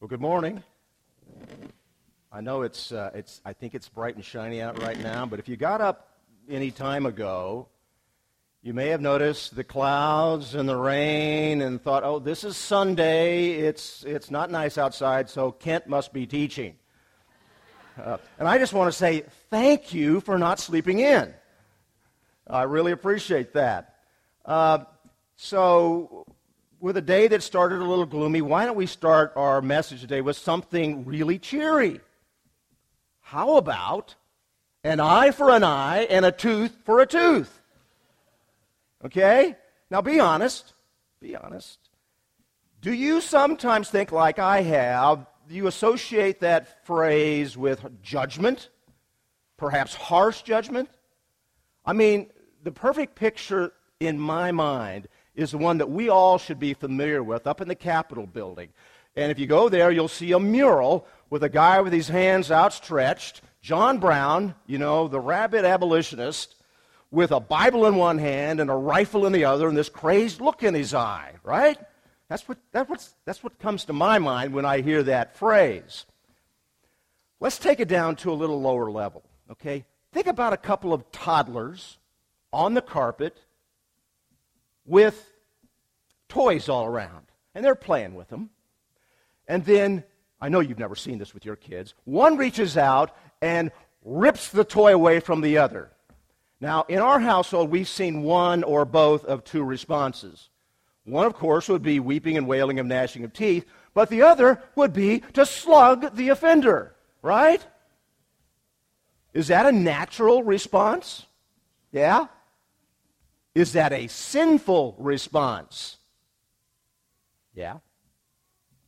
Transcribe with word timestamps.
Well, 0.00 0.08
good 0.08 0.22
morning. 0.22 0.62
I 2.32 2.40
know 2.40 2.62
it's, 2.62 2.90
uh, 2.90 3.10
it's, 3.12 3.42
I 3.44 3.52
think 3.52 3.74
it's 3.74 3.86
bright 3.86 4.14
and 4.14 4.24
shiny 4.24 4.62
out 4.62 4.80
right 4.80 4.98
now, 4.98 5.26
but 5.26 5.40
if 5.40 5.46
you 5.46 5.58
got 5.58 5.82
up 5.82 6.08
any 6.48 6.70
time 6.70 7.04
ago, 7.04 7.68
you 8.62 8.72
may 8.72 8.86
have 8.86 9.02
noticed 9.02 9.54
the 9.54 9.62
clouds 9.62 10.54
and 10.54 10.66
the 10.66 10.74
rain 10.74 11.60
and 11.60 11.82
thought, 11.82 12.02
oh, 12.02 12.18
this 12.18 12.44
is 12.44 12.56
Sunday. 12.56 13.50
It's, 13.50 14.02
it's 14.04 14.30
not 14.30 14.50
nice 14.50 14.78
outside, 14.78 15.28
so 15.28 15.52
Kent 15.52 15.86
must 15.86 16.14
be 16.14 16.26
teaching. 16.26 16.76
Uh, 18.02 18.16
and 18.38 18.48
I 18.48 18.56
just 18.56 18.72
want 18.72 18.90
to 18.90 18.96
say 18.96 19.24
thank 19.50 19.92
you 19.92 20.22
for 20.22 20.38
not 20.38 20.58
sleeping 20.58 21.00
in. 21.00 21.34
I 22.46 22.62
really 22.62 22.92
appreciate 22.92 23.52
that. 23.52 23.96
Uh, 24.46 24.84
so, 25.36 26.24
with 26.80 26.96
a 26.96 27.02
day 27.02 27.28
that 27.28 27.42
started 27.42 27.80
a 27.80 27.84
little 27.84 28.06
gloomy, 28.06 28.40
why 28.40 28.64
don't 28.64 28.76
we 28.76 28.86
start 28.86 29.32
our 29.36 29.60
message 29.60 30.00
today 30.00 30.22
with 30.22 30.36
something 30.36 31.04
really 31.04 31.38
cheery? 31.38 32.00
How 33.20 33.56
about 33.56 34.14
an 34.82 34.98
eye 34.98 35.30
for 35.30 35.50
an 35.50 35.62
eye 35.62 36.06
and 36.10 36.24
a 36.24 36.32
tooth 36.32 36.74
for 36.84 37.00
a 37.00 37.06
tooth? 37.06 37.60
Okay? 39.04 39.56
Now 39.90 40.00
be 40.00 40.18
honest. 40.18 40.72
Be 41.20 41.36
honest. 41.36 41.78
Do 42.80 42.92
you 42.92 43.20
sometimes 43.20 43.90
think, 43.90 44.10
like 44.10 44.38
I 44.38 44.62
have, 44.62 45.26
you 45.50 45.66
associate 45.66 46.40
that 46.40 46.86
phrase 46.86 47.56
with 47.56 47.84
judgment? 48.02 48.70
Perhaps 49.58 49.94
harsh 49.94 50.40
judgment? 50.42 50.88
I 51.84 51.92
mean, 51.92 52.30
the 52.62 52.72
perfect 52.72 53.16
picture 53.16 53.72
in 54.00 54.18
my 54.18 54.50
mind 54.50 55.08
is 55.40 55.52
the 55.52 55.58
one 55.58 55.78
that 55.78 55.90
we 55.90 56.08
all 56.08 56.38
should 56.38 56.58
be 56.58 56.74
familiar 56.74 57.22
with 57.22 57.46
up 57.46 57.60
in 57.60 57.68
the 57.68 57.74
Capitol 57.74 58.26
building. 58.26 58.68
And 59.16 59.32
if 59.32 59.38
you 59.38 59.46
go 59.46 59.68
there, 59.68 59.90
you'll 59.90 60.08
see 60.08 60.32
a 60.32 60.38
mural 60.38 61.06
with 61.30 61.42
a 61.42 61.48
guy 61.48 61.80
with 61.80 61.92
his 61.92 62.08
hands 62.08 62.50
outstretched, 62.50 63.40
John 63.62 63.98
Brown, 63.98 64.54
you 64.66 64.78
know, 64.78 65.08
the 65.08 65.20
rabid 65.20 65.64
abolitionist, 65.64 66.54
with 67.10 67.32
a 67.32 67.40
Bible 67.40 67.86
in 67.86 67.96
one 67.96 68.18
hand 68.18 68.60
and 68.60 68.70
a 68.70 68.74
rifle 68.74 69.26
in 69.26 69.32
the 69.32 69.44
other 69.44 69.68
and 69.68 69.76
this 69.76 69.88
crazed 69.88 70.40
look 70.40 70.62
in 70.62 70.74
his 70.74 70.94
eye, 70.94 71.34
right? 71.42 71.78
That's 72.28 72.46
what, 72.46 72.58
that's, 72.70 72.88
what's, 72.88 73.14
that's 73.24 73.42
what 73.42 73.58
comes 73.58 73.86
to 73.86 73.92
my 73.92 74.18
mind 74.18 74.54
when 74.54 74.64
I 74.64 74.80
hear 74.80 75.02
that 75.04 75.36
phrase. 75.36 76.06
Let's 77.40 77.58
take 77.58 77.80
it 77.80 77.88
down 77.88 78.16
to 78.16 78.30
a 78.30 78.34
little 78.34 78.60
lower 78.60 78.90
level, 78.90 79.24
okay? 79.50 79.84
Think 80.12 80.26
about 80.26 80.52
a 80.52 80.58
couple 80.58 80.92
of 80.92 81.10
toddlers 81.10 81.98
on 82.52 82.74
the 82.74 82.82
carpet 82.82 83.36
with 84.84 85.29
toys 86.30 86.68
all 86.68 86.86
around, 86.86 87.26
and 87.54 87.64
they're 87.64 87.74
playing 87.74 88.14
with 88.14 88.28
them. 88.28 88.48
And 89.46 89.64
then, 89.64 90.04
I 90.40 90.48
know 90.48 90.60
you've 90.60 90.78
never 90.78 90.96
seen 90.96 91.18
this 91.18 91.34
with 91.34 91.44
your 91.44 91.56
kids, 91.56 91.94
one 92.04 92.38
reaches 92.38 92.76
out 92.76 93.14
and 93.42 93.70
rips 94.04 94.48
the 94.48 94.64
toy 94.64 94.94
away 94.94 95.20
from 95.20 95.42
the 95.42 95.58
other. 95.58 95.90
Now, 96.60 96.84
in 96.88 96.98
our 96.98 97.20
household, 97.20 97.70
we've 97.70 97.88
seen 97.88 98.22
one 98.22 98.62
or 98.62 98.84
both 98.84 99.24
of 99.24 99.44
two 99.44 99.62
responses. 99.62 100.48
One, 101.04 101.26
of 101.26 101.34
course, 101.34 101.68
would 101.68 101.82
be 101.82 102.00
weeping 102.00 102.36
and 102.36 102.46
wailing 102.46 102.78
and 102.78 102.88
gnashing 102.88 103.24
of 103.24 103.32
teeth, 103.32 103.66
but 103.94 104.08
the 104.08 104.22
other 104.22 104.62
would 104.76 104.92
be 104.92 105.20
to 105.32 105.44
slug 105.44 106.14
the 106.14 106.28
offender, 106.28 106.94
right? 107.22 107.64
Is 109.32 109.48
that 109.48 109.66
a 109.66 109.72
natural 109.72 110.42
response? 110.42 111.26
Yeah? 111.92 112.26
Is 113.54 113.72
that 113.72 113.92
a 113.92 114.06
sinful 114.06 114.96
response? 114.98 115.96
Yeah. 117.54 117.78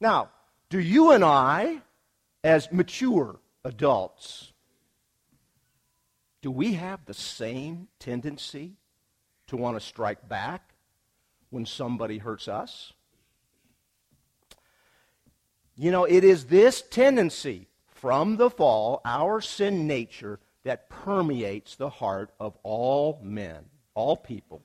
Now, 0.01 0.31
do 0.69 0.79
you 0.79 1.13
and 1.13 1.25
I, 1.25 1.83
as 2.43 2.71
mature 2.73 3.39
adults, 3.65 4.53
do 6.41 6.51
we 6.51 6.75
have 6.75 7.05
the 7.05 7.15
same 7.15 7.89
tendency 7.99 8.73
to 9.47 9.57
want 9.57 9.77
to 9.77 9.81
strike 9.81 10.29
back 10.29 10.75
when 11.51 11.67
somebody 11.67 12.19
hurts 12.19 12.49
us? 12.49 12.93
You 15.77 15.91
know, 15.91 16.05
it 16.05 16.25
is 16.25 16.47
this 16.47 16.83
tendency 16.83 17.69
from 17.87 18.37
the 18.37 18.51
fall, 18.51 19.01
our 19.05 19.41
sin 19.41 19.87
nature, 19.87 20.41
that 20.65 20.89
permeates 20.89 21.77
the 21.77 21.91
heart 21.91 22.31
of 22.39 22.57
all 22.63 23.21
men 23.23 23.65
all 23.95 24.17
people, 24.17 24.63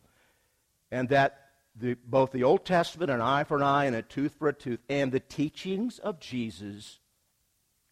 and 0.91 1.09
that 1.09 1.46
the, 1.79 1.95
both 2.05 2.31
the 2.31 2.43
Old 2.43 2.65
Testament, 2.65 3.11
an 3.11 3.21
eye 3.21 3.43
for 3.43 3.57
an 3.57 3.63
eye 3.63 3.85
and 3.85 3.95
a 3.95 4.01
tooth 4.01 4.35
for 4.37 4.47
a 4.47 4.53
tooth, 4.53 4.79
and 4.89 5.11
the 5.11 5.19
teachings 5.19 5.99
of 5.99 6.19
Jesus 6.19 6.99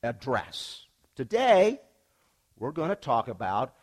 address. 0.04 0.86
Today, 1.16 1.80
we're 2.58 2.72
going 2.72 2.90
to 2.90 2.96
talk 2.96 3.28
about 3.28 3.74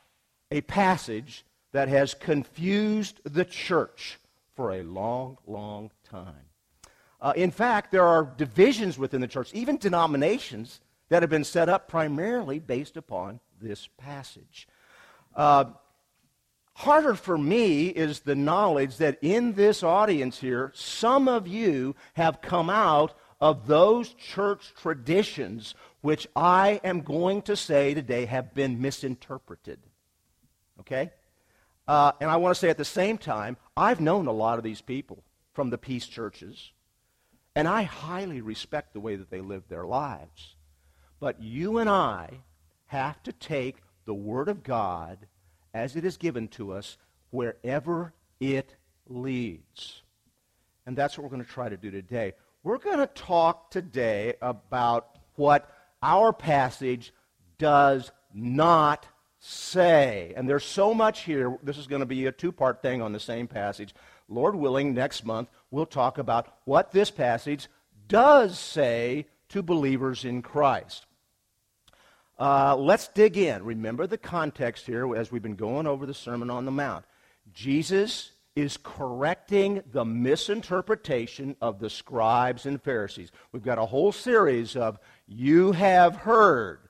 a 0.50 0.60
passage 0.62 1.44
that 1.72 1.88
has 1.88 2.14
confused 2.14 3.20
the 3.24 3.44
church 3.44 4.18
for 4.54 4.72
a 4.72 4.82
long, 4.82 5.38
long 5.46 5.91
time. 6.04 6.46
Uh, 7.20 7.32
in 7.36 7.50
fact, 7.50 7.92
there 7.92 8.06
are 8.06 8.24
divisions 8.36 8.98
within 8.98 9.20
the 9.20 9.28
church, 9.28 9.52
even 9.54 9.76
denominations, 9.76 10.80
that 11.08 11.22
have 11.22 11.30
been 11.30 11.44
set 11.44 11.68
up 11.68 11.88
primarily 11.88 12.58
based 12.58 12.96
upon 12.96 13.41
this 13.60 13.88
passage. 13.98 14.66
Uh, 15.34 15.64
Harder 16.75 17.15
for 17.15 17.37
me 17.37 17.88
is 17.88 18.21
the 18.21 18.34
knowledge 18.34 18.97
that 18.97 19.19
in 19.21 19.53
this 19.55 19.83
audience 19.83 20.38
here, 20.38 20.72
some 20.75 21.28
of 21.28 21.47
you 21.47 21.94
have 22.15 22.41
come 22.41 22.71
out 22.71 23.15
of 23.41 23.66
those 23.66 24.15
church 24.15 24.72
traditions 24.81 25.75
which 26.00 26.27
I 26.34 26.81
am 26.84 27.00
going 27.00 27.43
to 27.43 27.56
say 27.56 27.94
today 27.94 28.27
have 28.27 28.55
been 28.55 28.81
misinterpreted. 28.81 29.78
Okay? 30.81 31.10
Uh, 31.87 32.12
and 32.21 32.31
I 32.31 32.37
want 32.37 32.55
to 32.55 32.59
say 32.59 32.71
at 32.71 32.78
the 32.78 32.84
same 32.84 33.19
time, 33.19 33.56
I've 33.77 34.00
known 34.00 34.27
a 34.27 34.33
lot 34.33 34.59
of 34.59 34.65
these 34.65 34.81
people 34.81 35.22
from 35.53 35.71
the 35.71 35.78
peace 35.78 36.06
churches, 36.06 36.72
and 37.54 37.69
I 37.69 37.83
highly 37.83 38.41
respect 38.41 38.93
the 38.93 39.00
way 39.00 39.16
that 39.16 39.31
they 39.31 39.41
live 39.41 39.65
their 39.69 39.84
lives. 39.84 40.56
But 41.21 41.43
you 41.43 41.78
and 41.78 41.89
I 41.89 42.41
have 42.87 43.22
to 43.25 43.33
take 43.33 43.77
the 44.04 44.15
Word 44.15 44.49
of 44.49 44.62
God 44.62 45.27
as 45.75 45.97
it 45.97 46.05
is 46.05 46.16
given 46.16 46.49
to 46.49 46.72
us 46.72 46.97
wherever 47.31 48.12
it 48.41 48.75
leads. 49.09 50.03
And 50.87 50.97
that's 50.97 51.16
what 51.16 51.25
we're 51.25 51.31
going 51.31 51.44
to 51.44 51.50
try 51.50 51.69
to 51.69 51.77
do 51.77 51.91
today. 51.91 52.34
We're 52.62 52.78
going 52.78 52.99
to 52.99 53.06
talk 53.06 53.71
today 53.71 54.34
about 54.41 55.19
what 55.34 55.71
our 56.03 56.33
passage 56.33 57.12
does 57.59 58.10
not 58.34 59.06
say. 59.38 60.33
And 60.37 60.49
there's 60.49 60.65
so 60.65 60.94
much 60.94 61.21
here. 61.21 61.59
This 61.62 61.78
is 61.78 61.87
going 61.87 62.00
to 62.00 62.06
be 62.06 62.27
a 62.27 62.33
two 62.33 62.53
part 62.53 62.83
thing 62.83 63.03
on 63.03 63.12
the 63.12 63.21
same 63.21 63.49
passage. 63.49 63.94
Lord 64.28 64.54
willing, 64.54 64.94
next 64.94 65.25
month, 65.25 65.49
we'll 65.71 65.87
talk 65.87 66.19
about 66.19 66.54
what 66.65 66.93
this 66.93 67.10
passage 67.10 67.69
does 68.09 68.59
say 68.59 69.27
to 69.49 69.62
believers 69.62 70.25
in 70.25 70.43
Christ. 70.43 71.06
Uh, 72.38 72.76
let's 72.76 73.09
dig 73.09 73.37
in. 73.37 73.65
Remember 73.65 74.06
the 74.06 74.19
context 74.19 74.87
here 74.87 75.15
as 75.15 75.31
we've 75.31 75.43
been 75.43 75.54
going 75.54 75.87
over 75.87 76.06
the 76.06 76.15
Sermon 76.15 76.50
on 76.50 76.65
the 76.65 76.70
Mount. 76.70 77.04
Jesus 77.53 78.32
is 78.54 78.76
correcting 78.82 79.82
the 79.93 80.04
misinterpretation 80.04 81.56
of 81.60 81.78
the 81.78 81.88
scribes 81.88 82.66
and 82.66 82.82
Pharisees. 82.82 83.31
We've 83.50 83.62
got 83.62 83.78
a 83.78 83.87
whole 83.87 84.12
series 84.12 84.76
of 84.76 84.98
you 85.26 85.72
have 85.72 86.16
heard, 86.16 86.81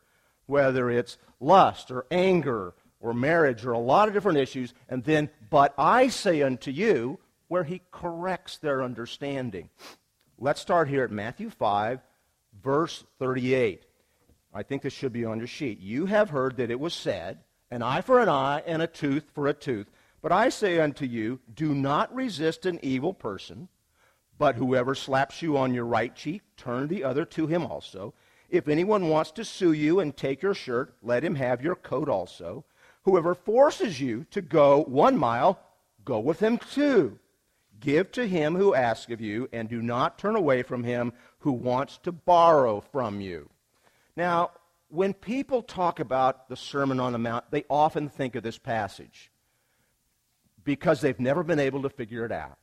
whether 0.46 0.90
it's 0.90 1.18
lust 1.38 1.90
or 1.90 2.06
anger 2.10 2.74
or 3.00 3.14
marriage 3.14 3.64
or 3.64 3.72
a 3.72 3.78
lot 3.78 4.08
of 4.08 4.14
different 4.14 4.38
issues, 4.38 4.74
and 4.88 5.04
then, 5.04 5.28
but 5.50 5.74
I 5.76 6.08
say 6.08 6.42
unto 6.42 6.70
you, 6.70 7.18
where 7.48 7.64
he 7.64 7.82
corrects 7.90 8.56
their 8.58 8.82
understanding. 8.82 9.68
Let's 10.38 10.60
start 10.60 10.88
here 10.88 11.04
at 11.04 11.10
Matthew 11.10 11.50
5, 11.50 12.00
verse 12.62 13.04
38. 13.18 13.84
I 14.54 14.62
think 14.62 14.82
this 14.82 14.92
should 14.92 15.12
be 15.12 15.24
on 15.24 15.38
your 15.38 15.46
sheet. 15.46 15.80
You 15.80 16.06
have 16.06 16.30
heard 16.30 16.56
that 16.58 16.70
it 16.70 16.78
was 16.78 16.92
said, 16.92 17.38
an 17.70 17.82
eye 17.82 18.02
for 18.02 18.20
an 18.20 18.28
eye 18.28 18.62
and 18.66 18.82
a 18.82 18.86
tooth 18.86 19.24
for 19.34 19.46
a 19.46 19.54
tooth. 19.54 19.90
But 20.20 20.30
I 20.30 20.50
say 20.50 20.78
unto 20.78 21.06
you, 21.06 21.40
do 21.52 21.74
not 21.74 22.14
resist 22.14 22.66
an 22.66 22.78
evil 22.82 23.14
person, 23.14 23.68
but 24.38 24.56
whoever 24.56 24.94
slaps 24.94 25.42
you 25.42 25.56
on 25.56 25.74
your 25.74 25.86
right 25.86 26.14
cheek, 26.14 26.42
turn 26.56 26.88
the 26.88 27.02
other 27.02 27.24
to 27.24 27.46
him 27.46 27.64
also. 27.64 28.14
If 28.50 28.68
anyone 28.68 29.08
wants 29.08 29.30
to 29.32 29.44
sue 29.44 29.72
you 29.72 30.00
and 30.00 30.14
take 30.14 30.42
your 30.42 30.54
shirt, 30.54 30.94
let 31.02 31.24
him 31.24 31.36
have 31.36 31.62
your 31.62 31.74
coat 31.74 32.08
also. 32.08 32.64
Whoever 33.04 33.34
forces 33.34 34.00
you 34.00 34.26
to 34.30 34.42
go 34.42 34.82
one 34.84 35.16
mile, 35.16 35.58
go 36.04 36.20
with 36.20 36.40
him 36.40 36.58
two. 36.58 37.18
Give 37.80 38.12
to 38.12 38.28
him 38.28 38.54
who 38.54 38.74
asks 38.74 39.10
of 39.10 39.20
you, 39.20 39.48
and 39.52 39.68
do 39.68 39.82
not 39.82 40.18
turn 40.18 40.36
away 40.36 40.62
from 40.62 40.84
him 40.84 41.14
who 41.38 41.52
wants 41.52 41.98
to 42.04 42.12
borrow 42.12 42.80
from 42.80 43.20
you. 43.20 43.48
Now, 44.16 44.50
when 44.88 45.14
people 45.14 45.62
talk 45.62 46.00
about 46.00 46.48
the 46.48 46.56
Sermon 46.56 47.00
on 47.00 47.12
the 47.12 47.18
Mount, 47.18 47.44
they 47.50 47.64
often 47.70 48.08
think 48.08 48.34
of 48.34 48.42
this 48.42 48.58
passage 48.58 49.30
because 50.64 51.00
they've 51.00 51.18
never 51.18 51.42
been 51.42 51.58
able 51.58 51.82
to 51.82 51.88
figure 51.88 52.24
it 52.24 52.32
out. 52.32 52.58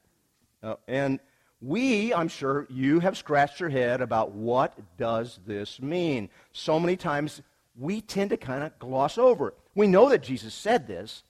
Uh, 0.61 0.75
and 0.87 1.19
we, 1.61 2.13
I'm 2.13 2.27
sure, 2.27 2.67
you 2.69 2.99
have 2.99 3.17
scratched 3.17 3.59
your 3.59 3.69
head 3.69 4.01
about 4.01 4.31
what 4.31 4.77
does 4.97 5.39
this 5.45 5.81
mean. 5.81 6.29
So 6.53 6.79
many 6.79 6.95
times 6.95 7.41
we 7.77 8.01
tend 8.01 8.29
to 8.29 8.37
kind 8.37 8.63
of 8.63 8.77
gloss 8.79 9.17
over 9.17 9.49
it. 9.49 9.57
We 9.75 9.87
know 9.87 10.09
that 10.09 10.23
Jesus 10.23 10.53
said 10.53 10.87
this, 10.87 11.23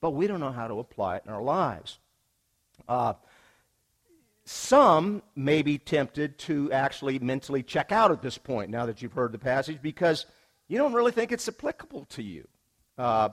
but 0.00 0.10
we 0.10 0.26
don't 0.26 0.40
know 0.40 0.52
how 0.52 0.68
to 0.68 0.78
apply 0.78 1.16
it 1.16 1.22
in 1.26 1.32
our 1.32 1.42
lives. 1.42 1.98
Uh, 2.88 3.14
some 4.44 5.22
may 5.34 5.62
be 5.62 5.78
tempted 5.78 6.38
to 6.38 6.70
actually 6.70 7.18
mentally 7.18 7.62
check 7.62 7.92
out 7.92 8.10
at 8.10 8.22
this 8.22 8.36
point 8.36 8.70
now 8.70 8.86
that 8.86 9.00
you've 9.00 9.12
heard 9.12 9.32
the 9.32 9.38
passage 9.38 9.80
because 9.80 10.26
you 10.68 10.76
don't 10.78 10.92
really 10.92 11.12
think 11.12 11.32
it's 11.32 11.48
applicable 11.48 12.04
to 12.10 12.22
you. 12.22 12.46
Uh, 12.98 13.30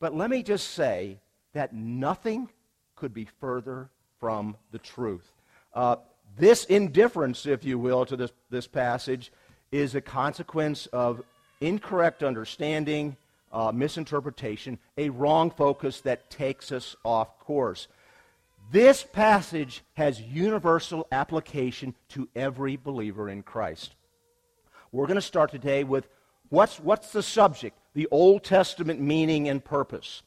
but 0.00 0.14
let 0.14 0.30
me 0.30 0.42
just 0.42 0.70
say 0.70 1.18
that 1.54 1.72
nothing 1.74 2.48
could 2.96 3.12
be 3.12 3.26
further 3.40 3.90
from 4.20 4.56
the 4.70 4.78
truth. 4.78 5.32
Uh, 5.72 5.96
this 6.36 6.64
indifference, 6.64 7.46
if 7.46 7.64
you 7.64 7.78
will, 7.78 8.04
to 8.06 8.16
this, 8.16 8.32
this 8.50 8.66
passage 8.66 9.32
is 9.72 9.94
a 9.94 10.00
consequence 10.00 10.86
of 10.86 11.22
incorrect 11.60 12.22
understanding, 12.22 13.16
uh, 13.52 13.72
misinterpretation, 13.72 14.78
a 14.98 15.08
wrong 15.10 15.50
focus 15.50 16.00
that 16.00 16.30
takes 16.30 16.72
us 16.72 16.96
off 17.04 17.38
course. 17.38 17.88
This 18.70 19.04
passage 19.04 19.82
has 19.94 20.20
universal 20.20 21.06
application 21.12 21.94
to 22.10 22.28
every 22.34 22.76
believer 22.76 23.28
in 23.28 23.42
Christ. 23.42 23.94
We're 24.90 25.06
going 25.06 25.16
to 25.16 25.22
start 25.22 25.50
today 25.50 25.84
with 25.84 26.08
what's, 26.48 26.80
what's 26.80 27.12
the 27.12 27.22
subject? 27.22 27.78
The 27.94 28.08
Old 28.10 28.42
Testament 28.42 29.00
meaning 29.00 29.48
and 29.48 29.64
purpose. 29.64 30.22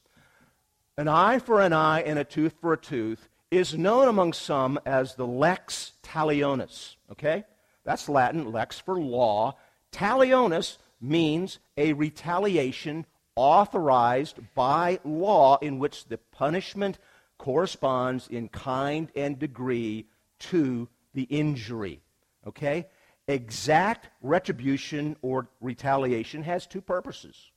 An 0.97 1.07
eye 1.07 1.39
for 1.39 1.61
an 1.61 1.73
eye 1.73 2.01
and 2.01 2.19
a 2.19 2.23
tooth 2.23 2.53
for 2.61 2.73
a 2.73 2.77
tooth 2.77 3.27
is 3.49 3.77
known 3.77 4.07
among 4.07 4.33
some 4.33 4.79
as 4.85 5.15
the 5.15 5.27
lex 5.27 5.93
talionis. 6.03 6.95
Okay? 7.11 7.43
That's 7.83 8.09
Latin, 8.09 8.51
lex 8.51 8.79
for 8.79 8.99
law. 8.99 9.55
Talionis 9.91 10.77
means 10.99 11.59
a 11.77 11.93
retaliation 11.93 13.05
authorized 13.35 14.39
by 14.55 14.99
law 15.03 15.57
in 15.57 15.79
which 15.79 16.05
the 16.05 16.17
punishment 16.17 16.97
corresponds 17.37 18.27
in 18.27 18.49
kind 18.49 19.09
and 19.15 19.37
degree 19.39 20.07
to 20.39 20.87
the 21.13 21.23
injury. 21.23 22.01
Okay? 22.45 22.87
Exact 23.27 24.09
retribution 24.21 25.17
or 25.21 25.49
retaliation 25.61 26.43
has 26.43 26.65
two 26.65 26.81
purposes. 26.81 27.51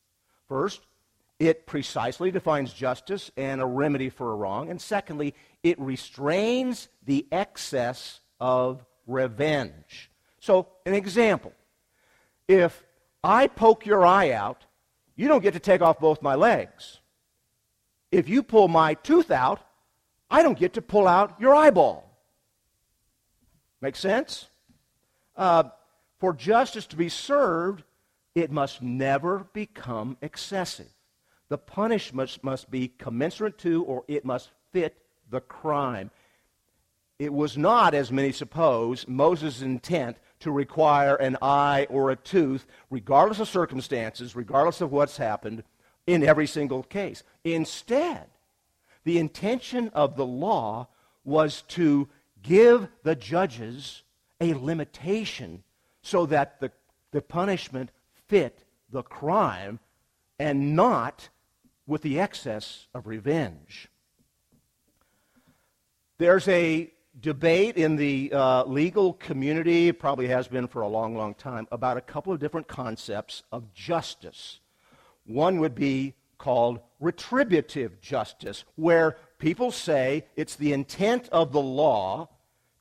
First, 0.48 0.80
it 1.38 1.66
precisely 1.66 2.30
defines 2.30 2.72
justice 2.72 3.30
and 3.36 3.60
a 3.60 3.66
remedy 3.66 4.10
for 4.10 4.32
a 4.32 4.34
wrong. 4.34 4.68
And 4.68 4.80
secondly, 4.80 5.34
it 5.62 5.80
restrains 5.80 6.88
the 7.06 7.26
excess 7.32 8.20
of 8.40 8.84
revenge. 9.06 10.10
So, 10.40 10.68
an 10.84 10.94
example. 10.94 11.52
If 12.48 12.82
I 13.22 13.46
poke 13.46 13.86
your 13.86 14.04
eye 14.04 14.32
out, 14.32 14.64
you 15.14 15.28
don't 15.28 15.42
get 15.42 15.54
to 15.54 15.60
take 15.60 15.82
off 15.82 16.00
both 16.00 16.20
my 16.20 16.34
legs. 16.34 17.00
If 18.10 18.28
you 18.28 18.42
pull 18.42 18.68
my 18.68 18.94
tooth 18.94 19.30
out, 19.30 19.60
I 20.30 20.42
don't 20.42 20.58
get 20.58 20.74
to 20.74 20.82
pull 20.82 21.08
out 21.08 21.40
your 21.40 21.54
eyeball. 21.54 22.08
Make 23.80 23.96
sense? 23.96 24.48
Uh, 25.36 25.64
for 26.18 26.34
justice 26.34 26.86
to 26.88 26.96
be 26.96 27.08
served, 27.08 27.82
it 28.34 28.50
must 28.50 28.82
never 28.82 29.46
become 29.52 30.16
excessive. 30.20 30.90
The 31.48 31.58
punishments 31.58 32.38
must 32.42 32.70
be 32.70 32.88
commensurate 32.88 33.58
to 33.58 33.82
or 33.84 34.04
it 34.06 34.24
must 34.24 34.50
fit 34.72 34.96
the 35.30 35.40
crime. 35.40 36.10
It 37.18 37.32
was 37.32 37.58
not, 37.58 37.92
as 37.92 38.12
many 38.12 38.32
suppose, 38.32 39.06
Moses' 39.08 39.62
intent 39.62 40.18
to 40.40 40.50
require 40.50 41.16
an 41.16 41.36
eye 41.42 41.86
or 41.90 42.10
a 42.10 42.16
tooth, 42.16 42.66
regardless 42.88 43.40
of 43.40 43.48
circumstances, 43.48 44.36
regardless 44.36 44.80
of 44.80 44.92
what's 44.92 45.16
happened, 45.16 45.64
in 46.06 46.22
every 46.22 46.46
single 46.46 46.82
case. 46.82 47.22
Instead, 47.44 48.26
the 49.04 49.18
intention 49.18 49.88
of 49.90 50.16
the 50.16 50.26
law 50.26 50.88
was 51.24 51.62
to 51.68 52.08
give 52.42 52.88
the 53.02 53.14
judges 53.14 54.02
a 54.40 54.54
limitation 54.54 55.62
so 56.02 56.26
that 56.26 56.60
the, 56.60 56.70
the 57.12 57.20
punishment 57.20 57.90
fit 58.28 58.64
the 58.90 59.02
crime 59.02 59.78
and 60.38 60.74
not 60.74 61.28
with 61.86 62.02
the 62.02 62.18
excess 62.18 62.86
of 62.94 63.06
revenge. 63.06 63.88
There's 66.18 66.48
a 66.48 66.92
debate 67.18 67.76
in 67.76 67.96
the 67.96 68.32
uh, 68.32 68.64
legal 68.64 69.14
community, 69.14 69.92
probably 69.92 70.28
has 70.28 70.48
been 70.48 70.68
for 70.68 70.82
a 70.82 70.88
long, 70.88 71.16
long 71.16 71.34
time, 71.34 71.66
about 71.72 71.96
a 71.96 72.02
couple 72.02 72.32
of 72.32 72.38
different 72.38 72.68
concepts 72.68 73.42
of 73.50 73.74
justice. 73.74 74.60
One 75.26 75.60
would 75.60 75.74
be 75.74 76.14
called 76.40 76.80
retributive 76.98 78.00
justice, 78.00 78.64
where 78.74 79.16
people 79.38 79.70
say 79.70 80.24
it's 80.34 80.56
the 80.56 80.72
intent 80.72 81.28
of 81.28 81.52
the 81.52 81.60
law 81.60 82.28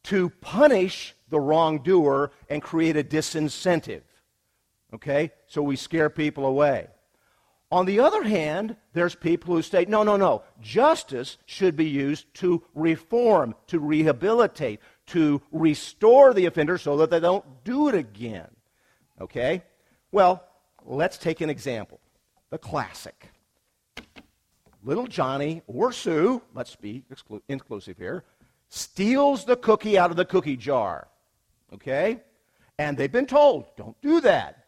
to 0.04 0.30
punish 0.42 1.14
the 1.30 1.40
wrongdoer 1.40 2.32
and 2.50 2.64
create 2.64 2.98
a 2.98 3.04
disincentive. 3.04 4.02
Okay? 4.94 5.32
So 5.46 5.62
we 5.62 5.76
scare 5.76 6.10
people 6.10 6.46
away. 6.46 6.88
On 7.72 7.86
the 7.86 8.00
other 8.00 8.24
hand, 8.24 8.78
there's 8.94 9.14
people 9.14 9.54
who 9.54 9.62
say, 9.62 9.86
no, 9.86 10.02
no, 10.02 10.18
no. 10.18 10.42
Justice 10.60 11.38
should 11.46 11.76
be 11.76 11.88
used 11.88 12.34
to 12.36 12.64
reform, 12.74 13.54
to 13.68 13.78
rehabilitate, 13.78 14.80
to 15.08 15.42
restore 15.52 16.34
the 16.34 16.48
offender 16.48 16.78
so 16.78 16.98
that 16.98 17.12
they 17.12 17.20
don't 17.20 17.46
do 17.64 17.90
it 17.90 17.94
again. 17.96 18.48
Okay? 19.22 19.64
Well, 20.12 20.44
let's 20.86 21.18
take 21.18 21.42
an 21.42 21.50
example. 21.50 22.00
The 22.50 22.58
classic. 22.58 23.30
Little 24.90 25.08
Johnny 25.08 25.62
or 25.68 25.92
Sue, 25.92 26.42
let's 26.56 26.76
be 26.76 27.04
exclu- 27.14 27.44
inclusive 27.48 27.98
here, 27.98 28.24
steals 28.70 29.46
the 29.46 29.56
cookie 29.56 30.00
out 30.00 30.10
of 30.10 30.18
the 30.18 30.26
cookie 30.26 30.58
jar. 30.58 31.08
Okay? 31.72 32.22
And 32.80 32.98
they've 32.98 33.12
been 33.12 33.28
told, 33.28 33.66
don't 33.78 34.02
do 34.02 34.20
that 34.22 34.66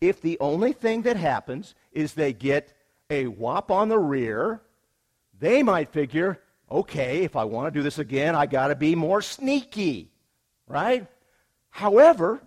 if 0.00 0.20
the 0.20 0.38
only 0.40 0.72
thing 0.72 1.02
that 1.02 1.16
happens 1.16 1.76
is 1.92 2.14
they 2.14 2.32
get 2.32 2.74
a 3.10 3.26
whop 3.26 3.70
on 3.70 3.88
the 3.88 3.98
rear, 3.98 4.60
they 5.38 5.62
might 5.62 5.92
figure, 5.92 6.40
okay, 6.68 7.22
if 7.22 7.36
I 7.36 7.44
want 7.44 7.72
to 7.72 7.78
do 7.78 7.82
this 7.82 7.98
again, 7.98 8.34
I 8.34 8.46
got 8.46 8.68
to 8.68 8.74
be 8.74 8.96
more 8.96 9.22
sneaky, 9.22 10.10
right? 10.66 11.06
However, 11.70 12.42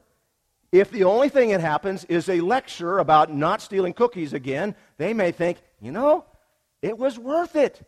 if 0.74 0.92
the 0.92 1.06
only 1.06 1.30
thing 1.30 1.50
that 1.51 1.62
happens 1.62 2.04
is 2.06 2.28
a 2.28 2.42
lecture 2.42 2.99
about 2.99 3.33
not 3.33 3.61
stealing 3.61 3.94
cookies 3.94 4.33
again, 4.33 4.76
they 4.97 5.14
may 5.14 5.31
think, 5.31 5.59
you 5.80 5.94
know, 5.94 6.26
it 6.81 6.98
was 6.98 7.18
worth 7.18 7.56
it. 7.56 7.81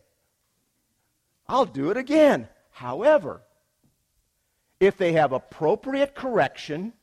I'll 1.48 1.66
do 1.66 1.90
it 1.92 1.98
again. 1.98 2.48
However, 2.72 3.42
if 4.80 4.98
they 4.98 5.14
have 5.14 5.32
appropriate 5.32 6.16
correction 6.16 6.94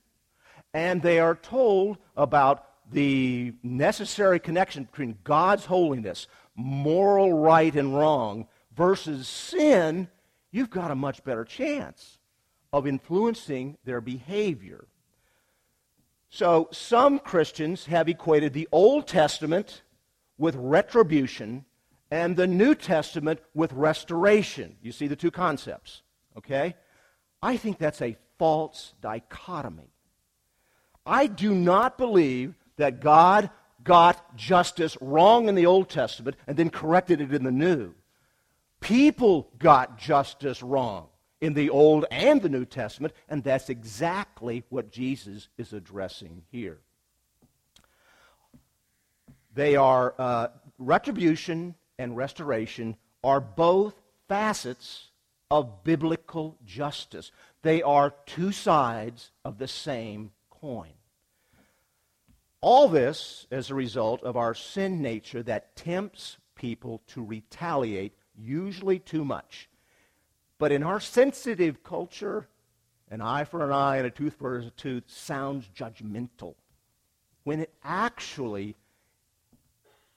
and 0.72 1.02
they 1.02 1.18
are 1.18 1.34
told 1.34 1.98
about 2.16 2.64
the 2.90 3.52
necessary 3.62 4.38
connection 4.38 4.84
between 4.84 5.18
God's 5.24 5.64
holiness, 5.66 6.28
moral 6.54 7.32
right 7.32 7.74
and 7.74 7.94
wrong, 7.94 8.46
versus 8.74 9.26
sin, 9.26 10.08
you've 10.50 10.70
got 10.70 10.90
a 10.90 10.94
much 10.94 11.24
better 11.24 11.44
chance 11.44 12.18
of 12.72 12.86
influencing 12.86 13.78
their 13.84 14.00
behavior. 14.00 14.86
So, 16.28 16.68
some 16.72 17.18
Christians 17.18 17.86
have 17.86 18.08
equated 18.08 18.52
the 18.52 18.68
Old 18.70 19.06
Testament 19.06 19.82
with 20.38 20.54
retribution 20.56 21.64
and 22.16 22.34
the 22.34 22.46
New 22.46 22.74
Testament 22.74 23.40
with 23.52 23.70
restoration. 23.74 24.76
You 24.80 24.90
see 24.90 25.06
the 25.06 25.16
two 25.16 25.30
concepts, 25.30 26.00
okay? 26.38 26.74
I 27.42 27.58
think 27.58 27.76
that's 27.76 28.00
a 28.00 28.16
false 28.38 28.94
dichotomy. 29.02 29.90
I 31.04 31.26
do 31.26 31.54
not 31.54 31.98
believe 31.98 32.54
that 32.78 33.00
God 33.00 33.50
got 33.84 34.34
justice 34.34 34.96
wrong 35.02 35.48
in 35.48 35.54
the 35.54 35.66
Old 35.66 35.90
Testament 35.90 36.36
and 36.46 36.56
then 36.56 36.70
corrected 36.70 37.20
it 37.20 37.34
in 37.34 37.44
the 37.44 37.52
New. 37.52 37.92
People 38.80 39.50
got 39.58 39.98
justice 39.98 40.62
wrong 40.62 41.08
in 41.42 41.52
the 41.52 41.68
Old 41.68 42.06
and 42.10 42.40
the 42.40 42.48
New 42.48 42.64
Testament, 42.64 43.12
and 43.28 43.44
that's 43.44 43.68
exactly 43.68 44.64
what 44.70 44.90
Jesus 44.90 45.48
is 45.58 45.74
addressing 45.74 46.44
here. 46.50 46.78
They 49.54 49.76
are 49.76 50.14
uh, 50.18 50.48
retribution 50.78 51.74
and 51.98 52.16
restoration 52.16 52.96
are 53.22 53.40
both 53.40 53.94
facets 54.28 55.10
of 55.50 55.84
biblical 55.84 56.56
justice. 56.64 57.30
They 57.62 57.82
are 57.82 58.14
two 58.26 58.52
sides 58.52 59.30
of 59.44 59.58
the 59.58 59.68
same 59.68 60.32
coin. 60.50 60.92
All 62.60 62.88
this 62.88 63.46
as 63.50 63.70
a 63.70 63.74
result 63.74 64.22
of 64.24 64.36
our 64.36 64.54
sin 64.54 65.00
nature 65.00 65.42
that 65.44 65.76
tempts 65.76 66.38
people 66.54 67.02
to 67.08 67.22
retaliate, 67.22 68.14
usually 68.36 68.98
too 68.98 69.24
much. 69.24 69.68
But 70.58 70.72
in 70.72 70.82
our 70.82 71.00
sensitive 71.00 71.82
culture, 71.84 72.48
an 73.10 73.20
eye 73.20 73.44
for 73.44 73.64
an 73.64 73.72
eye 73.72 73.98
and 73.98 74.06
a 74.06 74.10
tooth 74.10 74.34
for 74.34 74.58
a 74.58 74.70
tooth 74.70 75.04
sounds 75.06 75.68
judgmental. 75.76 76.54
When 77.44 77.60
it 77.60 77.72
actually, 77.84 78.74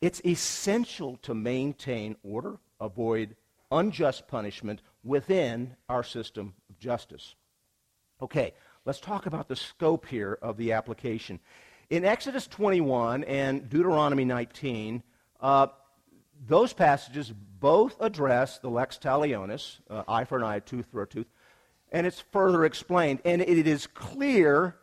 it's 0.02 0.22
essential 0.26 1.18
to 1.18 1.34
maintain 1.34 2.16
order, 2.24 2.58
avoid 2.80 3.36
unjust 3.72 4.28
punishment 4.28 4.82
within 5.04 5.76
our 5.88 6.04
system 6.04 6.54
of 6.70 6.80
justice. 6.80 7.36
Okay, 8.22 8.54
let's 8.86 9.00
talk 9.00 9.26
about 9.26 9.48
the 9.48 9.56
scope 9.56 10.06
here 10.06 10.38
of 10.42 10.58
the 10.58 10.72
application. 10.72 11.40
In 11.90 12.06
Exodus 12.06 12.48
21 12.48 13.24
and 13.24 13.70
Deuteronomy 13.70 14.26
19, 14.26 15.04
uh, 15.42 15.68
those 16.48 16.74
passages 16.74 17.34
both 17.60 18.00
address 18.00 18.60
the 18.60 18.70
lex 18.70 18.98
talionis, 18.98 19.80
uh, 19.90 20.04
eye 20.08 20.24
for 20.24 20.38
an 20.38 20.44
eye, 20.44 20.60
tooth 20.60 20.86
for 20.92 21.02
a 21.02 21.08
tooth, 21.08 21.28
and 21.92 22.06
it's 22.08 22.24
further 22.32 22.66
explained. 22.66 23.20
And 23.26 23.42
it 23.42 23.68
is 23.68 23.88
clear 23.88 24.76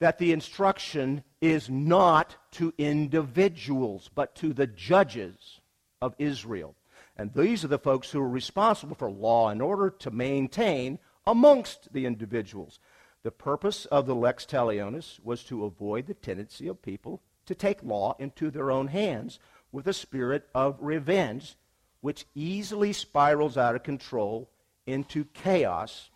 that 0.00 0.18
the 0.18 0.32
instruction 0.32 1.22
is 1.40 1.70
not 1.70 2.36
to 2.52 2.74
individuals, 2.78 4.10
but 4.14 4.34
to 4.34 4.52
the 4.52 4.66
judges 4.66 5.60
of 6.02 6.14
Israel. 6.18 6.74
And 7.16 7.32
these 7.34 7.64
are 7.64 7.68
the 7.68 7.78
folks 7.78 8.10
who 8.10 8.20
are 8.20 8.28
responsible 8.28 8.96
for 8.96 9.10
law 9.10 9.50
and 9.50 9.60
order 9.60 9.90
to 9.90 10.10
maintain 10.10 10.98
amongst 11.26 11.92
the 11.92 12.06
individuals. 12.06 12.80
The 13.22 13.30
purpose 13.30 13.84
of 13.86 14.06
the 14.06 14.14
lex 14.14 14.46
talionis 14.46 15.20
was 15.22 15.44
to 15.44 15.66
avoid 15.66 16.06
the 16.06 16.14
tendency 16.14 16.66
of 16.66 16.80
people 16.80 17.20
to 17.44 17.54
take 17.54 17.82
law 17.82 18.16
into 18.18 18.50
their 18.50 18.70
own 18.70 18.88
hands 18.88 19.38
with 19.70 19.86
a 19.86 19.92
spirit 19.92 20.48
of 20.54 20.78
revenge, 20.80 21.56
which 22.00 22.26
easily 22.34 22.94
spirals 22.94 23.58
out 23.58 23.74
of 23.74 23.82
control 23.82 24.50
into 24.86 25.26
chaos 25.34 26.10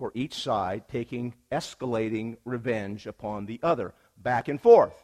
for 0.00 0.10
each 0.14 0.32
side 0.32 0.82
taking 0.88 1.34
escalating 1.52 2.38
revenge 2.46 3.06
upon 3.06 3.44
the 3.44 3.60
other, 3.62 3.92
back 4.16 4.48
and 4.48 4.58
forth. 4.58 4.94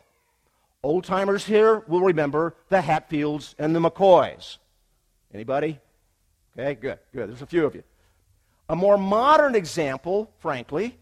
Old 0.83 1.05
timers 1.05 1.45
here 1.45 1.81
will 1.87 2.01
remember 2.01 2.57
the 2.71 2.81
Hatfields 2.81 3.55
and 3.59 3.77
the 3.77 3.79
McCoys. 3.79 4.57
Anybody? 5.35 5.79
Okay, 6.59 6.81
good, 6.81 6.99
good. 7.13 7.29
There's 7.29 7.43
a 7.43 7.47
few 7.47 7.67
of 7.67 7.75
you. 7.75 7.83
A 8.71 8.75
more 8.75 8.97
modern 8.97 9.55
example, 9.55 10.33
frankly, 10.39 10.97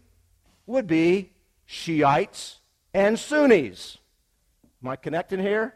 would 0.65 0.87
be 0.87 1.31
Shiites 1.65 2.59
and 2.93 3.17
Sunnis. 3.17 3.97
Am 4.83 4.89
I 4.89 4.97
connecting 4.97 5.39
here? 5.39 5.73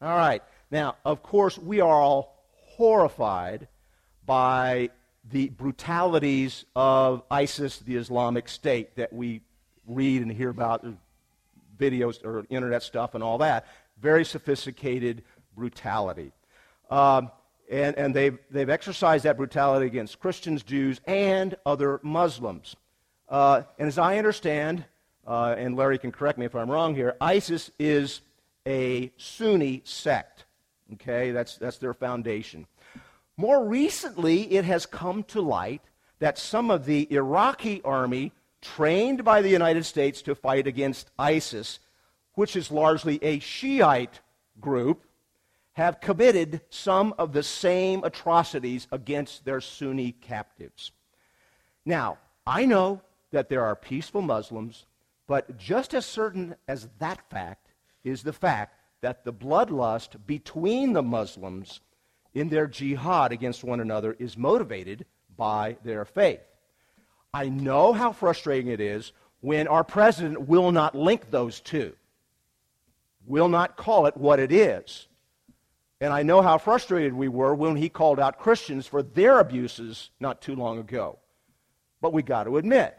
All 0.00 0.16
right. 0.16 0.42
Now, 0.70 0.96
of 1.04 1.22
course, 1.22 1.58
we 1.58 1.82
are 1.82 2.00
all 2.00 2.42
horrified 2.54 3.68
by 4.24 4.88
the 5.24 5.48
brutalities 5.50 6.64
of 6.74 7.22
ISIS, 7.30 7.78
the 7.78 7.96
Islamic 7.96 8.48
State, 8.48 8.96
that 8.96 9.12
we 9.12 9.42
read 9.86 10.22
and 10.22 10.30
hear 10.30 10.50
about, 10.50 10.84
videos 11.78 12.24
or 12.24 12.44
internet 12.50 12.82
stuff 12.82 13.14
and 13.14 13.24
all 13.24 13.38
that. 13.38 13.66
Very 14.00 14.24
sophisticated 14.24 15.22
brutality. 15.56 16.32
Um, 16.90 17.30
and, 17.70 17.96
and 17.96 18.14
they've, 18.14 18.38
they've 18.50 18.68
exercised 18.68 19.24
that 19.24 19.36
brutality 19.36 19.86
against 19.86 20.18
Christians, 20.18 20.62
Jews, 20.62 21.00
and 21.06 21.54
other 21.64 22.00
Muslims. 22.02 22.76
Uh, 23.28 23.62
and 23.78 23.88
as 23.88 23.96
I 23.96 24.18
understand, 24.18 24.84
uh, 25.26 25.54
and 25.56 25.76
Larry 25.76 25.98
can 25.98 26.10
correct 26.12 26.38
me 26.38 26.46
if 26.46 26.54
I'm 26.54 26.70
wrong 26.70 26.94
here, 26.94 27.16
ISIS 27.20 27.70
is 27.78 28.22
a 28.66 29.12
Sunni 29.16 29.82
sect. 29.84 30.44
Okay, 30.94 31.30
that's, 31.30 31.56
that's 31.56 31.78
their 31.78 31.94
foundation. 31.94 32.66
More 33.40 33.64
recently, 33.64 34.52
it 34.52 34.66
has 34.66 34.84
come 34.84 35.22
to 35.28 35.40
light 35.40 35.80
that 36.18 36.36
some 36.36 36.70
of 36.70 36.84
the 36.84 37.10
Iraqi 37.10 37.80
army 37.82 38.32
trained 38.60 39.24
by 39.24 39.40
the 39.40 39.48
United 39.48 39.86
States 39.86 40.20
to 40.22 40.34
fight 40.34 40.66
against 40.66 41.10
ISIS, 41.18 41.78
which 42.34 42.54
is 42.54 42.70
largely 42.70 43.18
a 43.24 43.38
Shiite 43.38 44.20
group, 44.60 45.06
have 45.72 46.02
committed 46.02 46.60
some 46.68 47.14
of 47.16 47.32
the 47.32 47.42
same 47.42 48.04
atrocities 48.04 48.86
against 48.92 49.46
their 49.46 49.62
Sunni 49.62 50.12
captives. 50.12 50.92
Now, 51.86 52.18
I 52.46 52.66
know 52.66 53.00
that 53.30 53.48
there 53.48 53.64
are 53.64 53.74
peaceful 53.74 54.20
Muslims, 54.20 54.84
but 55.26 55.56
just 55.56 55.94
as 55.94 56.04
certain 56.04 56.56
as 56.68 56.90
that 56.98 57.30
fact 57.30 57.68
is 58.04 58.22
the 58.22 58.34
fact 58.34 58.76
that 59.00 59.24
the 59.24 59.32
bloodlust 59.32 60.26
between 60.26 60.92
the 60.92 61.02
Muslims 61.02 61.80
in 62.34 62.48
their 62.48 62.66
jihad 62.66 63.32
against 63.32 63.64
one 63.64 63.80
another 63.80 64.14
is 64.18 64.36
motivated 64.36 65.04
by 65.36 65.76
their 65.84 66.04
faith. 66.04 66.40
I 67.32 67.48
know 67.48 67.92
how 67.92 68.12
frustrating 68.12 68.70
it 68.70 68.80
is 68.80 69.12
when 69.40 69.68
our 69.68 69.84
president 69.84 70.48
will 70.48 70.72
not 70.72 70.94
link 70.94 71.30
those 71.30 71.60
two, 71.60 71.94
will 73.26 73.48
not 73.48 73.76
call 73.76 74.06
it 74.06 74.16
what 74.16 74.38
it 74.38 74.52
is. 74.52 75.06
And 76.00 76.12
I 76.12 76.22
know 76.22 76.40
how 76.40 76.56
frustrated 76.58 77.12
we 77.12 77.28
were 77.28 77.54
when 77.54 77.76
he 77.76 77.88
called 77.88 78.18
out 78.18 78.38
Christians 78.38 78.86
for 78.86 79.02
their 79.02 79.38
abuses 79.38 80.10
not 80.18 80.40
too 80.40 80.54
long 80.54 80.78
ago. 80.78 81.18
But 82.00 82.14
we 82.14 82.22
got 82.22 82.44
to 82.44 82.56
admit, 82.56 82.96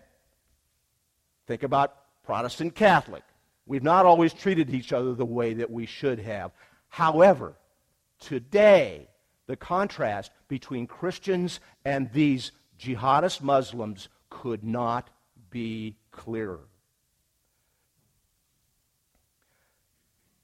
think 1.47 1.63
about 1.63 1.95
Protestant 2.23 2.75
Catholic. 2.75 3.23
We've 3.65 3.83
not 3.83 4.05
always 4.05 4.33
treated 4.33 4.69
each 4.69 4.93
other 4.93 5.15
the 5.15 5.25
way 5.25 5.55
that 5.55 5.71
we 5.71 5.87
should 5.87 6.19
have. 6.19 6.51
However, 6.89 7.55
today, 8.19 9.07
the 9.47 9.55
contrast 9.55 10.31
between 10.47 10.87
Christians 10.87 11.59
and 11.83 12.11
these 12.13 12.51
jihadist 12.79 13.41
Muslims 13.41 14.09
could 14.29 14.63
not 14.63 15.09
be 15.49 15.95
clearer. 16.11 16.67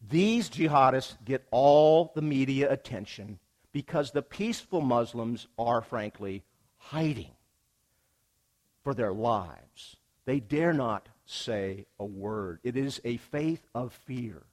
These 0.10 0.50
jihadists 0.50 1.16
get 1.26 1.46
all 1.52 2.12
the 2.16 2.22
media 2.22 2.72
attention 2.72 3.40
because 3.74 4.12
the 4.12 4.22
peaceful 4.22 4.82
Muslims 4.82 5.48
are, 5.60 5.82
frankly, 5.82 6.44
hiding 6.78 7.32
for 8.84 8.94
their 8.94 9.12
lives. 9.12 9.98
They 10.26 10.40
dare 10.40 10.74
not 10.74 11.10
say 11.26 11.86
a 12.00 12.06
word. 12.06 12.60
It 12.64 12.78
is 12.78 13.02
a 13.04 13.18
faith 13.18 13.68
of 13.76 13.94
fear. 13.94 14.47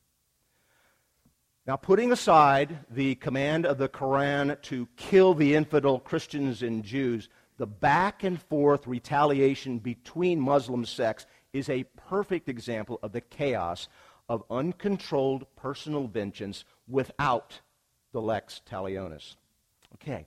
Now, 1.66 1.76
putting 1.76 2.12
aside 2.12 2.80
the 2.90 3.14
command 3.14 3.64
of 3.64 3.78
the 3.78 3.88
Quran 3.88 4.61
to 4.62 4.87
kill 4.97 5.33
the 5.33 5.54
infidel 5.54 5.99
Christians 5.99 6.62
and 6.62 6.85
Jews, 6.85 7.30
the 7.56 7.66
back 7.66 8.23
and 8.23 8.40
forth 8.40 8.87
retaliation 8.87 9.78
between 9.78 10.38
Muslim 10.38 10.85
sects 10.85 11.25
is 11.54 11.71
a 11.71 11.85
perfect 11.97 12.50
example 12.50 12.99
of 13.02 13.12
the 13.12 13.23
chaos 13.23 13.88
of 14.28 14.44
uncontrolled 14.50 15.47
personal 15.56 16.06
vengeance 16.06 16.66
without 16.87 17.61
the 18.12 18.21
lex 18.21 18.61
talionis. 18.71 19.37
Okay, 19.94 20.26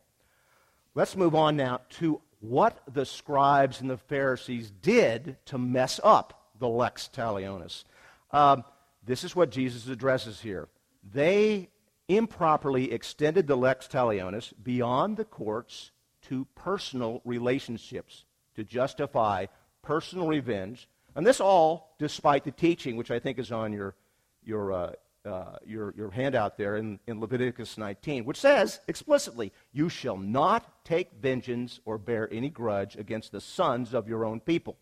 let's 0.96 1.16
move 1.16 1.36
on 1.36 1.56
now 1.56 1.82
to 2.00 2.20
what 2.40 2.82
the 2.92 3.06
scribes 3.06 3.80
and 3.80 3.92
the 3.92 3.98
Pharisees 3.98 4.72
did 4.82 5.38
to 5.46 5.60
mess 5.60 6.00
up 6.04 6.50
the 6.58 6.68
lex 6.68 7.12
talionis. 7.16 7.84
Um, 8.32 8.64
this 9.06 9.24
is 9.24 9.36
what 9.36 9.52
Jesus 9.52 9.88
addresses 9.88 10.42
here 10.42 10.68
they 11.14 11.70
improperly 12.08 12.92
extended 12.92 13.48
the 13.48 13.58
lex 13.58 13.88
talionis 13.88 14.54
beyond 14.62 15.18
the 15.18 15.26
courts 15.26 15.92
to 16.24 16.46
personal 16.56 17.22
relationships 17.26 18.26
to 18.56 18.64
justify 18.64 19.46
personal 19.82 20.28
revenge. 20.28 20.90
And 21.16 21.26
this 21.26 21.40
all 21.40 21.96
despite 22.00 22.44
the 22.44 22.52
teaching, 22.52 22.98
which 22.98 23.12
I 23.12 23.20
think 23.20 23.40
is 23.40 23.52
on 23.52 23.74
your, 23.74 23.96
your, 24.44 24.72
uh, 24.72 24.92
uh, 25.26 25.58
your, 25.66 25.94
your 25.98 26.12
handout 26.12 26.58
there 26.58 26.78
in, 26.78 27.00
in 27.08 27.20
Leviticus 27.20 27.78
19, 27.78 28.26
which 28.26 28.40
says 28.40 28.80
explicitly, 28.88 29.52
You 29.72 29.90
shall 29.90 30.18
not 30.18 30.86
take 30.86 31.12
vengeance 31.14 31.80
or 31.86 31.98
bear 31.98 32.32
any 32.32 32.50
grudge 32.50 32.96
against 32.96 33.32
the 33.32 33.42
sons 33.42 33.94
of 33.94 34.08
your 34.08 34.26
own 34.26 34.40
people. 34.40 34.78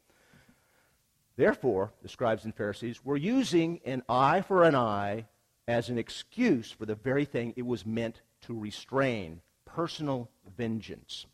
Therefore, 1.38 1.92
the 2.02 2.10
scribes 2.10 2.46
and 2.46 2.56
Pharisees 2.56 3.04
were 3.04 3.18
using 3.18 3.82
an 3.86 4.04
eye 4.08 4.42
for 4.42 4.64
an 4.64 4.76
eye 4.76 5.26
as 5.68 5.90
an 5.90 5.98
excuse 5.98 6.72
for 6.72 6.86
the 6.86 6.96
very 6.96 7.26
thing 7.26 7.54
it 7.56 7.66
was 7.66 7.86
meant 7.86 8.22
to 8.42 8.58
restrain 8.58 9.42
personal 9.66 10.30
vengeance. 10.58 11.26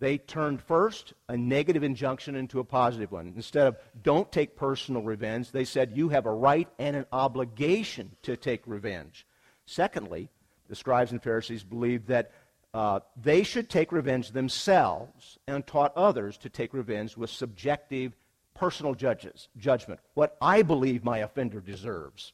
They 0.00 0.18
turned 0.18 0.60
first 0.60 1.12
a 1.28 1.36
negative 1.36 1.84
injunction 1.84 2.34
into 2.34 2.58
a 2.58 2.64
positive 2.64 3.12
one. 3.12 3.32
Instead 3.36 3.68
of 3.68 3.76
don't 4.02 4.32
take 4.32 4.56
personal 4.56 5.02
revenge, 5.02 5.52
they 5.52 5.64
said 5.64 5.96
you 5.96 6.08
have 6.08 6.26
a 6.26 6.32
right 6.32 6.68
and 6.78 6.96
an 6.96 7.06
obligation 7.12 8.16
to 8.22 8.36
take 8.36 8.66
revenge. 8.66 9.26
Secondly, 9.64 10.28
the 10.68 10.74
scribes 10.74 11.12
and 11.12 11.22
Pharisees 11.22 11.62
believed 11.62 12.08
that 12.08 12.32
uh, 12.74 13.00
they 13.16 13.42
should 13.42 13.68
take 13.68 13.92
revenge 13.92 14.32
themselves 14.32 15.38
and 15.46 15.64
taught 15.66 15.96
others 15.96 16.36
to 16.38 16.48
take 16.48 16.72
revenge 16.72 17.16
with 17.16 17.30
subjective 17.30 18.16
personal 18.54 18.94
judges, 18.94 19.48
judgment, 19.56 20.00
what 20.14 20.36
I 20.40 20.62
believe 20.62 21.04
my 21.04 21.18
offender 21.18 21.60
deserves 21.60 22.32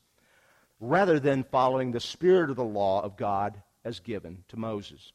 rather 0.81 1.19
than 1.19 1.45
following 1.45 1.93
the 1.93 2.01
spirit 2.01 2.51
of 2.51 2.57
the 2.57 2.65
law 2.65 3.03
of 3.03 3.17
God 3.17 3.63
as 3.85 4.01
given 4.01 4.45
to 4.49 4.57
Moses. 4.57 5.13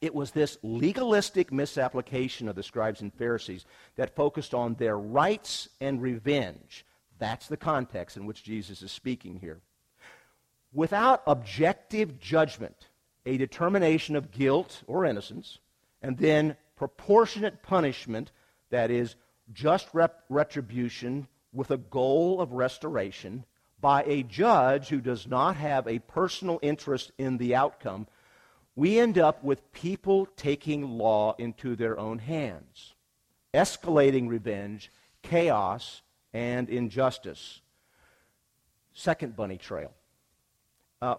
It 0.00 0.14
was 0.14 0.32
this 0.32 0.58
legalistic 0.62 1.52
misapplication 1.52 2.48
of 2.48 2.56
the 2.56 2.62
scribes 2.62 3.00
and 3.00 3.12
Pharisees 3.14 3.64
that 3.96 4.16
focused 4.16 4.52
on 4.52 4.74
their 4.74 4.98
rights 4.98 5.68
and 5.80 6.02
revenge. 6.02 6.84
That's 7.18 7.48
the 7.48 7.56
context 7.56 8.16
in 8.16 8.26
which 8.26 8.42
Jesus 8.42 8.82
is 8.82 8.92
speaking 8.92 9.38
here. 9.38 9.60
Without 10.72 11.22
objective 11.26 12.18
judgment, 12.18 12.88
a 13.24 13.38
determination 13.38 14.16
of 14.16 14.32
guilt 14.32 14.82
or 14.86 15.06
innocence, 15.06 15.58
and 16.02 16.18
then 16.18 16.56
proportionate 16.76 17.62
punishment, 17.62 18.32
that 18.70 18.90
is, 18.90 19.14
just 19.52 19.88
rep- 19.92 20.24
retribution 20.28 21.28
with 21.52 21.70
a 21.70 21.76
goal 21.76 22.40
of 22.40 22.52
restoration 22.52 23.44
by 23.84 24.02
a 24.04 24.22
judge 24.22 24.88
who 24.88 24.98
does 24.98 25.26
not 25.26 25.56
have 25.56 25.86
a 25.86 25.98
personal 25.98 26.58
interest 26.62 27.12
in 27.18 27.36
the 27.36 27.54
outcome, 27.54 28.06
we 28.74 28.98
end 28.98 29.18
up 29.18 29.44
with 29.44 29.70
people 29.74 30.24
taking 30.36 30.96
law 30.96 31.34
into 31.36 31.76
their 31.76 31.98
own 31.98 32.18
hands, 32.18 32.94
escalating 33.52 34.26
revenge, 34.26 34.90
chaos, 35.20 36.00
and 36.32 36.70
injustice. 36.70 37.60
Second 38.94 39.36
bunny 39.36 39.58
trail. 39.58 39.92
Uh, 41.02 41.16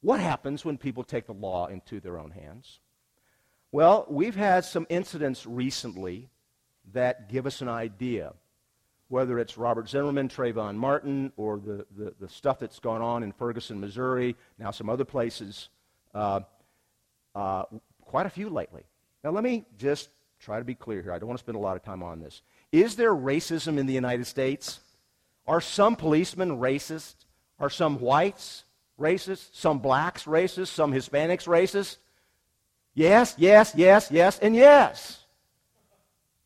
what 0.00 0.18
happens 0.18 0.64
when 0.64 0.76
people 0.76 1.04
take 1.04 1.26
the 1.26 1.32
law 1.32 1.68
into 1.68 2.00
their 2.00 2.18
own 2.18 2.32
hands? 2.32 2.80
Well, 3.70 4.04
we've 4.08 4.34
had 4.34 4.64
some 4.64 4.88
incidents 4.90 5.46
recently 5.46 6.28
that 6.92 7.28
give 7.28 7.46
us 7.46 7.60
an 7.60 7.68
idea. 7.68 8.32
Whether 9.08 9.38
it's 9.38 9.58
Robert 9.58 9.88
Zimmerman, 9.88 10.28
Trayvon 10.28 10.76
Martin, 10.76 11.32
or 11.36 11.58
the, 11.58 11.86
the, 11.96 12.14
the 12.20 12.28
stuff 12.28 12.58
that's 12.58 12.78
gone 12.78 13.02
on 13.02 13.22
in 13.22 13.32
Ferguson, 13.32 13.80
Missouri, 13.80 14.34
now 14.58 14.70
some 14.70 14.88
other 14.88 15.04
places. 15.04 15.68
Uh, 16.14 16.40
uh, 17.34 17.64
quite 18.00 18.26
a 18.26 18.30
few 18.30 18.48
lately. 18.48 18.84
Now, 19.22 19.30
let 19.30 19.44
me 19.44 19.64
just 19.78 20.08
try 20.38 20.58
to 20.58 20.64
be 20.64 20.74
clear 20.74 21.02
here. 21.02 21.12
I 21.12 21.18
don't 21.18 21.28
want 21.28 21.38
to 21.38 21.44
spend 21.44 21.56
a 21.56 21.60
lot 21.60 21.76
of 21.76 21.82
time 21.82 22.02
on 22.02 22.20
this. 22.20 22.42
Is 22.72 22.96
there 22.96 23.14
racism 23.14 23.78
in 23.78 23.86
the 23.86 23.92
United 23.92 24.26
States? 24.26 24.80
Are 25.46 25.60
some 25.60 25.96
policemen 25.96 26.58
racist? 26.58 27.14
Are 27.58 27.70
some 27.70 27.98
whites 27.98 28.64
racist? 28.98 29.50
Some 29.52 29.78
blacks 29.78 30.24
racist? 30.24 30.68
Some 30.68 30.92
Hispanics 30.92 31.46
racist? 31.46 31.98
Yes, 32.94 33.34
yes, 33.38 33.72
yes, 33.76 34.10
yes, 34.10 34.38
and 34.38 34.54
yes. 34.54 35.24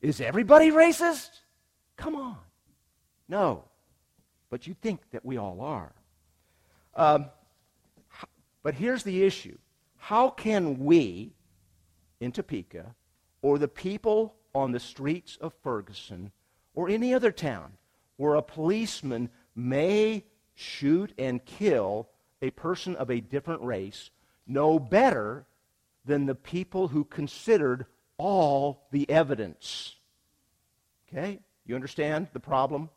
Is 0.01 0.21
everybody 0.21 0.71
racist? 0.71 1.31
Come 1.97 2.15
on. 2.15 2.37
No. 3.29 3.65
But 4.51 4.67
you 4.67 4.75
think 4.75 5.01
that 5.11 5.25
we 5.25 5.37
all 5.37 5.61
are. 5.61 5.93
Um, 6.95 7.27
but 8.63 8.75
here's 8.75 9.03
the 9.03 9.25
issue 9.25 9.59
how 9.97 10.31
can 10.31 10.79
we 10.79 11.33
in 12.21 12.33
Topeka 12.33 12.95
or 13.43 13.59
the 13.59 13.69
people 13.69 14.35
on 14.55 14.73
the 14.73 14.81
streets 14.81 15.37
of 15.41 15.55
Ferguson 15.63 16.33
or 16.75 16.89
any 16.89 17.15
other 17.15 17.31
town 17.31 17.73
where 18.17 18.35
a 18.35 18.43
policeman 18.43 19.29
may 19.55 20.25
shoot 20.55 21.13
and 21.19 21.45
kill 21.45 22.09
a 22.43 22.51
person 22.51 22.97
of 22.97 23.11
a 23.11 23.21
different 23.21 23.63
race 23.63 24.11
know 24.47 24.79
better 24.79 25.47
than 26.05 26.27
the 26.27 26.35
people 26.35 26.89
who 26.89 27.05
considered 27.05 27.87
all 28.17 28.87
the 28.91 29.09
evidence? 29.11 29.97
Okay? 31.09 31.39
You 31.67 31.75
understand 31.75 32.29
the 32.33 32.41
problem? 32.41 32.91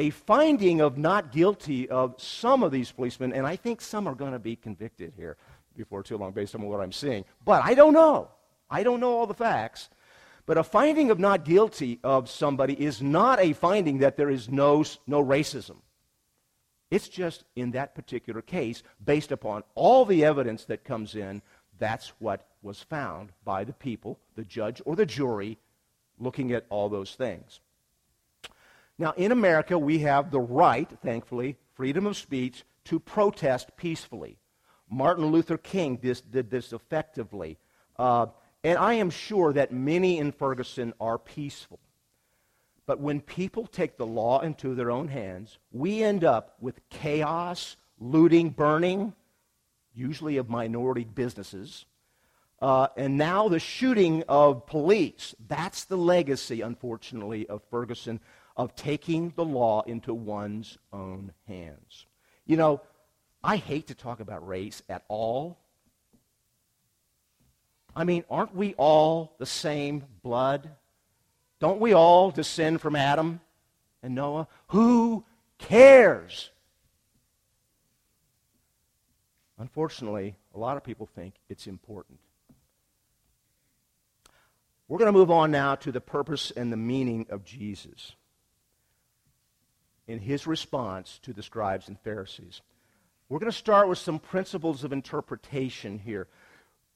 A 0.00 0.08
finding 0.08 0.80
of 0.80 0.96
not 0.96 1.30
guilty 1.30 1.86
of 1.90 2.18
some 2.18 2.62
of 2.62 2.72
these 2.72 2.90
policemen, 2.90 3.34
and 3.34 3.46
I 3.46 3.56
think 3.56 3.82
some 3.82 4.06
are 4.06 4.14
going 4.14 4.32
to 4.32 4.38
be 4.38 4.56
convicted 4.56 5.12
here 5.14 5.36
before 5.76 6.02
too 6.02 6.16
long 6.16 6.32
based 6.32 6.54
on 6.54 6.62
what 6.62 6.80
I'm 6.80 6.90
seeing. 6.90 7.26
But 7.44 7.62
I 7.66 7.74
don't 7.74 7.92
know. 7.92 8.30
I 8.70 8.82
don't 8.82 9.00
know 9.00 9.18
all 9.18 9.26
the 9.26 9.34
facts. 9.34 9.90
But 10.46 10.56
a 10.56 10.64
finding 10.64 11.10
of 11.10 11.18
not 11.18 11.44
guilty 11.44 12.00
of 12.02 12.30
somebody 12.30 12.82
is 12.82 13.02
not 13.02 13.40
a 13.40 13.52
finding 13.52 13.98
that 13.98 14.16
there 14.16 14.30
is 14.30 14.48
no, 14.48 14.82
no 15.06 15.22
racism. 15.22 15.76
It's 16.90 17.10
just 17.10 17.44
in 17.54 17.72
that 17.72 17.94
particular 17.94 18.40
case, 18.40 18.82
based 19.04 19.32
upon 19.32 19.64
all 19.74 20.06
the 20.06 20.24
evidence 20.24 20.64
that 20.64 20.82
comes 20.82 21.14
in, 21.14 21.42
that's 21.78 22.14
what 22.20 22.48
was 22.62 22.80
found 22.80 23.32
by 23.44 23.64
the 23.64 23.74
people, 23.74 24.18
the 24.34 24.46
judge 24.46 24.80
or 24.86 24.96
the 24.96 25.04
jury, 25.04 25.58
looking 26.18 26.52
at 26.52 26.64
all 26.70 26.88
those 26.88 27.14
things. 27.16 27.60
Now, 29.00 29.14
in 29.16 29.32
America, 29.32 29.78
we 29.78 30.00
have 30.00 30.30
the 30.30 30.40
right, 30.40 30.86
thankfully, 31.02 31.56
freedom 31.72 32.06
of 32.06 32.18
speech, 32.18 32.64
to 32.84 33.00
protest 33.00 33.70
peacefully. 33.78 34.36
Martin 34.90 35.24
Luther 35.28 35.56
King 35.56 35.96
did, 35.96 36.50
this 36.50 36.74
effectively. 36.74 37.56
Uh, 37.98 38.26
and 38.62 38.76
I 38.76 38.94
am 38.94 39.08
sure 39.08 39.54
that 39.54 39.72
many 39.72 40.18
in 40.18 40.32
Ferguson 40.32 40.92
are 41.00 41.16
peaceful. 41.16 41.80
But 42.84 43.00
when 43.00 43.22
people 43.22 43.66
take 43.66 43.96
the 43.96 44.06
law 44.06 44.40
into 44.40 44.74
their 44.74 44.90
own 44.90 45.08
hands, 45.08 45.56
we 45.72 46.02
end 46.02 46.22
up 46.22 46.56
with 46.60 46.86
chaos, 46.90 47.76
looting, 47.98 48.50
burning, 48.50 49.14
usually 49.94 50.36
of 50.36 50.50
minority 50.50 51.04
businesses, 51.04 51.86
uh, 52.60 52.88
and 52.98 53.16
now 53.16 53.48
the 53.48 53.60
shooting 53.60 54.24
of 54.28 54.66
police. 54.66 55.34
That's 55.48 55.84
the 55.84 55.96
legacy, 55.96 56.60
unfortunately, 56.60 57.46
of 57.46 57.62
Ferguson, 57.70 58.20
of 58.60 58.74
taking 58.74 59.32
the 59.36 59.44
law 59.44 59.80
into 59.86 60.12
one's 60.12 60.76
own 60.92 61.32
hands. 61.48 62.04
You 62.44 62.58
know, 62.58 62.82
I 63.42 63.56
hate 63.56 63.86
to 63.86 63.94
talk 63.94 64.20
about 64.20 64.46
race 64.46 64.82
at 64.86 65.02
all. 65.08 65.58
I 67.96 68.04
mean, 68.04 68.22
aren't 68.28 68.54
we 68.54 68.74
all 68.74 69.34
the 69.38 69.46
same 69.46 70.04
blood? 70.22 70.68
Don't 71.58 71.80
we 71.80 71.94
all 71.94 72.30
descend 72.30 72.82
from 72.82 72.96
Adam 72.96 73.40
and 74.02 74.14
Noah? 74.14 74.46
Who 74.68 75.24
cares? 75.56 76.50
Unfortunately, 79.56 80.36
a 80.54 80.58
lot 80.58 80.76
of 80.76 80.84
people 80.84 81.06
think 81.06 81.32
it's 81.48 81.66
important. 81.66 82.18
We're 84.86 84.98
going 84.98 85.10
to 85.10 85.18
move 85.18 85.30
on 85.30 85.50
now 85.50 85.76
to 85.76 85.90
the 85.90 86.02
purpose 86.02 86.50
and 86.54 86.70
the 86.70 86.76
meaning 86.76 87.24
of 87.30 87.42
Jesus 87.42 88.16
in 90.10 90.18
his 90.18 90.46
response 90.46 91.18
to 91.22 91.32
the 91.32 91.42
scribes 91.42 91.88
and 91.88 91.98
Pharisees. 92.00 92.60
We're 93.28 93.38
going 93.38 93.52
to 93.52 93.56
start 93.56 93.88
with 93.88 93.98
some 93.98 94.18
principles 94.18 94.82
of 94.82 94.92
interpretation 94.92 95.98
here. 95.98 96.26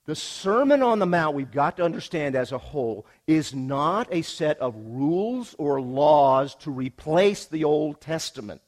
The 0.07 0.17
Sermon 0.17 0.83
on 0.83 0.99
the 0.99 1.07
Mount, 1.07 1.35
we've 1.35 1.51
got 1.51 1.79
to 1.79 1.85
understand 1.85 2.35
as 2.35 2.53
a 2.53 2.59
whole, 2.59 3.07
is 3.27 3.55
not 3.55 4.09
a 4.11 4.23
set 4.23 4.59
of 4.59 4.75
rules 4.77 5.55
or 5.59 5.81
laws 5.81 6.55
to 6.57 6.71
replace 6.71 7.47
the 7.47 7.65
Old 7.65 8.01
Testament. 8.01 8.61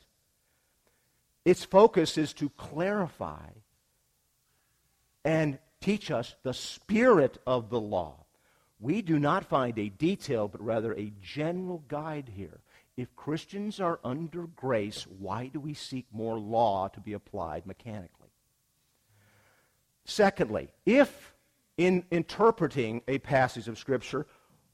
Its 1.45 1.65
focus 1.65 2.17
is 2.17 2.33
to 2.35 2.49
clarify 2.51 3.49
and 5.25 5.59
teach 5.81 6.11
us 6.11 6.35
the 6.43 6.55
spirit 6.55 7.37
of 7.47 7.69
the 7.69 7.81
law. 7.81 8.25
We 8.81 9.03
do 9.03 9.19
not 9.19 9.45
find 9.45 9.79
a 9.79 9.89
detail, 9.89 10.49
but 10.49 10.65
rather 10.65 10.95
a 10.95 11.13
general 11.21 11.83
guide 11.89 12.31
here. 12.35 12.61
If 12.97 13.15
Christians 13.15 13.79
are 13.79 14.01
under 14.03 14.47
grace, 14.47 15.07
why 15.19 15.49
do 15.49 15.61
we 15.61 15.75
seek 15.75 16.07
more 16.13 16.39
law 16.39 16.89
to 16.89 17.01
be 17.01 17.13
applied 17.13 17.67
mechanically? 17.67 18.31
Secondly, 20.05 20.71
if 20.87 21.35
in 21.77 22.05
interpreting 22.11 23.03
a 23.07 23.19
passage 23.19 23.69
of 23.69 23.79
Scripture, 23.79 24.27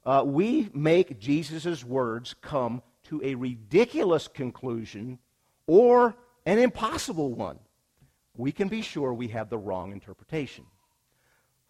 uh, 0.05 0.23
we 0.25 0.71
make 0.73 1.19
Jesus' 1.19 1.85
words 1.85 2.35
come 2.41 2.83
to 3.05 3.21
a 3.25 3.35
ridiculous 3.35 4.29
conclusion 4.29 5.19
or 5.67 6.15
an 6.47 6.59
impossible 6.59 7.33
one, 7.33 7.59
we 8.37 8.53
can 8.53 8.69
be 8.69 8.83
sure 8.83 9.13
we 9.13 9.29
have 9.29 9.51
the 9.51 9.59
wrong 9.59 9.93
interpretation. 9.93 10.65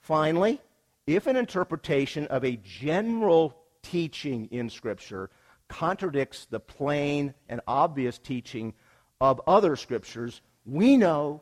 Finally, 0.01 0.61
if 1.07 1.27
an 1.27 1.37
interpretation 1.37 2.27
of 2.27 2.45
a 2.45 2.57
general 2.57 3.57
teaching 3.83 4.47
in 4.51 4.69
Scripture 4.69 5.31
contradicts 5.73 6.45
the 6.45 6.61
plain 6.61 7.33
and 7.49 7.63
obvious 7.67 8.19
teaching 8.19 8.75
of 9.23 9.41
other 9.47 9.75
scriptures, 9.75 10.43
we 10.67 10.99
know 10.99 11.41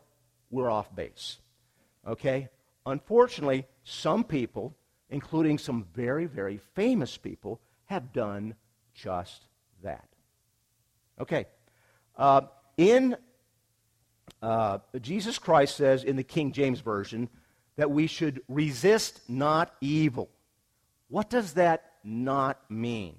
we're 0.53 0.71
off 0.71 0.95
base. 0.95 1.39
Okay? 2.07 2.49
Unfortunately, 2.87 3.67
some 3.83 4.23
people, 4.23 4.77
including 5.11 5.59
some 5.59 5.85
very, 5.95 6.27
very 6.27 6.61
famous 6.75 7.17
people, 7.17 7.61
have 7.87 8.13
done 8.13 8.55
just 8.95 9.47
that. 9.83 10.09
Okay. 11.21 11.47
Uh, 12.17 12.43
in 12.77 13.17
uh, 14.41 14.79
Jesus 15.01 15.39
Christ 15.39 15.77
says 15.77 16.05
in 16.05 16.15
the 16.15 16.23
King 16.23 16.53
James 16.53 16.79
Version 16.81 17.29
that 17.77 17.91
we 17.91 18.07
should 18.07 18.43
resist 18.49 19.29
not 19.29 19.75
evil. 19.81 20.31
What 21.09 21.29
does 21.29 21.55
that 21.55 21.95
not 22.05 22.71
mean? 22.71 23.17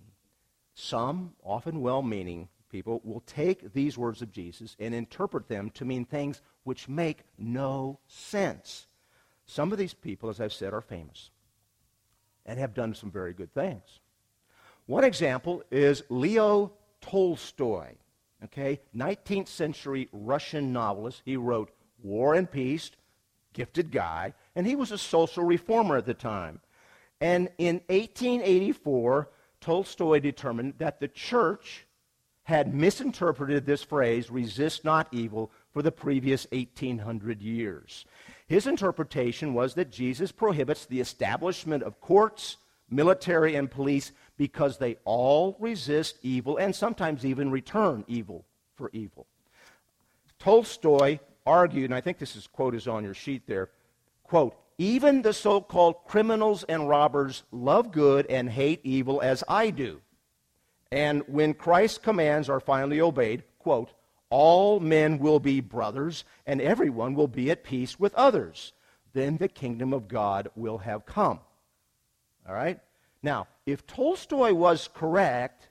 Some, 0.74 1.34
often 1.44 1.82
well 1.82 2.02
meaning 2.02 2.50
people, 2.70 3.02
will 3.04 3.22
take 3.22 3.74
these 3.74 3.98
words 3.98 4.22
of 4.22 4.32
Jesus 4.32 4.76
and 4.80 4.94
interpret 4.94 5.48
them 5.48 5.70
to 5.72 5.86
mean 5.86 6.06
things 6.06 6.42
which 6.64 6.88
make 6.88 7.24
no 7.38 8.00
sense. 8.08 8.88
Some 9.46 9.72
of 9.72 9.78
these 9.78 9.94
people, 9.94 10.30
as 10.30 10.40
I've 10.40 10.54
said, 10.54 10.74
are 10.74 10.82
famous 10.82 11.30
and 12.46 12.58
have 12.58 12.74
done 12.74 12.96
some 12.96 13.12
very 13.12 13.34
good 13.34 13.54
things. 13.54 14.00
One 14.86 15.04
example 15.04 15.64
is 15.72 16.04
Leo 16.10 16.74
Tolstoy, 17.02 17.96
okay, 18.46 18.80
19th 18.96 19.48
century 19.48 20.10
Russian 20.12 20.74
novelist. 20.74 21.22
He 21.26 21.38
wrote 21.38 21.72
War 22.02 22.34
and 22.34 22.50
Peace, 22.50 22.92
gifted 23.54 23.92
guy, 23.92 24.34
and 24.56 24.66
he 24.66 24.76
was 24.76 24.92
a 24.92 24.98
social 24.98 25.44
reformer 25.44 25.98
at 25.98 26.06
the 26.06 26.14
time. 26.14 26.62
And 27.20 27.50
in 27.58 27.82
1884, 27.88 29.30
Tolstoy 29.62 30.20
determined 30.20 30.74
that 30.80 31.00
the 31.00 31.08
church 31.08 31.86
had 32.44 32.74
misinterpreted 32.74 33.66
this 33.66 33.84
phrase, 33.84 34.30
resist 34.30 34.84
not 34.84 35.08
evil, 35.12 35.52
for 35.72 35.82
the 35.82 35.92
previous 35.92 36.48
1800 36.52 37.42
years. 37.42 38.06
His 38.48 38.68
interpretation 38.68 39.54
was 39.54 39.76
that 39.76 39.92
Jesus 39.92 40.32
prohibits 40.32 40.86
the 40.86 41.00
establishment 41.00 41.84
of 41.84 42.02
courts, 42.02 42.58
military, 42.90 43.56
and 43.56 43.72
police 43.72 44.12
because 44.36 44.78
they 44.78 44.98
all 45.06 45.56
resist 45.60 46.18
evil 46.24 46.58
and 46.58 46.76
sometimes 46.76 47.26
even 47.26 47.52
return 47.52 48.04
evil 48.08 48.46
for 48.76 48.90
evil. 48.92 49.28
Tolstoy 50.40 51.20
argued, 51.46 51.86
and 51.86 51.96
I 51.96 52.02
think 52.02 52.18
this 52.18 52.36
is, 52.36 52.48
quote 52.48 52.76
is 52.76 52.88
on 52.88 53.04
your 53.04 53.14
sheet 53.14 53.48
there, 53.48 53.70
quote, 54.24 54.56
even 54.82 55.22
the 55.22 55.32
so 55.32 55.62
called 55.62 55.94
criminals 56.08 56.64
and 56.64 56.90
robbers 56.90 57.44
love 57.52 57.92
good 57.92 58.26
and 58.32 58.50
hate 58.50 58.82
evil 58.84 59.22
as 59.22 59.44
I 59.48 59.70
do. 59.70 60.02
And 60.92 61.22
when 61.28 61.54
Christ's 61.54 62.00
commands 62.00 62.50
are 62.50 62.60
finally 62.60 63.00
obeyed, 63.00 63.44
quote, 63.60 63.94
all 64.32 64.80
men 64.80 65.20
will 65.20 65.40
be 65.40 65.62
brothers 65.62 66.26
and 66.48 66.60
everyone 66.60 67.14
will 67.14 67.28
be 67.28 67.52
at 67.52 67.64
peace 67.64 68.00
with 68.00 68.16
others. 68.16 68.74
Then 69.14 69.38
the 69.38 69.48
kingdom 69.48 69.94
of 69.94 70.08
God 70.08 70.50
will 70.56 70.80
have 70.80 71.06
come. 71.06 71.42
All 72.50 72.56
right? 72.56 72.80
Now, 73.22 73.48
if 73.68 73.86
Tolstoy 73.86 74.52
was 74.52 74.90
correct, 74.92 75.70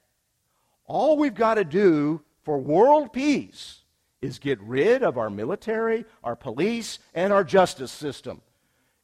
all 0.84 1.16
we've 1.16 1.34
got 1.34 1.54
to 1.54 1.64
do 1.64 2.22
for 2.44 2.58
world 2.58 3.12
peace 3.12 3.80
is 4.22 4.38
get 4.38 4.60
rid 4.60 5.02
of 5.02 5.18
our 5.18 5.30
military, 5.30 6.04
our 6.22 6.36
police, 6.36 7.00
and 7.12 7.32
our 7.32 7.42
justice 7.42 7.90
system. 7.90 8.40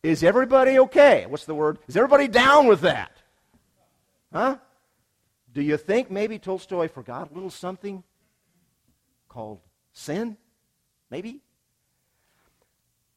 Is 0.06 0.22
everybody 0.22 0.78
okay? 0.78 1.26
What's 1.26 1.46
the 1.46 1.54
word? 1.54 1.80
Is 1.88 1.96
everybody 1.96 2.28
down 2.28 2.68
with 2.68 2.82
that? 2.82 3.10
Huh? 4.32 4.58
Do 5.52 5.60
you 5.60 5.76
think 5.76 6.12
maybe 6.12 6.38
Tolstoy 6.38 6.86
forgot 6.86 7.32
a 7.32 7.34
little 7.34 7.50
something 7.50 8.04
called 9.28 9.58
sin? 9.92 10.36
Maybe? 11.10 11.40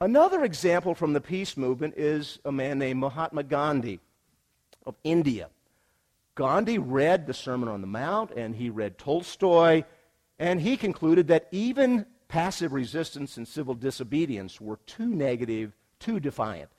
Another 0.02 0.44
example 0.44 0.96
from 0.96 1.14
the 1.14 1.22
peace 1.22 1.56
movement 1.56 1.94
is 1.96 2.40
a 2.44 2.52
man 2.52 2.80
named 2.80 3.02
Mahatma 3.02 3.44
Gandhi 3.44 4.00
of 4.84 4.96
India. 5.04 5.50
Gandhi 6.34 6.80
read 6.80 7.28
the 7.28 7.36
Sermon 7.36 7.70
on 7.70 7.82
the 7.82 7.88
Mount 7.88 8.32
and 8.32 8.56
he 8.56 8.72
read 8.72 8.98
Tolstoy, 8.98 9.84
and 10.40 10.60
he 10.60 10.76
concluded 10.76 11.28
that 11.28 11.50
even 11.52 12.08
passive 12.30 12.74
resistance 12.74 13.38
and 13.38 13.48
civil 13.48 13.76
disobedience 13.76 14.60
were 14.60 14.80
too 14.88 15.06
negative, 15.06 15.74
too 16.00 16.20
defiant. 16.20 16.72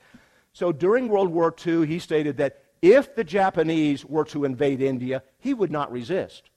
So 0.52 0.72
during 0.72 1.08
World 1.08 1.30
War 1.30 1.54
II, 1.66 1.86
he 1.86 1.98
stated 1.98 2.36
that 2.38 2.64
if 2.82 3.14
the 3.14 3.24
Japanese 3.24 4.04
were 4.04 4.24
to 4.26 4.44
invade 4.44 4.80
India, 4.80 5.22
he 5.38 5.54
would 5.54 5.70
not 5.70 5.92
resist. 5.92 6.50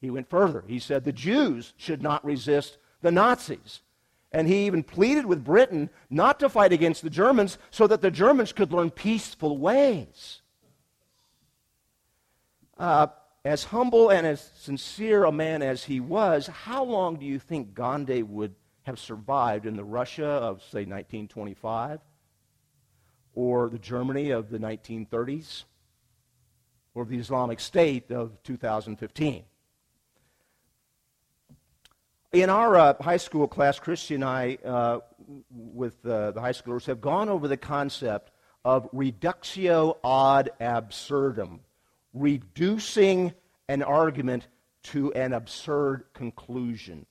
He 0.00 0.10
went 0.10 0.30
further. 0.30 0.64
He 0.66 0.78
said 0.78 1.04
the 1.04 1.12
Jews 1.12 1.74
should 1.76 2.02
not 2.02 2.24
resist 2.24 2.78
the 3.02 3.10
Nazis. 3.10 3.82
And 4.32 4.46
he 4.46 4.66
even 4.66 4.82
pleaded 4.82 5.26
with 5.26 5.44
Britain 5.44 5.90
not 6.10 6.40
to 6.40 6.48
fight 6.48 6.72
against 6.72 7.02
the 7.02 7.10
Germans 7.10 7.58
so 7.70 7.86
that 7.86 8.02
the 8.02 8.10
Germans 8.10 8.52
could 8.52 8.72
learn 8.72 8.90
peaceful 8.90 9.56
ways. 9.58 10.42
Uh, 12.78 13.06
as 13.44 13.64
humble 13.64 14.10
and 14.10 14.26
as 14.26 14.40
sincere 14.58 15.24
a 15.24 15.32
man 15.32 15.62
as 15.62 15.84
he 15.84 16.00
was, 16.00 16.48
how 16.48 16.84
long 16.84 17.16
do 17.16 17.24
you 17.24 17.38
think 17.38 17.74
Gandhi 17.74 18.22
would 18.22 18.54
have 18.82 18.98
survived 18.98 19.66
in 19.66 19.76
the 19.76 19.84
Russia 19.84 20.26
of, 20.26 20.60
say, 20.62 20.84
1925? 20.84 22.00
Or 23.36 23.68
the 23.68 23.78
Germany 23.78 24.30
of 24.30 24.50
the 24.50 24.58
1930s? 24.58 25.62
Or 26.92 27.04
the 27.04 27.18
Islamic 27.18 27.60
State 27.60 28.10
of 28.10 28.42
2015? 28.42 29.44
In 32.32 32.50
our 32.50 32.76
uh, 32.76 32.94
high 33.00 33.16
school 33.18 33.46
class, 33.46 33.78
Christy 33.78 34.16
and 34.16 34.24
I, 34.24 34.58
uh, 34.64 34.98
with 35.48 36.04
uh, 36.04 36.32
the 36.32 36.40
high 36.40 36.52
schoolers, 36.52 36.86
have 36.86 37.00
gone 37.00 37.28
over 37.28 37.46
the 37.46 37.56
concept 37.56 38.32
of 38.64 38.88
reductio 38.92 39.96
ad 40.04 40.50
absurdum 40.58 41.60
reducing 42.16 43.32
an 43.68 43.82
argument 43.82 44.48
to 44.82 45.12
an 45.12 45.32
absurd 45.32 46.04
conclusion. 46.14 47.06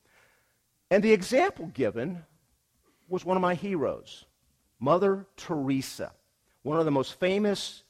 And 0.90 1.04
the 1.04 1.14
example 1.14 1.68
given 1.68 2.24
was 3.08 3.24
one 3.24 3.38
of 3.38 3.42
my 3.42 3.56
heroes, 3.56 4.26
Mother 4.86 5.26
Teresa, 5.36 6.12
one 6.62 6.78
of 6.78 6.86
the 6.86 6.92
most 6.92 7.20
famous 7.20 7.82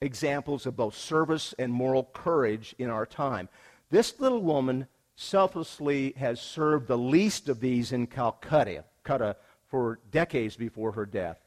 examples 0.00 0.64
of 0.64 0.76
both 0.76 0.96
service 0.96 1.54
and 1.58 1.70
moral 1.70 2.04
courage 2.14 2.74
in 2.78 2.88
our 2.88 3.04
time. 3.04 3.50
This 3.90 4.18
little 4.18 4.40
woman 4.40 4.86
selflessly 5.14 6.14
has 6.16 6.40
served 6.40 6.88
the 6.88 6.96
least 6.96 7.50
of 7.50 7.60
these 7.60 7.92
in 7.92 8.06
Calcutta, 8.06 9.36
for 9.66 9.98
decades 10.10 10.56
before 10.56 10.92
her 10.92 11.04
death. 11.04 11.38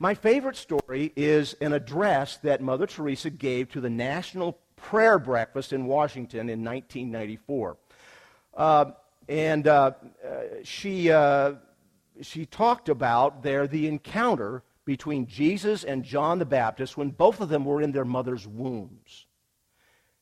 My 0.00 0.14
favorite 0.14 0.56
story 0.56 1.12
is 1.14 1.54
an 1.60 1.72
address 1.72 2.38
that 2.38 2.60
Mother 2.60 2.88
Teresa 2.88 3.30
gave 3.30 3.70
to 3.70 3.80
the 3.80 3.90
National 3.90 4.58
prayer 4.74 5.20
breakfast 5.20 5.72
in 5.72 5.86
Washington 5.86 6.50
in 6.50 6.64
1994. 6.64 7.76
Uh, 8.56 8.84
and 9.28 9.68
uh, 9.68 9.92
she, 10.64 11.12
uh, 11.12 11.52
she 12.22 12.46
talked 12.46 12.88
about 12.88 13.42
there 13.42 13.66
the 13.66 13.86
encounter 13.86 14.62
between 14.84 15.26
Jesus 15.26 15.84
and 15.84 16.04
John 16.04 16.38
the 16.38 16.46
Baptist 16.46 16.96
when 16.96 17.10
both 17.10 17.40
of 17.40 17.48
them 17.48 17.64
were 17.64 17.82
in 17.82 17.92
their 17.92 18.04
mother's 18.04 18.46
wombs. 18.46 19.26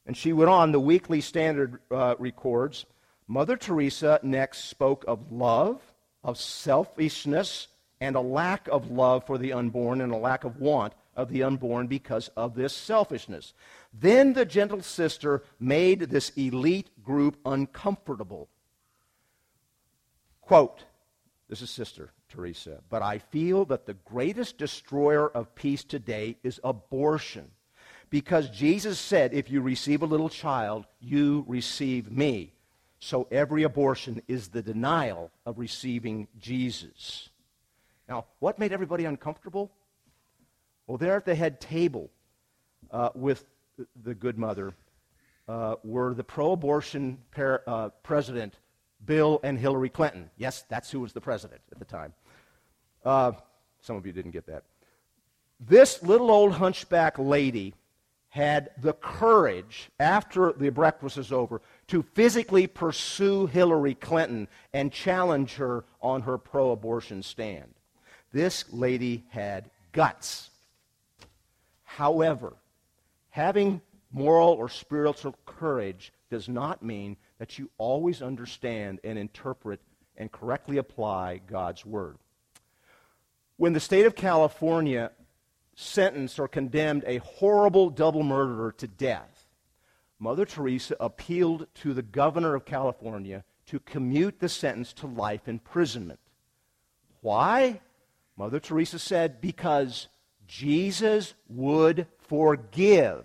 And 0.06 0.16
she 0.16 0.32
went 0.32 0.50
on, 0.50 0.72
the 0.72 0.80
Weekly 0.80 1.20
Standard 1.20 1.80
uh, 1.90 2.14
records 2.18 2.86
Mother 3.28 3.56
Teresa 3.56 4.20
next 4.22 4.64
spoke 4.64 5.04
of 5.08 5.32
love, 5.32 5.80
of 6.22 6.38
selfishness, 6.38 7.68
and 8.00 8.14
a 8.14 8.20
lack 8.20 8.68
of 8.68 8.90
love 8.90 9.26
for 9.26 9.38
the 9.38 9.52
unborn 9.52 10.00
and 10.00 10.12
a 10.12 10.16
lack 10.16 10.44
of 10.44 10.60
want 10.60 10.92
of 11.16 11.30
the 11.30 11.42
unborn 11.42 11.86
because 11.86 12.28
of 12.36 12.54
this 12.54 12.74
selfishness. 12.74 13.54
Then 13.92 14.34
the 14.34 14.44
gentle 14.44 14.82
sister 14.82 15.42
made 15.58 16.00
this 16.00 16.30
elite 16.36 16.90
group 17.02 17.38
uncomfortable. 17.44 18.48
Quote, 20.40 20.84
this 21.48 21.62
is 21.62 21.70
Sister 21.70 22.10
Teresa, 22.28 22.80
but 22.88 23.02
I 23.02 23.18
feel 23.18 23.64
that 23.66 23.86
the 23.86 23.94
greatest 23.94 24.58
destroyer 24.58 25.28
of 25.28 25.54
peace 25.54 25.84
today 25.84 26.36
is 26.42 26.60
abortion. 26.64 27.50
Because 28.10 28.50
Jesus 28.50 28.98
said, 28.98 29.34
if 29.34 29.50
you 29.50 29.60
receive 29.60 30.02
a 30.02 30.06
little 30.06 30.28
child, 30.28 30.86
you 31.00 31.44
receive 31.48 32.10
me. 32.10 32.52
So 32.98 33.26
every 33.30 33.62
abortion 33.62 34.22
is 34.26 34.48
the 34.48 34.62
denial 34.62 35.30
of 35.44 35.58
receiving 35.58 36.28
Jesus. 36.38 37.28
Now, 38.08 38.26
what 38.38 38.58
made 38.58 38.72
everybody 38.72 39.04
uncomfortable? 39.04 39.70
Well, 40.86 40.98
there 40.98 41.16
at 41.16 41.24
the 41.24 41.34
head 41.34 41.60
table 41.60 42.10
uh, 42.90 43.10
with 43.14 43.44
the 44.02 44.14
good 44.14 44.38
mother 44.38 44.74
uh, 45.48 45.76
were 45.84 46.14
the 46.14 46.24
pro 46.24 46.52
abortion 46.52 47.18
uh, 47.36 47.90
president, 48.02 48.58
Bill 49.04 49.40
and 49.42 49.58
Hillary 49.58 49.88
Clinton. 49.88 50.30
Yes, 50.36 50.64
that's 50.68 50.90
who 50.90 51.00
was 51.00 51.12
the 51.12 51.20
president 51.20 51.60
at 51.70 51.78
the 51.78 51.84
time. 51.84 52.12
Uh, 53.04 53.32
some 53.80 53.96
of 53.96 54.06
you 54.06 54.12
didn't 54.12 54.32
get 54.32 54.46
that. 54.46 54.64
This 55.60 56.02
little 56.02 56.30
old 56.30 56.52
hunchback 56.52 57.18
lady 57.18 57.74
had 58.28 58.70
the 58.82 58.92
courage, 58.92 59.88
after 59.98 60.52
the 60.52 60.68
breakfast 60.68 61.16
was 61.16 61.32
over, 61.32 61.62
to 61.86 62.02
physically 62.02 62.66
pursue 62.66 63.46
Hillary 63.46 63.94
Clinton 63.94 64.48
and 64.74 64.92
challenge 64.92 65.54
her 65.54 65.84
on 66.02 66.20
her 66.22 66.36
pro 66.36 66.72
abortion 66.72 67.22
stand. 67.22 67.72
This 68.32 68.64
lady 68.70 69.24
had 69.30 69.70
guts. 69.92 70.50
However, 71.84 72.52
having 73.30 73.80
moral 74.12 74.50
or 74.50 74.68
spiritual 74.68 75.34
courage 75.46 76.12
does 76.28 76.48
not 76.48 76.82
mean 76.82 77.16
that 77.38 77.58
you 77.58 77.70
always 77.78 78.22
understand 78.22 79.00
and 79.04 79.18
interpret 79.18 79.80
and 80.16 80.32
correctly 80.32 80.78
apply 80.78 81.40
God's 81.46 81.84
word. 81.84 82.16
When 83.56 83.72
the 83.72 83.80
state 83.80 84.06
of 84.06 84.14
California 84.14 85.10
sentenced 85.74 86.38
or 86.38 86.48
condemned 86.48 87.04
a 87.06 87.18
horrible 87.18 87.90
double 87.90 88.22
murderer 88.22 88.72
to 88.72 88.86
death, 88.86 89.48
Mother 90.18 90.46
Teresa 90.46 90.96
appealed 90.98 91.66
to 91.74 91.92
the 91.92 92.02
governor 92.02 92.54
of 92.54 92.64
California 92.64 93.44
to 93.66 93.80
commute 93.80 94.38
the 94.40 94.48
sentence 94.48 94.92
to 94.94 95.06
life 95.06 95.48
imprisonment. 95.48 96.20
Why? 97.20 97.80
Mother 98.36 98.60
Teresa 98.60 98.98
said, 98.98 99.40
because 99.40 100.08
Jesus 100.46 101.34
would 101.48 102.06
forgive. 102.28 103.24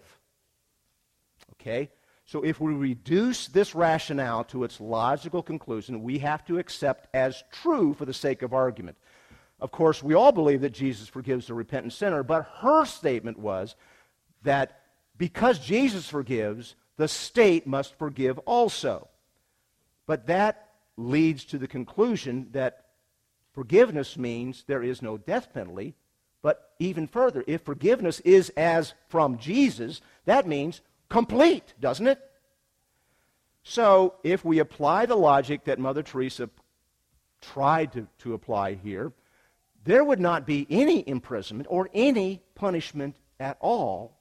Okay? 1.54 1.89
So 2.32 2.44
if 2.44 2.62
we 2.62 2.74
reduce 2.74 3.48
this 3.48 3.76
rationale 3.76 4.46
to 4.46 4.63
its 4.63 4.80
logical 4.80 5.44
conclusion, 5.44 6.02
we 6.02 6.20
have 6.20 6.46
to 6.46 6.60
accept 6.60 7.13
as 7.13 7.44
true 7.52 7.94
for 7.94 8.06
the 8.06 8.13
sake 8.13 8.41
of 8.41 8.54
argument. 8.54 8.96
Of 9.60 9.72
course, 9.72 10.02
we 10.02 10.13
all 10.13 10.32
believe 10.32 10.62
that 10.62 10.70
Jesus 10.70 11.10
forgives 11.10 11.48
the 11.48 11.54
repentant 11.54 11.91
sinner, 11.91 12.24
but 12.24 12.50
her 12.60 12.86
statement 12.86 13.38
was 13.38 13.76
that 14.44 14.80
because 15.17 15.60
Jesus 15.60 16.08
forgives, 16.08 16.76
the 16.96 17.10
state 17.10 17.67
must 17.67 17.96
forgive 17.96 18.39
also. 18.39 19.10
But 20.08 20.28
that 20.28 20.70
leads 20.96 21.44
to 21.44 21.58
the 21.58 21.67
conclusion 21.67 22.48
that 22.54 22.86
forgiveness 23.52 24.15
means 24.17 24.63
there 24.67 24.84
is 24.84 25.02
no 25.02 25.17
death 25.17 25.54
penalty. 25.54 25.96
But 26.41 26.72
even 26.80 27.08
further, 27.08 27.44
if 27.46 27.63
forgiveness 27.63 28.22
is 28.22 28.52
as 28.56 28.94
from 29.10 29.38
Jesus, 29.38 30.00
that 30.24 30.48
means 30.48 30.80
complete, 31.12 31.74
doesn't 31.80 32.08
it? 32.08 32.19
So, 33.63 34.15
if 34.24 34.43
we 34.43 34.60
apply 34.60 35.06
the 35.06 35.15
logic 35.15 35.65
that 35.65 35.78
Mother 35.78 36.02
Teresa 36.02 36.50
tried 37.41 37.91
to, 37.93 38.08
to 38.19 38.34
apply 38.34 38.74
here, 38.76 39.12
there 39.84 40.04
would 40.04 40.19
not 40.19 40.47
be 40.47 40.65
any 40.69 41.08
imprisonment 41.08 41.67
or 41.69 41.89
any 41.93 42.41
punishment 42.56 43.17
at 43.39 43.58
all. 43.60 44.17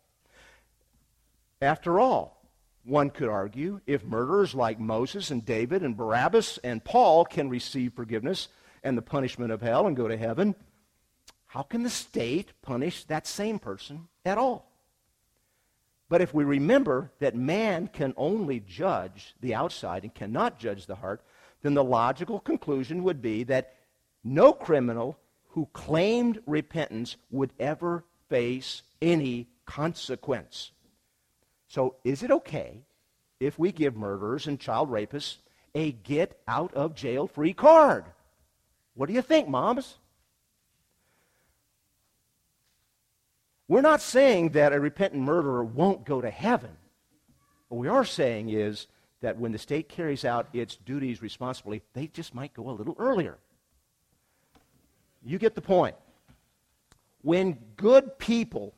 After 1.62 2.00
all, 2.00 2.42
one 2.84 3.10
could 3.10 3.28
argue, 3.28 3.80
if 3.86 4.04
murderers 4.04 4.54
like 4.54 4.80
Moses 4.80 5.30
and 5.30 5.44
David 5.44 5.82
and 5.82 5.96
Barabbas 5.96 6.58
and 6.64 6.82
Paul 6.82 7.24
can 7.24 7.48
receive 7.48 7.92
forgiveness 7.92 8.48
and 8.82 8.98
the 8.98 9.02
punishment 9.02 9.52
of 9.52 9.62
hell 9.62 9.86
and 9.86 9.96
go 9.96 10.08
to 10.08 10.16
heaven, 10.16 10.56
how 11.46 11.62
can 11.62 11.82
the 11.84 11.90
state 11.90 12.52
punish 12.62 13.04
that 13.04 13.26
same 13.26 13.58
person 13.58 14.08
at 14.24 14.38
all? 14.38 14.69
But 16.10 16.20
if 16.20 16.34
we 16.34 16.42
remember 16.42 17.12
that 17.20 17.36
man 17.36 17.86
can 17.86 18.12
only 18.16 18.58
judge 18.58 19.34
the 19.40 19.54
outside 19.54 20.02
and 20.02 20.12
cannot 20.12 20.58
judge 20.58 20.86
the 20.86 20.96
heart, 20.96 21.22
then 21.62 21.74
the 21.74 21.84
logical 21.84 22.40
conclusion 22.40 23.04
would 23.04 23.22
be 23.22 23.44
that 23.44 23.76
no 24.24 24.52
criminal 24.52 25.16
who 25.50 25.68
claimed 25.72 26.42
repentance 26.46 27.16
would 27.30 27.52
ever 27.60 28.04
face 28.28 28.82
any 29.00 29.48
consequence. 29.66 30.72
So, 31.68 31.94
is 32.02 32.24
it 32.24 32.32
okay 32.32 32.82
if 33.38 33.56
we 33.56 33.70
give 33.70 33.96
murderers 33.96 34.48
and 34.48 34.58
child 34.58 34.90
rapists 34.90 35.36
a 35.76 35.92
get 35.92 36.40
out 36.48 36.74
of 36.74 36.96
jail 36.96 37.28
free 37.28 37.52
card? 37.52 38.04
What 38.94 39.06
do 39.06 39.12
you 39.12 39.22
think, 39.22 39.48
moms? 39.48 39.98
We're 43.70 43.82
not 43.82 44.02
saying 44.02 44.48
that 44.50 44.72
a 44.72 44.80
repentant 44.80 45.22
murderer 45.22 45.62
won't 45.62 46.04
go 46.04 46.20
to 46.20 46.28
heaven. 46.28 46.72
What 47.68 47.78
we 47.78 47.86
are 47.86 48.04
saying 48.04 48.48
is 48.48 48.88
that 49.20 49.38
when 49.38 49.52
the 49.52 49.58
state 49.58 49.88
carries 49.88 50.24
out 50.24 50.48
its 50.52 50.74
duties 50.74 51.22
responsibly, 51.22 51.80
they 51.92 52.08
just 52.08 52.34
might 52.34 52.52
go 52.52 52.68
a 52.68 52.72
little 52.72 52.96
earlier. 52.98 53.38
You 55.22 55.38
get 55.38 55.54
the 55.54 55.60
point. 55.60 55.94
When 57.22 57.60
good 57.76 58.18
people 58.18 58.74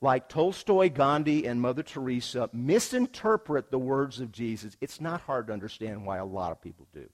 like 0.00 0.28
Tolstoy, 0.28 0.90
Gandhi, 0.90 1.44
and 1.48 1.60
Mother 1.60 1.82
Teresa 1.82 2.48
misinterpret 2.52 3.72
the 3.72 3.80
words 3.80 4.20
of 4.20 4.30
Jesus, 4.30 4.76
it's 4.80 5.00
not 5.00 5.22
hard 5.22 5.48
to 5.48 5.52
understand 5.52 6.06
why 6.06 6.18
a 6.18 6.24
lot 6.24 6.52
of 6.52 6.62
people 6.62 6.86
do. 6.94 7.08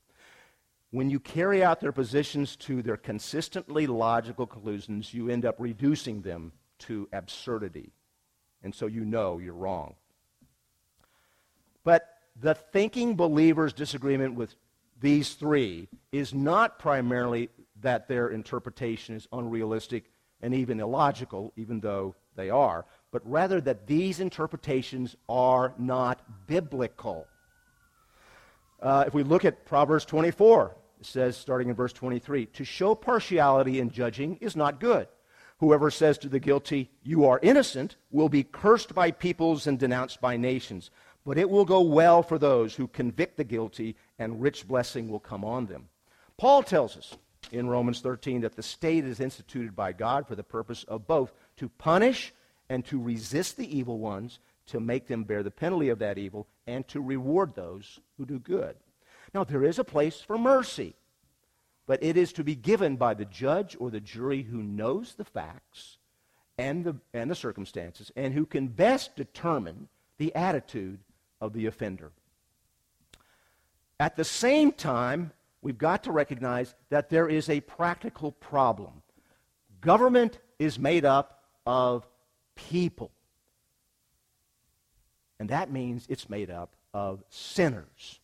When 0.91 1.09
you 1.09 1.19
carry 1.19 1.65
out 1.65 1.81
their 1.81 1.93
positions 1.93 2.57
to 2.57 2.83
their 2.83 2.99
consistently 2.99 3.87
logical 3.87 4.47
conclusions, 4.47 5.15
you 5.15 5.31
end 5.31 5.47
up 5.47 5.55
reducing 5.59 6.21
them 6.21 6.53
to 6.81 7.09
absurdity. 7.13 7.93
And 8.63 8.75
so 8.75 8.87
you 8.87 9.05
know 9.05 9.39
you're 9.39 9.55
wrong. 9.55 9.95
But 11.85 12.07
the 12.37 12.55
thinking 12.55 13.17
believer's 13.17 13.73
disagreement 13.73 14.35
with 14.35 14.55
these 15.01 15.35
three 15.35 15.89
is 16.13 16.35
not 16.35 16.79
primarily 16.79 17.49
that 17.81 18.09
their 18.09 18.29
interpretation 18.29 19.17
is 19.17 19.27
unrealistic 19.33 20.11
and 20.43 20.55
even 20.55 20.81
illogical, 20.81 21.53
even 21.57 21.81
though 21.81 22.15
they 22.37 22.51
are, 22.51 22.85
but 23.11 23.23
rather 23.29 23.61
that 23.61 23.87
these 23.87 24.21
interpretations 24.21 25.17
are 25.29 25.75
not 25.79 26.23
biblical. 26.47 27.27
Uh, 28.81 29.05
if 29.07 29.15
we 29.15 29.23
look 29.23 29.45
at 29.45 29.67
Proverbs 29.67 30.05
24, 30.05 30.77
it 31.01 31.07
says, 31.07 31.37
starting 31.37 31.69
in 31.69 31.75
verse 31.75 31.93
23, 31.93 32.47
to 32.47 32.65
show 32.65 32.95
partiality 32.95 33.81
in 33.81 33.91
judging 33.91 34.37
is 34.37 34.57
not 34.57 34.81
good. 34.81 35.09
Whoever 35.61 35.91
says 35.91 36.17
to 36.19 36.29
the 36.29 36.41
guilty, 36.41 36.91
You 37.03 37.27
are 37.27 37.39
innocent, 37.43 37.97
will 38.11 38.31
be 38.31 38.45
cursed 38.45 38.95
by 38.95 39.11
peoples 39.11 39.67
and 39.67 39.79
denounced 39.79 40.19
by 40.21 40.39
nations. 40.39 40.91
But 41.25 41.37
it 41.37 41.51
will 41.51 41.67
go 41.67 41.83
well 41.83 42.23
for 42.23 42.39
those 42.39 42.75
who 42.75 42.89
convict 42.89 43.37
the 43.37 43.45
guilty, 43.45 43.95
and 44.19 44.41
rich 44.41 44.67
blessing 44.67 45.11
will 45.11 45.21
come 45.21 45.45
on 45.45 45.67
them. 45.67 45.91
Paul 46.39 46.63
tells 46.63 46.97
us 46.97 47.15
in 47.53 47.69
Romans 47.69 48.01
13 48.01 48.41
that 48.41 48.57
the 48.57 48.63
state 48.63 49.05
is 49.05 49.21
instituted 49.21 49.77
by 49.77 49.93
God 49.93 50.27
for 50.27 50.35
the 50.35 50.43
purpose 50.43 50.85
of 50.85 51.07
both 51.07 51.35
to 51.59 51.69
punish 51.69 52.33
and 52.71 52.83
to 52.87 52.99
resist 52.99 53.59
the 53.59 53.79
evil 53.79 53.99
ones, 53.99 54.39
to 54.69 54.81
make 54.81 55.09
them 55.09 55.25
bear 55.25 55.43
the 55.43 55.51
penalty 55.51 55.91
of 55.91 55.99
that 55.99 56.17
evil, 56.17 56.47
and 56.67 56.89
to 56.89 57.03
reward 57.03 57.55
those 57.55 58.01
who 58.17 58.25
do 58.25 58.39
good. 58.39 58.77
Now, 59.35 59.45
there 59.45 59.65
is 59.65 59.79
a 59.79 59.85
place 59.85 60.23
for 60.23 60.39
mercy, 60.39 60.95
but 61.91 62.05
it 62.05 62.17
is 62.17 62.33
to 62.33 62.45
be 62.45 62.55
given 62.55 62.95
by 62.95 63.15
the 63.15 63.25
judge 63.25 63.77
or 63.81 63.91
the 63.91 63.99
jury 63.99 64.43
who 64.43 64.63
knows 64.63 65.15
the 65.17 65.25
facts 65.25 65.99
and 66.57 66.85
the, 66.85 66.95
and 67.13 67.29
the 67.29 67.35
circumstances 67.35 68.13
and 68.15 68.33
who 68.33 68.47
can 68.47 68.69
best 68.69 69.17
determine 69.17 69.89
the 70.17 70.33
attitude 70.37 71.01
of 71.41 71.53
the 71.53 71.67
offender. 71.67 72.13
At 73.99 74.15
the 74.15 74.23
same 74.23 74.71
time, 74.71 75.33
we've 75.63 75.79
got 75.79 76.05
to 76.05 76.13
recognize 76.13 76.77
that 76.91 77.11
there 77.11 77.29
is 77.29 77.49
a 77.49 77.61
practical 77.61 78.31
problem. 78.31 79.03
Government 79.81 80.39
is 80.61 80.79
made 80.79 81.05
up 81.05 81.43
of 81.67 82.07
people. 82.55 83.11
And 85.41 85.49
that 85.49 85.73
means 85.73 86.07
it's 86.09 86.31
made 86.31 86.53
up 86.53 86.77
of 86.95 87.25
sinners. 87.31 88.20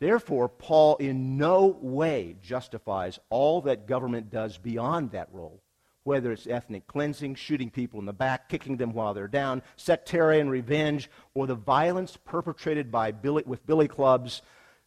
Therefore, 0.00 0.48
Paul 0.48 0.96
in 0.96 1.36
no 1.36 1.66
way 1.66 2.36
justifies 2.42 3.20
all 3.28 3.60
that 3.62 3.86
government 3.86 4.30
does 4.30 4.56
beyond 4.56 5.10
that 5.10 5.28
role, 5.30 5.62
whether 6.04 6.32
it's 6.32 6.46
ethnic 6.46 6.86
cleansing, 6.86 7.34
shooting 7.34 7.70
people 7.70 8.00
in 8.00 8.06
the 8.06 8.12
back, 8.14 8.48
kicking 8.48 8.78
them 8.78 8.94
while 8.94 9.12
they're 9.12 9.28
down, 9.28 9.62
sectarian 9.76 10.48
revenge, 10.48 11.10
or 11.34 11.46
the 11.46 11.54
violence 11.54 12.16
perpetrated 12.16 12.90
by 12.90 13.12
Billy, 13.12 13.42
with 13.46 13.66
billy 13.66 13.88
clubs 13.88 14.40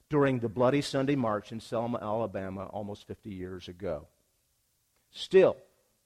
during 0.10 0.40
the 0.40 0.50
Bloody 0.50 0.82
Sunday 0.82 1.16
March 1.16 1.52
in 1.52 1.60
Selma, 1.60 2.00
Alabama, 2.02 2.66
almost 2.66 3.08
50 3.08 3.30
years 3.30 3.68
ago. 3.68 4.08
Still, 5.12 5.58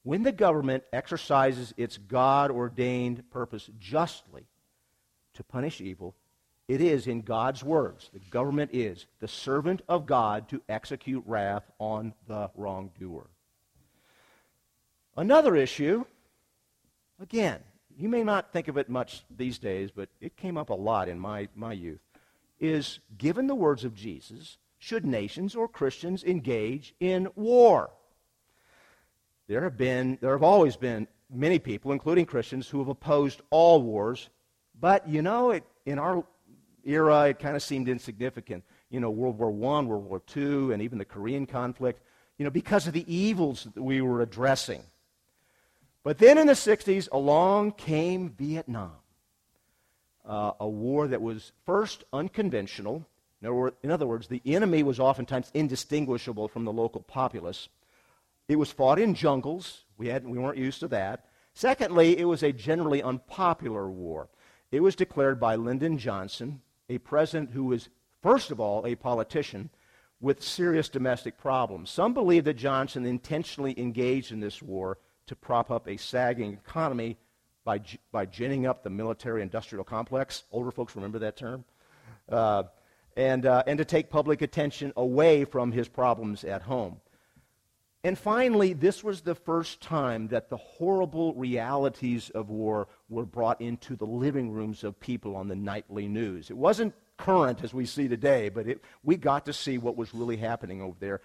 when 0.03 0.23
the 0.23 0.33
government 0.33 0.83
exercises 0.91 1.73
its 1.77 1.97
God 1.97 2.51
ordained 2.51 3.29
purpose 3.31 3.69
justly 3.79 4.47
to 5.33 5.43
punish 5.43 5.79
evil, 5.79 6.13
it 6.67 6.81
is 6.81 7.07
in 7.07 7.21
God's 7.21 7.63
words. 7.63 8.09
The 8.13 8.19
government 8.19 8.71
is 8.73 9.05
the 9.19 9.27
servant 9.27 9.81
of 9.87 10.05
God 10.05 10.49
to 10.49 10.61
execute 10.67 11.23
wrath 11.25 11.63
on 11.79 12.13
the 12.27 12.49
wrongdoer. 12.55 13.27
Another 15.15 15.55
issue, 15.55 16.05
again, 17.21 17.59
you 17.97 18.09
may 18.09 18.23
not 18.23 18.51
think 18.51 18.67
of 18.67 18.77
it 18.77 18.89
much 18.89 19.23
these 19.35 19.57
days, 19.57 19.89
but 19.91 20.09
it 20.21 20.37
came 20.37 20.57
up 20.57 20.69
a 20.69 20.75
lot 20.75 21.09
in 21.09 21.19
my, 21.19 21.47
my 21.55 21.73
youth 21.73 21.99
is 22.59 22.99
given 23.17 23.47
the 23.47 23.55
words 23.55 23.83
of 23.83 23.95
Jesus, 23.95 24.57
should 24.79 25.05
nations 25.05 25.55
or 25.55 25.67
Christians 25.67 26.23
engage 26.23 26.93
in 26.99 27.27
war? 27.35 27.89
There 29.47 29.63
have 29.63 29.77
been, 29.77 30.17
there 30.21 30.31
have 30.31 30.43
always 30.43 30.75
been 30.75 31.07
many 31.29 31.59
people, 31.59 31.91
including 31.91 32.25
Christians, 32.25 32.67
who 32.67 32.79
have 32.79 32.87
opposed 32.87 33.41
all 33.49 33.81
wars, 33.81 34.29
but 34.79 35.07
you 35.07 35.21
know, 35.21 35.51
it, 35.51 35.63
in 35.85 35.99
our 35.99 36.25
era, 36.87 37.29
it 37.29 37.39
kind 37.39 37.55
of 37.55 37.63
seemed 37.63 37.89
insignificant. 37.89 38.63
You 38.89 38.99
know, 38.99 39.09
World 39.09 39.37
War 39.37 39.49
I, 39.49 39.81
World 39.81 40.05
War 40.05 40.21
II, 40.35 40.73
and 40.73 40.81
even 40.81 40.97
the 40.97 41.05
Korean 41.05 41.45
conflict, 41.45 42.01
you 42.37 42.45
know, 42.45 42.49
because 42.51 42.87
of 42.87 42.93
the 42.93 43.13
evils 43.13 43.67
that 43.75 43.81
we 43.81 44.01
were 44.01 44.21
addressing. 44.21 44.83
But 46.03 46.19
then 46.19 46.37
in 46.37 46.47
the 46.47 46.53
60s, 46.53 47.09
along 47.11 47.73
came 47.73 48.29
Vietnam 48.29 48.93
uh, 50.27 50.51
a 50.59 50.67
war 50.67 51.07
that 51.07 51.21
was 51.21 51.51
first 51.65 52.03
unconventional. 52.11 53.05
In 53.41 53.91
other 53.91 54.07
words, 54.07 54.27
the 54.27 54.41
enemy 54.45 54.83
was 54.83 54.99
oftentimes 54.99 55.51
indistinguishable 55.53 56.47
from 56.47 56.65
the 56.65 56.73
local 56.73 57.01
populace. 57.01 57.69
It 58.47 58.57
was 58.57 58.71
fought 58.71 58.99
in 58.99 59.13
jungles. 59.13 59.83
We, 59.97 60.07
had, 60.07 60.25
we 60.25 60.37
weren't 60.37 60.57
used 60.57 60.79
to 60.81 60.87
that. 60.89 61.25
Secondly, 61.53 62.17
it 62.17 62.25
was 62.25 62.43
a 62.43 62.51
generally 62.51 63.01
unpopular 63.01 63.89
war. 63.89 64.29
It 64.71 64.81
was 64.81 64.95
declared 64.95 65.39
by 65.39 65.55
Lyndon 65.55 65.97
Johnson, 65.97 66.61
a 66.89 66.97
president 66.99 67.51
who 67.51 67.65
was, 67.65 67.89
first 68.21 68.51
of 68.51 68.59
all, 68.59 68.85
a 68.85 68.95
politician, 68.95 69.69
with 70.19 70.41
serious 70.41 70.89
domestic 70.89 71.37
problems. 71.37 71.89
Some 71.89 72.13
believe 72.13 72.45
that 72.45 72.55
Johnson 72.55 73.05
intentionally 73.05 73.79
engaged 73.79 74.31
in 74.31 74.39
this 74.39 74.61
war 74.61 74.97
to 75.27 75.35
prop 75.35 75.69
up 75.69 75.87
a 75.87 75.97
sagging 75.97 76.53
economy 76.53 77.17
by, 77.63 77.81
by 78.11 78.25
ginning 78.25 78.65
up 78.65 78.83
the 78.83 78.89
military 78.89 79.41
industrial 79.41 79.83
complex. 79.83 80.43
Older 80.51 80.71
folks 80.71 80.95
remember 80.95 81.19
that 81.19 81.37
term. 81.37 81.65
Uh, 82.29 82.63
and, 83.15 83.45
uh, 83.45 83.63
and 83.67 83.77
to 83.77 83.85
take 83.85 84.09
public 84.09 84.41
attention 84.41 84.93
away 84.95 85.43
from 85.43 85.71
his 85.71 85.87
problems 85.87 86.43
at 86.43 86.61
home. 86.61 87.01
And 88.03 88.17
finally, 88.17 88.73
this 88.73 89.03
was 89.03 89.21
the 89.21 89.35
first 89.35 89.81
time 89.81 90.29
that 90.29 90.49
the 90.49 90.57
horrible 90.57 91.33
realities 91.33 92.29
of 92.29 92.49
war 92.49 92.87
were 93.09 93.25
brought 93.25 93.61
into 93.61 93.95
the 93.95 94.05
living 94.05 94.51
rooms 94.51 94.83
of 94.83 94.99
people 94.99 95.35
on 95.35 95.47
the 95.47 95.55
nightly 95.55 96.07
news. 96.07 96.49
It 96.49 96.57
wasn't 96.57 96.93
current 97.17 97.63
as 97.63 97.73
we 97.73 97.85
see 97.85 98.07
today, 98.07 98.49
but 98.49 98.67
it, 98.67 98.83
we 99.03 99.17
got 99.17 99.45
to 99.45 99.53
see 99.53 99.77
what 99.77 99.97
was 99.97 100.13
really 100.13 100.37
happening 100.37 100.81
over 100.81 100.97
there, 100.99 101.21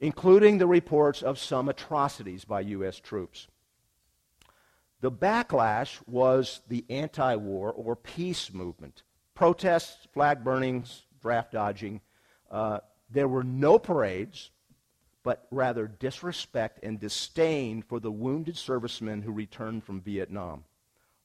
including 0.00 0.58
the 0.58 0.66
reports 0.66 1.22
of 1.22 1.38
some 1.38 1.68
atrocities 1.68 2.44
by 2.44 2.60
U.S. 2.60 2.98
troops. 2.98 3.46
The 5.00 5.10
backlash 5.10 6.00
was 6.06 6.60
the 6.68 6.84
anti 6.88 7.36
war 7.36 7.72
or 7.72 7.96
peace 7.96 8.52
movement. 8.52 9.02
Protests, 9.34 10.06
flag 10.12 10.44
burnings, 10.44 11.02
draft 11.20 11.52
dodging. 11.52 12.00
Uh, 12.50 12.80
there 13.10 13.28
were 13.28 13.42
no 13.42 13.78
parades, 13.78 14.50
but 15.22 15.46
rather 15.50 15.86
disrespect 15.86 16.80
and 16.82 17.00
disdain 17.00 17.82
for 17.82 17.98
the 17.98 18.12
wounded 18.12 18.56
servicemen 18.56 19.22
who 19.22 19.32
returned 19.32 19.84
from 19.84 20.00
Vietnam. 20.00 20.64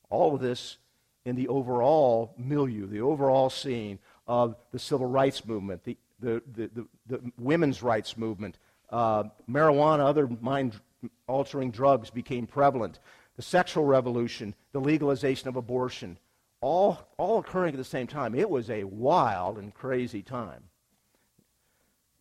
All 0.10 0.36
of 0.36 0.42
this 0.42 0.78
in 1.26 1.36
the 1.36 1.48
overall 1.50 2.34
milieu, 2.38 2.88
the 2.88 3.02
overall 3.02 3.50
scene 3.50 4.00
of 4.28 4.56
the 4.72 4.80
civil 4.80 5.08
rights 5.08 5.46
movement, 5.46 5.84
the, 5.84 5.98
the, 6.20 6.42
the, 6.54 6.88
the, 7.08 7.32
women's 7.38 7.84
rights 7.84 8.18
movement. 8.18 8.58
Uh, 8.90 9.24
marijuana, 9.50 10.06
other 10.06 10.28
mind 10.42 10.80
altering 11.28 11.72
drugs 11.72 12.10
became 12.10 12.48
prevalent. 12.48 13.00
The 13.36 13.42
sexual 13.42 13.86
revolution, 13.86 14.56
the 14.72 14.80
legalization 14.80 15.50
of 15.50 15.58
abortion, 15.58 16.18
all, 16.62 17.00
all 17.18 17.40
occurring 17.40 17.74
at 17.74 17.78
the 17.78 17.84
same 17.84 18.08
time. 18.08 18.34
It 18.34 18.50
was 18.50 18.70
a 18.70 18.86
wild 18.86 19.58
and 19.58 19.74
crazy 19.74 20.22
time. 20.22 20.64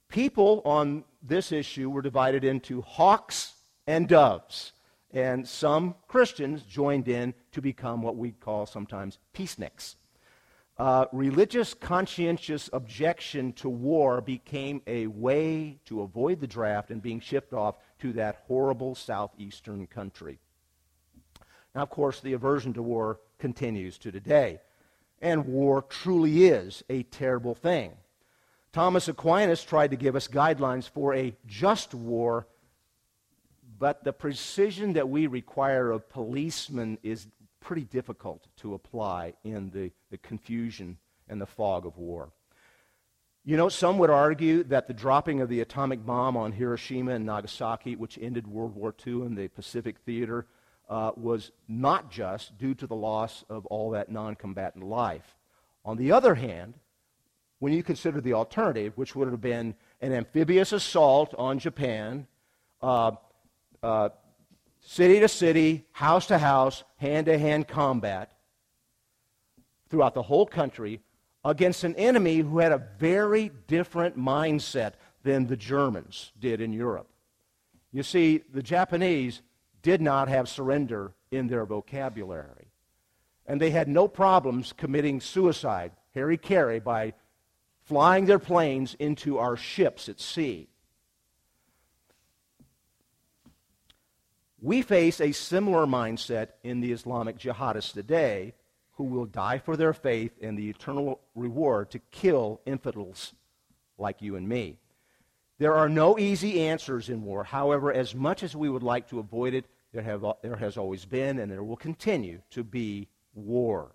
People 0.09 0.62
on 0.64 1.05
this 1.22 1.53
issue 1.53 1.90
were 1.90 2.03
divided 2.03 2.44
into 2.44 2.83
hawks 2.83 3.55
and 3.87 4.09
doves 4.09 4.72
and 5.16 5.48
some 5.48 5.94
Christians 6.09 6.62
joined 6.62 7.09
in 7.09 7.33
to 7.52 7.62
become 7.62 8.02
what 8.02 8.16
we 8.16 8.33
call 8.33 8.66
sometimes 8.66 9.16
peaceniks. 9.35 9.94
Uh, 10.76 11.07
religious 11.11 11.72
conscientious 11.72 12.68
objection 12.74 13.55
to 13.55 13.70
war 13.70 14.20
became 14.20 14.83
a 14.87 15.07
way 15.07 15.79
to 15.87 16.02
avoid 16.02 16.38
the 16.38 16.46
draft 16.46 16.90
and 16.90 17.00
being 17.00 17.18
shipped 17.18 17.55
off 17.55 17.79
to 17.98 18.12
that 18.12 18.42
horrible 18.46 18.94
southeastern 18.94 19.87
country. 19.87 20.38
Now, 21.74 21.81
of 21.81 21.88
course, 21.88 22.20
the 22.20 22.35
aversion 22.35 22.74
to 22.74 22.83
war 22.83 23.18
continues 23.38 23.96
to 23.98 24.12
today. 24.12 24.61
And 25.22 25.46
war 25.46 25.81
truly 25.81 26.44
is 26.44 26.85
a 26.90 27.05
terrible 27.05 27.55
thing. 27.55 27.92
Thomas 28.70 29.09
Aquinas 29.09 29.64
tried 29.64 29.92
to 29.92 29.96
give 29.96 30.14
us 30.14 30.29
guidelines 30.29 30.87
for 30.87 31.14
a 31.14 31.35
just 31.46 31.94
war 31.94 32.46
but 33.79 34.05
the 34.05 34.12
precision 34.12 34.93
that 34.95 35.09
we 35.09 35.27
require 35.27 35.91
of 35.91 36.09
policemen 36.09 36.99
is 37.03 37.29
pretty 37.61 37.85
difficult 37.85 38.47
to 38.57 38.75
apply 38.75 39.35
in 39.45 39.71
the, 39.71 39.91
the 40.11 40.19
confusion 40.19 40.97
and 41.29 41.41
the 41.41 41.47
fog 41.47 41.85
of 41.85 41.97
war. 41.99 42.31
You 43.45 43.57
know, 43.57 43.69
some 43.69 43.99
would 43.99 44.11
argue 44.11 44.65
that 44.65 44.89
the 44.89 44.95
dropping 44.95 45.41
of 45.41 45.49
the 45.49 45.61
atomic 45.61 46.05
bomb 46.05 46.37
on 46.37 46.53
Hiroshima 46.53 47.12
and 47.12 47.27
Nagasaki, 47.27 47.95
which 47.95 48.19
ended 48.21 48.47
World 48.47 48.75
War 48.75 48.95
II 49.07 49.23
in 49.23 49.35
the 49.35 49.49
Pacific 49.49 49.97
theater, 50.05 50.47
uh, 50.89 51.12
was 51.17 51.53
not 51.69 52.11
just 52.11 52.59
due 52.59 52.75
to 52.75 52.87
the 52.87 52.95
loss 52.95 53.45
of 53.49 53.67
all 53.67 53.91
that 53.91 54.11
non 54.11 54.35
combatant 54.35 54.85
life. 54.85 55.37
On 55.85 55.97
the 55.97 56.12
other 56.12 56.35
hand, 56.35 56.75
when 57.59 57.73
you 57.73 57.83
consider 57.83 58.21
the 58.21 58.33
alternative, 58.33 58.93
which 58.97 59.15
would 59.15 59.29
have 59.29 59.41
been 59.41 59.75
an 60.01 60.12
amphibious 60.12 60.73
assault 60.73 61.35
on 61.39 61.59
Japan, 61.59 62.27
uh, 62.83 63.12
uh, 63.87 64.09
city 64.81 65.20
to 65.20 65.29
city, 65.29 65.85
house 65.92 66.27
to 66.27 66.38
house, 66.38 66.83
hand 66.96 67.27
to 67.27 67.38
hand 67.38 67.68
combat 67.68 68.33
throughout 69.88 70.14
the 70.14 70.22
whole 70.22 70.44
country 70.44 71.01
against 71.44 71.85
an 71.85 71.94
enemy 71.94 72.38
who 72.38 72.59
had 72.59 72.72
a 72.72 72.83
very 72.99 73.53
different 73.68 74.18
mindset 74.18 74.94
than 75.22 75.46
the 75.46 75.57
Germans 75.57 76.33
did 76.40 76.61
in 76.61 76.72
Europe. 76.72 77.09
You 77.92 78.03
see, 78.03 78.42
the 78.53 78.62
Japanese 78.62 79.42
did 79.83 80.01
not 80.01 80.27
have 80.29 80.49
surrender 80.49 81.12
in 81.31 81.46
their 81.46 81.64
vocabulary. 81.64 82.72
And 83.46 83.61
they 83.61 83.70
had 83.70 83.87
no 83.87 84.09
problems 84.09 84.75
committing 84.77 85.20
suicide, 85.20 85.92
hara-kiri, 86.12 86.81
by 86.81 87.14
flying 87.85 88.27
their 88.27 88.40
planes 88.40 88.96
into 88.99 89.38
our 89.38 89.57
ships 89.57 90.09
at 90.09 90.18
sea. 90.18 90.68
We 94.61 94.83
face 94.83 95.21
a 95.21 95.33
similar 95.33 95.87
mindset 95.87 96.49
in 96.62 96.81
the 96.81 96.92
Islamic 96.92 97.38
jihadists 97.38 97.92
today 97.92 98.55
who 98.92 99.05
will 99.05 99.27
die 99.27 99.59
for 99.59 99.77
their 99.77 99.92
faith 99.92 100.33
and 100.40 100.59
the 100.59 100.71
eternal 100.71 101.21
reward 101.35 101.90
to 101.90 101.99
kill 102.11 102.61
infidels 102.64 103.35
like 103.99 104.23
you 104.23 104.37
and 104.37 104.49
me. 104.49 104.79
There 105.59 105.75
are 105.75 105.88
no 105.88 106.19
easy 106.19 106.61
answers 106.62 107.09
in 107.09 107.23
war. 107.23 107.45
However, 107.45 107.92
as 107.92 108.14
much 108.14 108.42
as 108.42 108.57
we 108.57 108.69
would 108.69 108.83
like 108.83 109.09
to 109.11 109.19
avoid 109.19 109.55
it, 109.55 109.66
there, 109.92 110.03
have, 110.03 110.25
there 110.42 110.57
has 110.57 110.77
always 110.77 111.05
been 111.05 111.38
and 111.38 111.51
there 111.51 111.62
will 111.62 111.77
continue 111.77 112.40
to 112.51 112.64
be 112.64 113.09
war. 113.35 113.92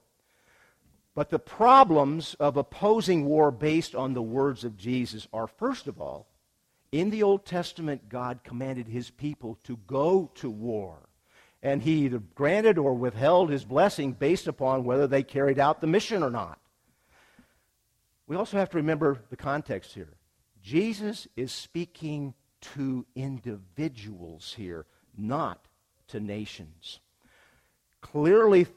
But 1.13 1.29
the 1.29 1.39
problems 1.39 2.35
of 2.39 2.55
opposing 2.55 3.25
war 3.25 3.51
based 3.51 3.95
on 3.95 4.13
the 4.13 4.21
words 4.21 4.63
of 4.63 4.77
Jesus 4.77 5.27
are, 5.33 5.47
first 5.47 5.87
of 5.87 5.99
all, 5.99 6.27
in 6.91 7.09
the 7.09 7.23
Old 7.23 7.45
Testament, 7.45 8.09
God 8.09 8.43
commanded 8.43 8.87
his 8.87 9.09
people 9.09 9.57
to 9.63 9.77
go 9.87 10.29
to 10.35 10.49
war. 10.49 11.09
And 11.63 11.81
he 11.81 12.05
either 12.05 12.19
granted 12.19 12.77
or 12.77 12.93
withheld 12.93 13.49
his 13.49 13.63
blessing 13.63 14.13
based 14.13 14.47
upon 14.47 14.83
whether 14.83 15.07
they 15.07 15.23
carried 15.23 15.59
out 15.59 15.79
the 15.79 15.87
mission 15.87 16.23
or 16.23 16.31
not. 16.31 16.59
We 18.27 18.35
also 18.35 18.57
have 18.57 18.69
to 18.71 18.77
remember 18.77 19.19
the 19.29 19.37
context 19.37 19.93
here. 19.93 20.17
Jesus 20.61 21.27
is 21.35 21.51
speaking 21.51 22.33
to 22.75 23.05
individuals 23.15 24.53
here, 24.57 24.85
not 25.17 25.67
to 26.07 26.19
nations. 26.19 26.99
Clearly, 28.01 28.67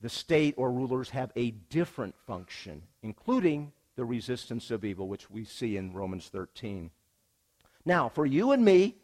the 0.00 0.08
state 0.08 0.54
or 0.56 0.70
rulers 0.70 1.10
have 1.10 1.32
a 1.36 1.50
different 1.50 2.14
function, 2.26 2.82
including 3.02 3.72
the 3.96 4.04
resistance 4.04 4.70
of 4.70 4.84
evil, 4.84 5.08
which 5.08 5.30
we 5.30 5.44
see 5.44 5.76
in 5.76 5.92
Romans 5.92 6.28
13. 6.28 6.90
Now, 7.84 8.08
for 8.08 8.26
you 8.26 8.52
and 8.52 8.64
me, 8.64 8.96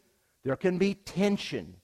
there 0.43 0.55
can 0.55 0.77
be 0.77 0.93
tension 0.93 1.75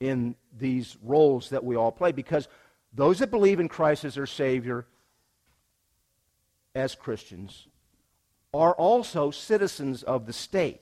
in 0.00 0.34
these 0.56 0.96
roles 1.02 1.50
that 1.50 1.64
we 1.64 1.76
all 1.76 1.92
play 1.92 2.12
because 2.12 2.48
those 2.92 3.18
that 3.18 3.30
believe 3.30 3.60
in 3.60 3.68
Christ 3.68 4.04
as 4.04 4.14
their 4.14 4.26
Savior 4.26 4.86
as 6.74 6.94
Christians 6.94 7.66
are 8.52 8.74
also 8.74 9.30
citizens 9.30 10.02
of 10.02 10.26
the 10.26 10.32
state. 10.32 10.80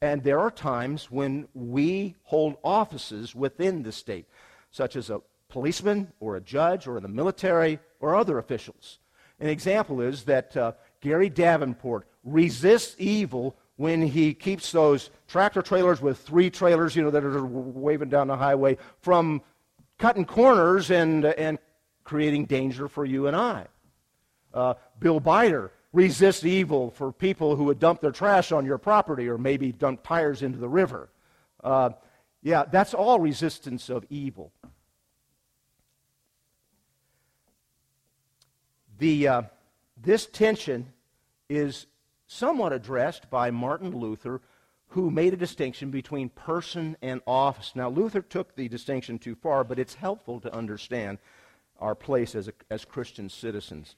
And 0.00 0.22
there 0.22 0.40
are 0.40 0.50
times 0.50 1.10
when 1.10 1.46
we 1.54 2.16
hold 2.24 2.56
offices 2.64 3.34
within 3.34 3.84
the 3.84 3.92
state, 3.92 4.26
such 4.70 4.96
as 4.96 5.10
a 5.10 5.20
policeman 5.48 6.12
or 6.18 6.36
a 6.36 6.40
judge 6.40 6.86
or 6.86 6.96
in 6.96 7.02
the 7.02 7.08
military 7.08 7.78
or 8.00 8.16
other 8.16 8.38
officials. 8.38 8.98
An 9.38 9.48
example 9.48 10.00
is 10.00 10.24
that 10.24 10.56
uh, 10.56 10.72
Gary 11.00 11.28
Davenport 11.28 12.06
resists 12.24 12.96
evil 12.98 13.56
when 13.82 14.00
he 14.00 14.32
keeps 14.32 14.70
those 14.70 15.10
tractor 15.26 15.60
trailers 15.60 16.00
with 16.00 16.16
three 16.16 16.48
trailers, 16.48 16.94
you 16.94 17.02
know, 17.02 17.10
that 17.10 17.24
are 17.24 17.44
waving 17.44 18.08
down 18.08 18.28
the 18.28 18.36
highway 18.36 18.78
from 19.00 19.42
cutting 19.98 20.24
corners 20.24 20.92
and, 20.92 21.24
and 21.24 21.58
creating 22.04 22.44
danger 22.44 22.86
for 22.86 23.04
you 23.04 23.26
and 23.26 23.34
I. 23.34 23.66
Uh, 24.54 24.74
Bill 25.00 25.20
Bider 25.20 25.70
resists 25.92 26.44
evil 26.44 26.92
for 26.92 27.10
people 27.10 27.56
who 27.56 27.64
would 27.64 27.80
dump 27.80 28.00
their 28.00 28.12
trash 28.12 28.52
on 28.52 28.64
your 28.64 28.78
property 28.78 29.28
or 29.28 29.36
maybe 29.36 29.72
dump 29.72 30.04
tires 30.04 30.42
into 30.42 30.58
the 30.58 30.68
river. 30.68 31.08
Uh, 31.64 31.90
yeah, 32.40 32.62
that's 32.70 32.94
all 32.94 33.18
resistance 33.18 33.90
of 33.90 34.04
evil. 34.08 34.52
The, 39.00 39.26
uh, 39.26 39.42
this 40.00 40.26
tension 40.26 40.92
is 41.48 41.86
somewhat 42.32 42.72
addressed 42.72 43.30
by 43.30 43.50
Martin 43.50 43.96
Luther, 43.96 44.40
who 44.88 45.10
made 45.10 45.32
a 45.32 45.38
distinction 45.38 45.90
between 45.90 46.28
person 46.28 46.96
and 47.02 47.20
office. 47.26 47.72
Now, 47.74 47.88
Luther 47.88 48.22
took 48.22 48.54
the 48.54 48.68
distinction 48.68 49.18
too 49.18 49.34
far, 49.34 49.64
but 49.64 49.78
it's 49.78 49.94
helpful 49.94 50.40
to 50.40 50.54
understand 50.54 51.18
our 51.78 51.94
place 51.94 52.34
as, 52.34 52.48
a, 52.48 52.52
as 52.70 52.84
Christian 52.84 53.28
citizens. 53.28 53.96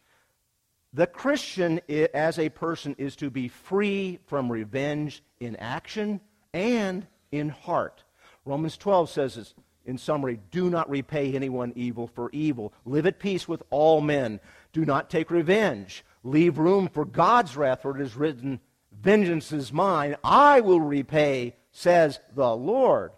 The 0.92 1.06
Christian, 1.06 1.80
as 1.88 2.38
a 2.38 2.48
person, 2.48 2.94
is 2.98 3.16
to 3.16 3.30
be 3.30 3.48
free 3.48 4.20
from 4.26 4.50
revenge 4.50 5.22
in 5.40 5.56
action 5.56 6.20
and 6.52 7.06
in 7.32 7.48
heart. 7.48 8.04
Romans 8.44 8.76
12 8.76 9.10
says 9.10 9.34
this 9.34 9.54
in 9.86 9.98
summary 9.98 10.38
do 10.50 10.70
not 10.70 10.88
repay 10.88 11.34
anyone 11.34 11.72
evil 11.76 12.06
for 12.06 12.30
evil. 12.32 12.72
Live 12.84 13.06
at 13.06 13.18
peace 13.18 13.48
with 13.48 13.62
all 13.70 14.00
men. 14.00 14.40
Do 14.72 14.84
not 14.84 15.10
take 15.10 15.30
revenge. 15.30 16.04
Leave 16.24 16.58
room 16.58 16.88
for 16.88 17.04
God's 17.04 17.56
wrath, 17.56 17.82
for 17.82 17.96
it 17.96 18.02
is 18.02 18.16
written, 18.16 18.58
Vengeance 18.90 19.52
is 19.52 19.72
mine. 19.72 20.16
I 20.24 20.60
will 20.60 20.80
repay, 20.80 21.54
says 21.70 22.18
the 22.34 22.56
Lord. 22.56 23.12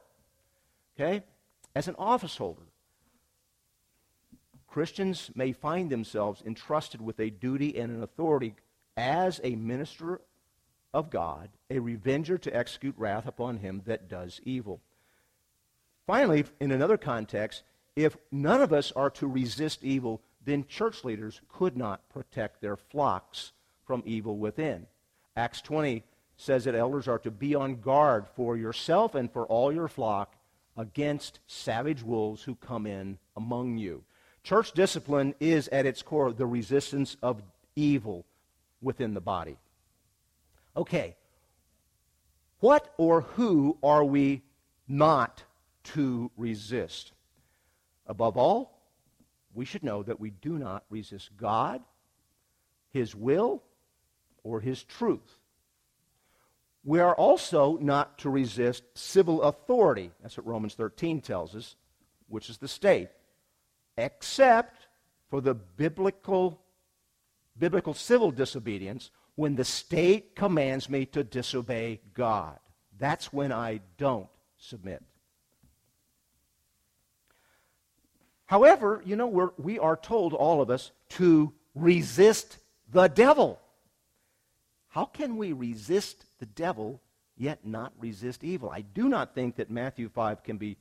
Okay? 0.99 1.23
As 1.75 1.87
an 1.87 1.95
office 1.99 2.37
holder, 2.37 2.63
Christians 4.67 5.31
may 5.35 5.53
find 5.53 5.89
themselves 5.89 6.43
entrusted 6.45 7.01
with 7.01 7.21
a 7.21 7.31
duty 7.31 7.79
and 7.79 7.91
an 7.91 8.03
authority 8.03 8.55
as 8.97 9.41
a 9.45 9.55
minister 9.55 10.21
of 10.93 11.09
God, 11.09 11.51
a 11.71 11.79
revenger 11.79 12.39
to 12.39 12.57
execute 12.57 12.95
wrath 12.99 13.27
upon 13.27 13.59
him 13.59 13.83
that 13.87 14.09
does 14.09 14.41
evil. 14.43 14.81
Finally, 16.07 16.45
in 16.61 16.73
another 16.73 16.97
context, 16.97 17.63
if 17.95 18.17
none 18.33 18.63
of 18.63 18.73
us 18.73 18.93
are 18.93 19.11
to 19.11 19.27
resist 19.27 19.85
evil, 19.85 20.21
then 20.47 20.65
church 20.67 21.05
leaders 21.05 21.41
could 21.53 21.77
not 21.77 22.09
protect 22.09 22.63
their 22.63 22.77
flocks 22.77 23.53
from 23.85 24.03
evil 24.07 24.39
within. 24.39 24.87
Acts 25.37 25.61
20 25.61 26.03
says 26.37 26.65
that 26.65 26.75
elders 26.75 27.09
are 27.09 27.19
to 27.19 27.31
be 27.31 27.55
on 27.55 27.81
guard 27.81 28.27
for 28.35 28.57
yourself 28.57 29.15
and 29.15 29.31
for 29.31 29.45
all 29.47 29.73
your 29.73 29.89
flock 29.89 30.37
against 30.77 31.41
savage 31.47 32.03
wolves 32.03 32.43
who 32.43 32.55
come 32.55 32.87
in 32.87 33.19
among 33.37 33.77
you. 33.77 34.05
Church 34.43 34.73
discipline 34.73 35.35
is 35.41 35.69
at 35.69 35.87
its 35.87 36.03
core 36.03 36.33
the 36.33 36.47
resistance 36.47 37.17
of 37.23 37.43
evil 37.75 38.25
within 38.81 39.15
the 39.15 39.21
body. 39.21 39.59
Okay, 40.77 41.17
what 42.61 42.95
or 42.97 43.23
who 43.23 43.79
are 43.83 44.05
we 44.05 44.43
not 44.87 45.43
to 45.83 46.31
resist? 46.37 47.13
Above 48.07 48.37
all, 48.37 48.76
we 49.57 49.65
should 49.65 49.83
know 49.83 50.03
that 50.03 50.21
we 50.21 50.31
do 50.31 50.59
not 50.59 50.85
resist 50.91 51.37
God, 51.37 51.83
His 52.91 53.15
will, 53.15 53.63
or 54.45 54.61
His 54.61 54.85
truth. 54.85 55.39
We 56.85 57.01
are 57.01 57.15
also 57.15 57.79
not 57.81 58.19
to 58.19 58.31
resist 58.31 58.85
civil 58.95 59.43
authority. 59.43 60.13
That's 60.23 60.37
what 60.37 60.47
Romans 60.47 60.75
13 60.75 61.21
tells 61.21 61.57
us, 61.57 61.75
which 62.29 62.49
is 62.49 62.59
the 62.59 62.69
state 62.69 63.09
except 63.97 64.87
for 65.29 65.41
the 65.41 65.55
biblical, 65.55 66.61
biblical 67.59 67.95
civil 67.95 68.31
disobedience 68.31 69.11
when 69.35 69.57
the 69.57 69.65
state 69.65 70.37
commands 70.37 70.89
me 70.89 71.07
to 71.07 71.25
disobey 71.25 72.01
God. 72.15 72.59
That's 72.99 73.33
when 73.33 73.53
I 73.53 73.81
don't 73.99 74.29
submit. 74.59 75.03
However, 78.47 79.03
you 79.05 79.17
know, 79.17 79.27
we're, 79.27 79.51
we 79.59 79.79
are 79.79 79.97
told, 79.97 80.33
all 80.33 80.63
of 80.63 80.71
us, 80.71 80.93
to 81.11 81.53
resist 81.75 82.59
the 82.91 83.09
devil. 83.09 83.61
How 84.89 85.05
can 85.05 85.37
we 85.37 85.53
resist 85.53 86.25
the 86.39 86.47
devil 86.47 87.01
yet 87.37 87.67
not 87.67 87.93
resist 87.99 88.45
evil? 88.45 88.71
I 88.71 88.81
do 88.83 89.09
not 89.09 89.35
think 89.35 89.57
that 89.57 89.71
Matthew 89.71 90.09
5 90.09 90.43
can 90.45 90.57
be, 90.57 90.77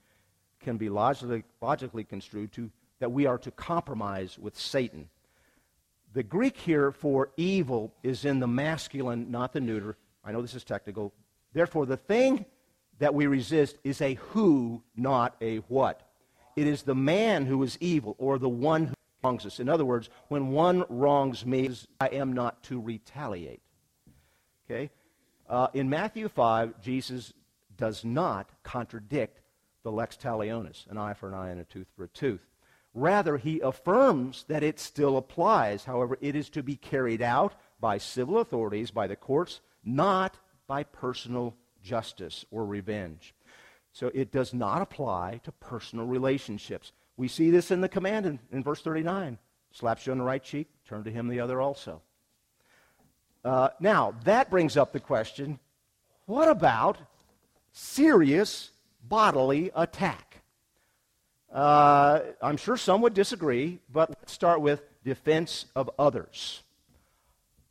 can 0.61 0.77
be 0.77 0.89
logically, 0.89 1.43
logically 1.59 2.03
construed 2.03 2.51
to 2.53 2.69
that 2.99 3.11
we 3.11 3.25
are 3.25 3.37
to 3.39 3.51
compromise 3.51 4.37
with 4.39 4.57
Satan. 4.57 5.09
The 6.13 6.23
Greek 6.23 6.55
here 6.55 6.91
for 6.91 7.31
evil 7.35 7.93
is 8.03 8.23
in 8.23 8.39
the 8.39 8.47
masculine, 8.47 9.31
not 9.31 9.51
the 9.51 9.59
neuter. 9.59 9.97
I 10.23 10.31
know 10.31 10.41
this 10.41 10.53
is 10.53 10.63
technical. 10.63 11.13
Therefore, 11.51 11.85
the 11.85 11.97
thing 11.97 12.45
that 12.99 13.13
we 13.13 13.27
resist 13.27 13.77
is 13.83 14.01
a 14.01 14.13
who, 14.13 14.81
not 14.95 15.35
a 15.41 15.57
what. 15.67 16.07
It 16.55 16.67
is 16.67 16.83
the 16.83 16.95
man 16.95 17.45
who 17.45 17.61
is 17.63 17.77
evil, 17.81 18.15
or 18.17 18.37
the 18.37 18.49
one 18.49 18.87
who 18.87 18.93
wrongs 19.23 19.45
us. 19.45 19.59
In 19.59 19.69
other 19.69 19.85
words, 19.85 20.09
when 20.29 20.49
one 20.49 20.85
wrongs 20.89 21.45
me, 21.45 21.69
I 21.99 22.07
am 22.07 22.33
not 22.33 22.63
to 22.63 22.79
retaliate. 22.79 23.61
Okay? 24.65 24.89
Uh, 25.49 25.67
in 25.73 25.89
Matthew 25.89 26.29
5, 26.29 26.81
Jesus 26.81 27.33
does 27.77 28.05
not 28.05 28.49
contradict 28.63 29.41
the 29.83 29.91
lex 29.91 30.17
talionis, 30.17 30.89
an 30.89 30.97
eye 30.97 31.13
for 31.13 31.27
an 31.27 31.35
eye 31.35 31.49
and 31.49 31.61
a 31.61 31.65
tooth 31.65 31.87
for 31.95 32.05
a 32.05 32.09
tooth. 32.09 32.47
Rather, 32.93 33.37
he 33.37 33.59
affirms 33.59 34.45
that 34.47 34.63
it 34.63 34.79
still 34.79 35.17
applies. 35.17 35.83
However, 35.83 36.17
it 36.21 36.35
is 36.35 36.49
to 36.51 36.63
be 36.63 36.77
carried 36.77 37.21
out 37.21 37.53
by 37.79 37.97
civil 37.97 38.39
authorities, 38.39 38.89
by 38.89 39.05
the 39.05 39.17
courts, 39.17 39.59
not 39.83 40.37
by 40.65 40.83
personal 40.83 41.55
justice 41.83 42.45
or 42.49 42.65
revenge. 42.65 43.35
So 43.95 44.11
it 44.13 44.29
does 44.29 44.53
not 44.53 44.81
apply 44.81 45.39
to 45.45 45.53
personal 45.53 46.05
relationships. 46.05 46.91
We 47.15 47.29
see 47.29 47.49
this 47.49 47.71
in 47.71 47.79
the 47.79 47.87
command 47.87 48.25
in, 48.25 48.39
in 48.51 48.61
verse 48.61 48.81
39 48.81 49.37
slaps 49.71 50.05
you 50.05 50.11
on 50.11 50.17
the 50.17 50.23
right 50.25 50.43
cheek, 50.43 50.67
turn 50.85 51.05
to 51.05 51.11
him 51.11 51.29
the 51.29 51.39
other 51.39 51.61
also. 51.61 52.01
Uh, 53.45 53.69
now, 53.79 54.13
that 54.25 54.49
brings 54.49 54.75
up 54.75 54.91
the 54.91 54.99
question 54.99 55.59
what 56.25 56.49
about 56.49 56.97
serious 57.71 58.71
bodily 59.01 59.71
attack? 59.73 60.41
Uh, 61.49 62.19
I'm 62.41 62.57
sure 62.57 62.75
some 62.75 62.99
would 63.01 63.13
disagree, 63.13 63.79
but 63.93 64.09
let's 64.09 64.33
start 64.33 64.59
with 64.59 64.81
defense 65.05 65.67
of 65.73 65.89
others. 65.97 66.63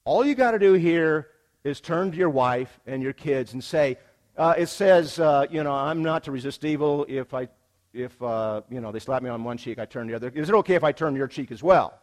All 0.07 0.25
you 0.25 0.35
got 0.35 0.53
to 0.53 0.59
do 0.59 0.72
here 0.72 1.29
is 1.64 1.83
turn 1.83 2.12
to 2.12 2.16
your 2.16 2.31
wife 2.31 2.81
and 2.87 3.03
your 3.03 3.12
kids 3.12 3.53
and 3.53 3.62
say, 3.62 3.99
uh, 4.37 4.55
it 4.57 4.68
says, 4.68 5.18
uh, 5.18 5.47
you 5.51 5.62
know, 5.62 5.72
I'm 5.72 6.03
not 6.03 6.24
to 6.24 6.32
resist 6.32 6.64
evil. 6.64 7.07
If 7.09 7.35
I, 7.35 7.49
if 7.93 8.20
uh, 8.22 8.62
you 8.70 8.80
know, 8.80 8.91
they 8.93 8.99
slap 8.99 9.22
me 9.22 9.30
on 9.30 9.45
one 9.45 9.57
cheek, 9.57 9.78
I 9.78 9.85
turn 9.85 10.07
the 10.07 10.14
other. 10.14 10.30
Is 10.35 10.49
it 10.49 10.55
okay 10.57 10.74
if 10.74 10.85
I 10.85 10.93
turn 10.93 11.14
your 11.14 11.28
cheek 11.28 11.53
as 11.53 11.62
well? 11.62 11.99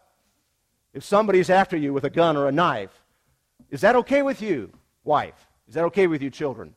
If 0.94 1.04
somebody's 1.04 1.50
after 1.50 1.78
you 1.78 1.94
with 1.94 2.04
a 2.04 2.10
gun 2.10 2.38
or 2.38 2.48
a 2.48 2.52
knife, 2.52 3.04
is 3.70 3.82
that 3.82 3.96
okay 3.98 4.22
with 4.22 4.42
you, 4.42 4.72
wife? 5.04 5.48
Is 5.68 5.76
that 5.76 5.86
okay 5.86 6.08
with 6.08 6.22
you, 6.22 6.30
children? 6.30 6.74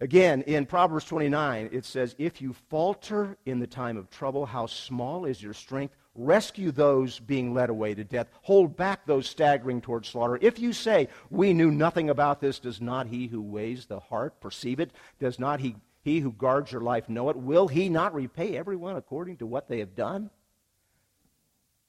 Again, 0.00 0.42
in 0.42 0.64
Proverbs 0.64 1.04
29, 1.04 1.68
it 1.72 1.84
says, 1.84 2.14
If 2.18 2.40
you 2.40 2.54
falter 2.70 3.36
in 3.44 3.58
the 3.58 3.66
time 3.66 3.96
of 3.96 4.08
trouble, 4.08 4.46
how 4.46 4.66
small 4.66 5.26
is 5.26 5.42
your 5.42 5.52
strength? 5.52 5.94
Rescue 6.14 6.72
those 6.72 7.20
being 7.20 7.54
led 7.54 7.70
away 7.70 7.94
to 7.94 8.02
death. 8.02 8.28
Hold 8.42 8.76
back 8.76 9.06
those 9.06 9.28
staggering 9.28 9.80
toward 9.80 10.04
slaughter. 10.04 10.38
If 10.40 10.58
you 10.58 10.72
say, 10.72 11.08
We 11.30 11.52
knew 11.52 11.70
nothing 11.70 12.10
about 12.10 12.40
this, 12.40 12.58
does 12.58 12.80
not 12.80 13.06
he 13.06 13.28
who 13.28 13.40
weighs 13.40 13.86
the 13.86 14.00
heart 14.00 14.40
perceive 14.40 14.80
it? 14.80 14.90
Does 15.20 15.38
not 15.38 15.60
he, 15.60 15.76
he 16.02 16.18
who 16.18 16.32
guards 16.32 16.72
your 16.72 16.80
life 16.80 17.08
know 17.08 17.30
it? 17.30 17.36
Will 17.36 17.68
he 17.68 17.88
not 17.88 18.14
repay 18.14 18.56
everyone 18.56 18.96
according 18.96 19.36
to 19.36 19.46
what 19.46 19.68
they 19.68 19.78
have 19.78 19.94
done? 19.94 20.30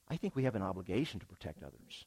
I 0.07 0.17
think 0.17 0.35
we 0.35 0.43
have 0.43 0.55
an 0.55 0.61
obligation 0.61 1.19
to 1.19 1.25
protect 1.25 1.63
others. 1.63 2.05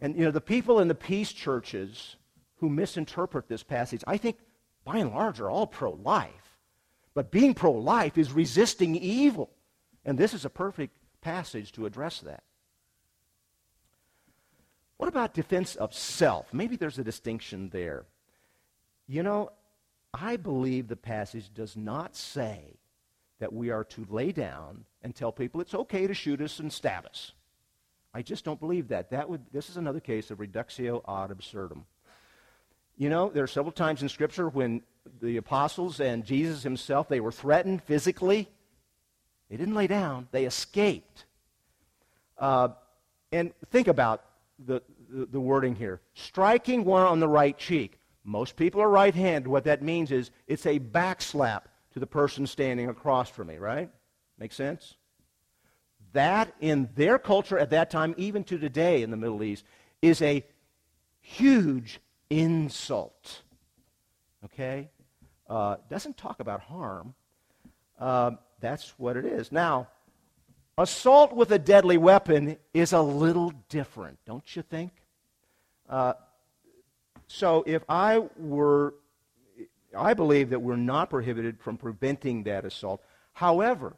And, 0.00 0.16
you 0.16 0.24
know, 0.24 0.30
the 0.30 0.40
people 0.40 0.78
in 0.78 0.86
the 0.86 0.94
peace 0.94 1.32
churches 1.32 2.16
who 2.56 2.68
misinterpret 2.68 3.48
this 3.48 3.62
passage, 3.62 4.04
I 4.06 4.18
think 4.18 4.36
by 4.84 4.98
and 4.98 5.10
large 5.10 5.40
are 5.40 5.50
all 5.50 5.66
pro 5.66 5.92
life. 5.92 6.58
But 7.14 7.32
being 7.32 7.54
pro 7.54 7.72
life 7.72 8.16
is 8.16 8.30
resisting 8.30 8.94
evil. 8.94 9.50
And 10.08 10.16
this 10.16 10.32
is 10.32 10.46
a 10.46 10.50
perfect 10.50 10.96
passage 11.20 11.70
to 11.72 11.84
address 11.84 12.20
that. 12.20 12.42
What 14.96 15.10
about 15.10 15.34
defense 15.34 15.74
of 15.74 15.92
self? 15.92 16.46
Maybe 16.50 16.76
there's 16.76 16.98
a 16.98 17.04
distinction 17.04 17.68
there. 17.68 18.06
You 19.06 19.22
know, 19.22 19.50
I 20.14 20.38
believe 20.38 20.88
the 20.88 20.96
passage 20.96 21.52
does 21.52 21.76
not 21.76 22.16
say 22.16 22.78
that 23.38 23.52
we 23.52 23.68
are 23.68 23.84
to 23.84 24.06
lay 24.08 24.32
down 24.32 24.86
and 25.02 25.14
tell 25.14 25.30
people 25.30 25.60
it's 25.60 25.74
okay 25.74 26.06
to 26.06 26.14
shoot 26.14 26.40
us 26.40 26.58
and 26.58 26.72
stab 26.72 27.04
us. 27.04 27.32
I 28.14 28.22
just 28.22 28.46
don't 28.46 28.58
believe 28.58 28.88
that. 28.88 29.10
That 29.10 29.28
would 29.28 29.42
this 29.52 29.68
is 29.68 29.76
another 29.76 30.00
case 30.00 30.30
of 30.30 30.40
reductio 30.40 31.02
ad 31.06 31.30
absurdum. 31.30 31.84
You 32.96 33.10
know, 33.10 33.28
there 33.28 33.44
are 33.44 33.46
several 33.46 33.72
times 33.72 34.00
in 34.00 34.08
Scripture 34.08 34.48
when 34.48 34.80
the 35.20 35.36
apostles 35.36 36.00
and 36.00 36.24
Jesus 36.24 36.62
himself, 36.62 37.10
they 37.10 37.20
were 37.20 37.30
threatened 37.30 37.82
physically. 37.82 38.48
They 39.48 39.56
didn't 39.56 39.74
lay 39.74 39.86
down, 39.86 40.28
they 40.30 40.44
escaped. 40.44 41.24
Uh, 42.36 42.68
and 43.32 43.52
think 43.70 43.88
about 43.88 44.24
the, 44.58 44.82
the, 45.08 45.26
the 45.26 45.40
wording 45.40 45.74
here 45.74 46.00
striking 46.14 46.84
one 46.84 47.06
on 47.06 47.20
the 47.20 47.28
right 47.28 47.56
cheek. 47.56 47.98
Most 48.24 48.56
people 48.56 48.82
are 48.82 48.90
right 48.90 49.14
handed. 49.14 49.48
What 49.48 49.64
that 49.64 49.82
means 49.82 50.12
is 50.12 50.30
it's 50.46 50.66
a 50.66 50.78
backslap 50.78 51.62
to 51.92 51.98
the 51.98 52.06
person 52.06 52.46
standing 52.46 52.88
across 52.88 53.30
from 53.30 53.48
me, 53.48 53.56
right? 53.56 53.90
Make 54.38 54.52
sense? 54.52 54.96
That, 56.12 56.54
in 56.60 56.88
their 56.94 57.18
culture 57.18 57.58
at 57.58 57.70
that 57.70 57.90
time, 57.90 58.14
even 58.16 58.44
to 58.44 58.58
today 58.58 59.02
in 59.02 59.10
the 59.10 59.16
Middle 59.16 59.42
East, 59.42 59.64
is 60.02 60.22
a 60.22 60.44
huge 61.20 62.00
insult. 62.30 63.42
Okay? 64.44 64.90
Uh, 65.48 65.76
doesn't 65.90 66.16
talk 66.16 66.40
about 66.40 66.60
harm. 66.60 67.14
Uh, 67.98 68.32
that's 68.60 68.98
what 68.98 69.16
it 69.16 69.24
is. 69.24 69.52
Now, 69.52 69.88
Assault 70.78 71.34
with 71.34 71.50
a 71.50 71.58
deadly 71.58 71.96
weapon 71.96 72.56
is 72.72 72.92
a 72.92 73.02
little 73.02 73.52
different, 73.68 74.16
don't 74.24 74.54
you 74.54 74.62
think? 74.62 74.92
Uh, 75.88 76.12
so 77.26 77.64
if 77.66 77.82
I 77.88 78.20
were, 78.36 78.94
I 79.96 80.14
believe 80.14 80.50
that 80.50 80.60
we're 80.60 80.76
not 80.76 81.10
prohibited 81.10 81.60
from 81.60 81.78
preventing 81.78 82.44
that 82.44 82.64
assault. 82.64 83.02
However, 83.32 83.96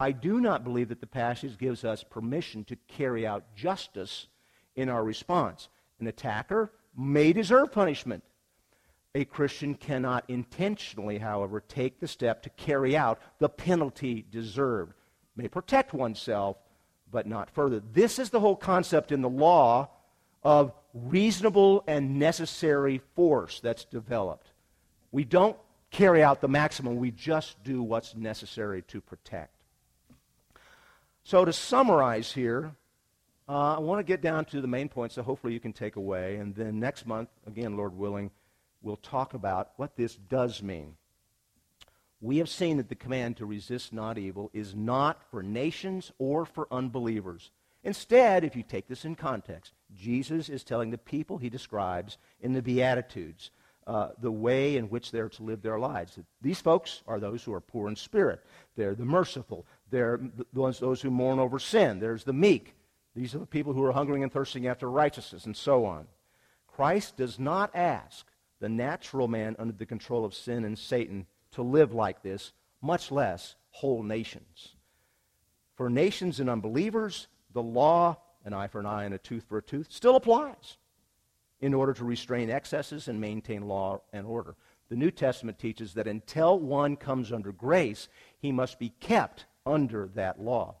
I 0.00 0.12
do 0.12 0.40
not 0.40 0.64
believe 0.64 0.88
that 0.88 1.00
the 1.00 1.06
passage 1.06 1.58
gives 1.58 1.84
us 1.84 2.02
permission 2.02 2.64
to 2.64 2.76
carry 2.88 3.26
out 3.26 3.54
justice 3.54 4.26
in 4.74 4.88
our 4.88 5.04
response. 5.04 5.68
An 6.00 6.06
attacker 6.06 6.72
may 6.96 7.34
deserve 7.34 7.72
punishment. 7.72 8.24
A 9.16 9.24
Christian 9.24 9.74
cannot 9.76 10.26
intentionally, 10.28 11.16
however, 11.16 11.62
take 11.66 12.00
the 12.00 12.06
step 12.06 12.42
to 12.42 12.50
carry 12.50 12.94
out 12.94 13.18
the 13.38 13.48
penalty 13.48 14.26
deserved. 14.30 14.92
May 15.36 15.48
protect 15.48 15.94
oneself, 15.94 16.58
but 17.10 17.26
not 17.26 17.48
further. 17.48 17.80
This 17.80 18.18
is 18.18 18.28
the 18.28 18.40
whole 18.40 18.56
concept 18.56 19.12
in 19.12 19.22
the 19.22 19.28
law 19.30 19.88
of 20.42 20.74
reasonable 20.92 21.82
and 21.86 22.18
necessary 22.18 23.00
force 23.14 23.58
that's 23.60 23.86
developed. 23.86 24.52
We 25.12 25.24
don't 25.24 25.56
carry 25.90 26.22
out 26.22 26.42
the 26.42 26.48
maximum, 26.48 26.96
we 26.96 27.10
just 27.10 27.64
do 27.64 27.82
what's 27.82 28.14
necessary 28.14 28.82
to 28.82 29.00
protect. 29.00 29.54
So, 31.24 31.46
to 31.46 31.54
summarize 31.54 32.32
here, 32.32 32.76
uh, 33.48 33.76
I 33.76 33.78
want 33.78 33.98
to 33.98 34.04
get 34.04 34.20
down 34.20 34.44
to 34.46 34.60
the 34.60 34.68
main 34.68 34.90
points 34.90 35.14
that 35.14 35.22
hopefully 35.22 35.54
you 35.54 35.60
can 35.60 35.72
take 35.72 35.96
away. 35.96 36.36
And 36.36 36.54
then 36.54 36.78
next 36.78 37.06
month, 37.06 37.30
again, 37.46 37.78
Lord 37.78 37.96
willing, 37.96 38.30
we'll 38.82 38.96
talk 38.96 39.34
about 39.34 39.70
what 39.76 39.96
this 39.96 40.16
does 40.16 40.62
mean. 40.62 40.96
We 42.20 42.38
have 42.38 42.48
seen 42.48 42.78
that 42.78 42.88
the 42.88 42.94
command 42.94 43.36
to 43.36 43.46
resist 43.46 43.92
not 43.92 44.18
evil 44.18 44.50
is 44.54 44.74
not 44.74 45.22
for 45.30 45.42
nations 45.42 46.12
or 46.18 46.46
for 46.46 46.66
unbelievers. 46.70 47.50
Instead, 47.84 48.42
if 48.42 48.56
you 48.56 48.62
take 48.62 48.88
this 48.88 49.04
in 49.04 49.14
context, 49.14 49.72
Jesus 49.94 50.48
is 50.48 50.64
telling 50.64 50.90
the 50.90 50.98
people 50.98 51.38
he 51.38 51.50
describes 51.50 52.18
in 52.40 52.52
the 52.52 52.62
Beatitudes 52.62 53.50
uh, 53.86 54.08
the 54.18 54.32
way 54.32 54.76
in 54.76 54.86
which 54.86 55.12
they're 55.12 55.28
to 55.28 55.44
live 55.44 55.62
their 55.62 55.78
lives. 55.78 56.18
These 56.42 56.60
folks 56.60 57.02
are 57.06 57.20
those 57.20 57.44
who 57.44 57.52
are 57.52 57.60
poor 57.60 57.88
in 57.88 57.94
spirit. 57.94 58.42
They're 58.74 58.96
the 58.96 59.04
merciful. 59.04 59.66
They're 59.90 60.20
those, 60.52 60.80
those 60.80 61.00
who 61.00 61.10
mourn 61.10 61.38
over 61.38 61.58
sin. 61.58 62.00
There's 62.00 62.24
the 62.24 62.32
meek. 62.32 62.74
These 63.14 63.34
are 63.34 63.38
the 63.38 63.46
people 63.46 63.72
who 63.72 63.84
are 63.84 63.92
hungering 63.92 64.24
and 64.24 64.32
thirsting 64.32 64.66
after 64.66 64.90
righteousness, 64.90 65.46
and 65.46 65.56
so 65.56 65.84
on. 65.84 66.08
Christ 66.66 67.16
does 67.16 67.38
not 67.38 67.74
ask 67.74 68.26
the 68.60 68.68
natural 68.68 69.28
man 69.28 69.56
under 69.58 69.72
the 69.72 69.86
control 69.86 70.24
of 70.24 70.34
sin 70.34 70.64
and 70.64 70.78
Satan 70.78 71.26
to 71.52 71.62
live 71.62 71.92
like 71.92 72.22
this, 72.22 72.52
much 72.80 73.10
less 73.10 73.56
whole 73.70 74.02
nations. 74.02 74.74
For 75.74 75.90
nations 75.90 76.40
and 76.40 76.48
unbelievers, 76.48 77.28
the 77.52 77.62
law, 77.62 78.18
an 78.44 78.52
eye 78.52 78.68
for 78.68 78.80
an 78.80 78.86
eye 78.86 79.04
and 79.04 79.14
a 79.14 79.18
tooth 79.18 79.44
for 79.48 79.58
a 79.58 79.62
tooth, 79.62 79.88
still 79.90 80.16
applies 80.16 80.78
in 81.60 81.74
order 81.74 81.92
to 81.94 82.04
restrain 82.04 82.50
excesses 82.50 83.08
and 83.08 83.20
maintain 83.20 83.68
law 83.68 84.00
and 84.12 84.26
order. 84.26 84.56
The 84.88 84.96
New 84.96 85.10
Testament 85.10 85.58
teaches 85.58 85.94
that 85.94 86.06
until 86.06 86.58
one 86.58 86.96
comes 86.96 87.32
under 87.32 87.52
grace, 87.52 88.08
he 88.38 88.52
must 88.52 88.78
be 88.78 88.90
kept 89.00 89.46
under 89.64 90.08
that 90.14 90.40
law. 90.40 90.76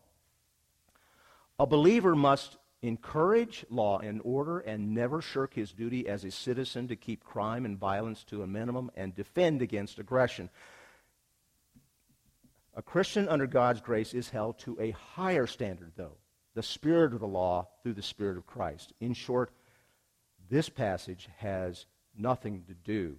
A 1.58 1.66
believer 1.66 2.14
must 2.14 2.58
encourage 2.82 3.64
law 3.70 3.98
and 3.98 4.20
order 4.24 4.58
and 4.58 4.94
never 4.94 5.20
shirk 5.20 5.54
his 5.54 5.72
duty 5.72 6.08
as 6.08 6.24
a 6.24 6.30
citizen 6.30 6.88
to 6.88 6.96
keep 6.96 7.24
crime 7.24 7.64
and 7.64 7.78
violence 7.78 8.24
to 8.24 8.42
a 8.42 8.46
minimum 8.46 8.90
and 8.96 9.14
defend 9.14 9.62
against 9.62 9.98
aggression. 9.98 10.50
A 12.74 12.82
Christian 12.82 13.28
under 13.28 13.46
God's 13.46 13.80
grace 13.80 14.12
is 14.12 14.28
held 14.28 14.58
to 14.60 14.76
a 14.80 14.90
higher 14.90 15.46
standard, 15.46 15.92
though 15.96 16.18
the 16.54 16.62
spirit 16.62 17.12
of 17.12 17.20
the 17.20 17.26
law 17.26 17.68
through 17.82 17.92
the 17.92 18.02
spirit 18.02 18.38
of 18.38 18.46
Christ. 18.46 18.94
In 18.98 19.12
short, 19.12 19.50
this 20.48 20.70
passage 20.70 21.28
has 21.38 21.84
nothing 22.16 22.64
to 22.66 22.74
do 22.74 23.18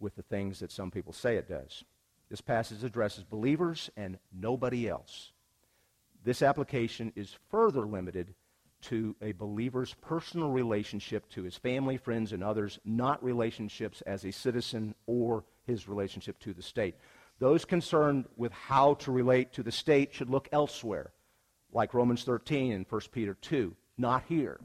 with 0.00 0.16
the 0.16 0.22
things 0.22 0.60
that 0.60 0.72
some 0.72 0.90
people 0.90 1.12
say 1.12 1.36
it 1.36 1.48
does. 1.48 1.84
This 2.30 2.40
passage 2.40 2.82
addresses 2.82 3.24
believers 3.24 3.90
and 3.96 4.18
nobody 4.32 4.88
else. 4.88 5.32
This 6.24 6.42
application 6.42 7.12
is 7.14 7.36
further 7.50 7.86
limited 7.86 8.34
to 8.82 9.14
a 9.22 9.32
believer's 9.32 9.94
personal 9.94 10.50
relationship 10.50 11.28
to 11.30 11.42
his 11.42 11.56
family, 11.56 11.96
friends, 11.96 12.32
and 12.32 12.42
others, 12.42 12.78
not 12.84 13.22
relationships 13.22 14.02
as 14.02 14.24
a 14.24 14.32
citizen 14.32 14.94
or 15.06 15.44
his 15.66 15.88
relationship 15.88 16.38
to 16.40 16.52
the 16.52 16.62
state. 16.62 16.96
Those 17.38 17.64
concerned 17.64 18.26
with 18.36 18.52
how 18.52 18.94
to 18.94 19.12
relate 19.12 19.52
to 19.54 19.62
the 19.62 19.72
state 19.72 20.12
should 20.12 20.30
look 20.30 20.48
elsewhere, 20.52 21.12
like 21.72 21.94
Romans 21.94 22.24
13 22.24 22.72
and 22.72 22.86
1 22.88 23.00
Peter 23.12 23.34
2, 23.34 23.74
not 23.96 24.24
here 24.28 24.60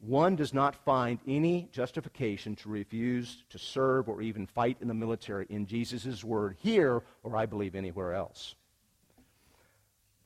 one 0.00 0.36
does 0.36 0.54
not 0.54 0.84
find 0.84 1.18
any 1.26 1.68
justification 1.72 2.54
to 2.56 2.68
refuse 2.68 3.42
to 3.50 3.58
serve 3.58 4.08
or 4.08 4.22
even 4.22 4.46
fight 4.46 4.76
in 4.80 4.88
the 4.88 4.94
military 4.94 5.46
in 5.50 5.66
Jesus' 5.66 6.22
word 6.22 6.56
here 6.60 7.02
or 7.22 7.36
I 7.36 7.46
believe 7.46 7.74
anywhere 7.74 8.14
else. 8.14 8.54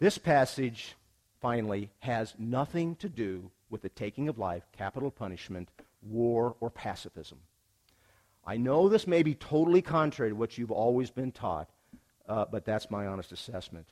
This 0.03 0.18
passage, 0.18 0.96
finally, 1.40 1.88
has 2.00 2.34
nothing 2.36 2.96
to 2.96 3.09
do 3.09 3.53
with 3.70 3.82
the 3.82 3.88
taking 3.88 4.28
of 4.28 4.36
life, 4.36 4.64
capital 4.76 5.12
punishment, 5.12 5.68
war, 6.03 6.57
or 6.59 6.70
pacifism. 6.70 7.38
I 8.44 8.57
know 8.57 8.88
this 8.88 9.07
may 9.07 9.22
be 9.22 9.36
totally 9.36 9.80
contrary 9.80 10.32
to 10.32 10.34
what 10.34 10.59
you've 10.59 10.72
always 10.72 11.11
been 11.11 11.30
taught, 11.30 11.70
uh, 12.28 12.46
but 12.46 12.64
that's 12.64 12.90
my 12.90 13.07
honest 13.07 13.30
assessment. 13.30 13.86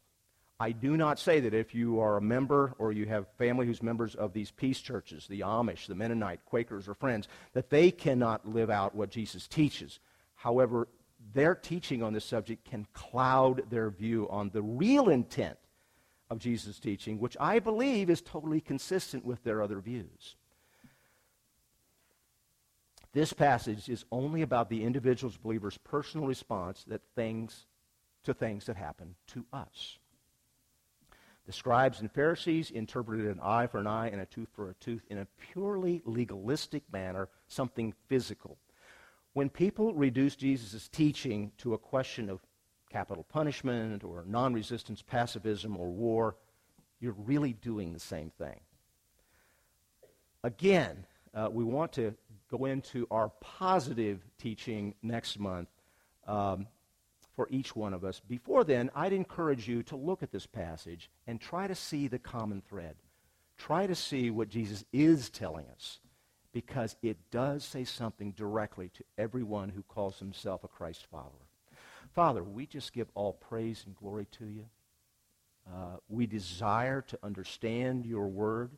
I 0.59 0.73
do 0.73 0.97
not 0.97 1.21
say 1.21 1.39
that 1.39 1.55
if 1.55 1.77
you 1.77 2.01
are 2.01 2.17
a 2.17 2.21
member 2.21 2.75
or 2.79 2.91
you 2.91 3.07
have 3.07 3.29
family 3.39 3.67
who's 3.67 3.81
members 3.81 4.17
of 4.17 4.33
these 4.33 4.51
peace 4.51 4.81
churches, 4.81 5.29
the 5.29 5.43
Amish, 5.43 5.87
the 5.87 5.95
Mennonite, 5.95 6.45
Quakers, 6.45 6.89
or 6.89 6.95
Friends, 6.95 7.29
that 7.53 7.71
they 7.71 7.93
cannot 7.93 8.49
live 8.49 8.69
out 8.69 8.97
what 8.97 9.11
Jesus 9.11 9.47
teaches. 9.47 10.01
However, 10.35 10.89
their 11.33 11.55
teaching 11.55 12.03
on 12.03 12.15
this 12.15 12.25
subject 12.25 12.69
can 12.69 12.89
cloud 12.95 13.71
their 13.71 13.91
view 13.91 14.29
on 14.29 14.51
the 14.51 14.63
real 14.63 15.09
intent 15.09 15.57
of 16.31 16.39
Jesus' 16.39 16.79
teaching, 16.79 17.19
which 17.19 17.37
I 17.41 17.59
believe 17.59 18.09
is 18.09 18.23
totally 18.23 18.61
consistent 18.61 19.25
with 19.25 19.43
their 19.43 19.63
other 19.63 19.81
views. 19.81 20.37
This 23.13 23.33
passage 23.33 23.89
is 23.89 24.05
only 24.13 24.43
about 24.43 24.71
the 24.71 24.85
individual's 24.85 25.37
believer's 25.37 25.79
personal 25.79 26.29
response 26.29 26.85
that 26.87 27.03
things, 27.17 27.67
to 28.23 28.33
things 28.33 28.67
that 28.67 28.77
happen 28.77 29.17
to 29.29 29.45
us. 29.53 29.99
The 31.47 31.53
scribes 31.53 32.01
and 32.01 32.13
Pharisees 32.13 32.71
interpreted 32.71 33.27
an 33.27 33.41
eye 33.43 33.67
for 33.67 33.79
an 33.79 33.89
eye 33.89 34.11
and 34.11 34.21
a 34.21 34.27
tooth 34.27 34.51
for 34.53 34.71
a 34.71 34.75
tooth 34.75 35.03
in 35.11 35.19
a 35.19 35.27
purely 35.53 36.03
legalistic 36.05 36.85
manner, 36.93 37.29
something 37.49 37.93
physical. 38.07 38.57
When 39.33 39.49
people 39.49 39.93
reduce 39.95 40.37
Jesus' 40.37 40.89
teaching 40.89 41.51
to 41.59 41.75
a 41.75 41.79
question 41.79 42.31
of 42.31 42.41
capital 42.91 43.25
punishment 43.25 44.05
or 44.05 44.25
non 44.27 44.53
resistance 44.53 45.03
pacifism 45.03 45.77
or 45.77 45.91
war, 45.91 46.37
you're 47.01 47.17
really 47.25 47.53
doing 47.53 47.93
the 47.93 48.01
same 48.01 48.31
thing. 48.39 48.61
Again, 50.43 51.05
uh, 51.35 51.49
we 51.51 51.65
want 51.65 51.93
to 51.93 52.15
go 52.51 52.65
into 52.65 53.07
our 53.11 53.31
positive 53.41 54.21
teaching 54.39 54.95
next 55.03 55.39
month. 55.39 55.69
Um, 56.27 56.67
for 57.41 57.49
each 57.51 57.75
one 57.75 57.95
of 57.95 58.05
us. 58.05 58.21
Before 58.21 58.65
then, 58.65 58.91
I'd 58.95 59.15
encourage 59.15 59.67
you 59.67 59.83
to 59.85 59.97
look 59.97 60.23
at 60.23 60.31
this 60.31 60.45
passage 60.45 61.09
and 61.27 61.41
try 61.41 61.67
to 61.67 61.75
see 61.75 62.07
the 62.07 62.19
common 62.19 62.61
thread. 62.61 62.97
Try 63.57 63.87
to 63.87 63.95
see 63.95 64.31
what 64.31 64.51
Jesus 64.51 64.85
is 64.93 65.31
telling 65.31 65.65
us 65.69 66.01
because 66.53 66.97
it 67.03 67.17
does 67.31 67.65
say 67.65 67.85
something 67.85 68.33
directly 68.33 68.91
to 68.91 69.05
everyone 69.17 69.71
who 69.71 69.83
calls 69.83 70.19
himself 70.19 70.65
a 70.65 70.69
Christ 70.69 71.07
follower. 71.11 71.50
Father, 72.15 72.43
we 72.43 72.67
just 72.67 72.93
give 72.93 73.09
all 73.15 73.33
praise 73.33 73.85
and 73.87 73.97
glory 73.97 74.27
to 74.33 74.47
you. 74.47 74.67
Uh, 75.69 75.97
we 76.09 76.27
desire 76.27 77.03
to 77.03 77.19
understand 77.23 78.05
your 78.05 78.27
word 78.27 78.73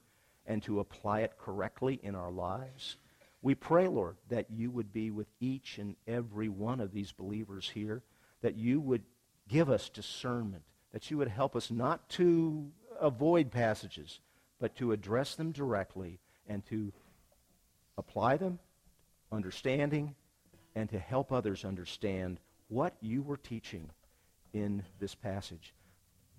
and 0.46 0.62
to 0.64 0.80
apply 0.80 1.20
it 1.20 1.38
correctly 1.38 1.98
in 2.02 2.14
our 2.14 2.30
lives. 2.30 2.96
We 3.40 3.54
pray, 3.54 3.88
Lord, 3.88 4.16
that 4.28 4.50
you 4.50 4.70
would 4.70 4.92
be 4.92 5.10
with 5.10 5.28
each 5.40 5.78
and 5.78 5.96
every 6.06 6.48
one 6.48 6.80
of 6.80 6.92
these 6.92 7.12
believers 7.12 7.70
here 7.72 8.02
that 8.42 8.56
you 8.56 8.80
would 8.80 9.02
give 9.48 9.70
us 9.70 9.88
discernment, 9.88 10.62
that 10.92 11.10
you 11.10 11.16
would 11.18 11.28
help 11.28 11.56
us 11.56 11.70
not 11.70 12.08
to 12.10 12.70
avoid 13.00 13.50
passages, 13.50 14.20
but 14.60 14.76
to 14.76 14.92
address 14.92 15.34
them 15.34 15.52
directly 15.52 16.18
and 16.46 16.64
to 16.66 16.92
apply 17.96 18.36
them, 18.36 18.58
understanding, 19.30 20.14
and 20.74 20.88
to 20.90 20.98
help 20.98 21.32
others 21.32 21.64
understand 21.64 22.38
what 22.72 22.94
you 23.00 23.22
were 23.22 23.36
teaching 23.36 23.90
in 24.52 24.82
this 24.98 25.14
passage. 25.14 25.74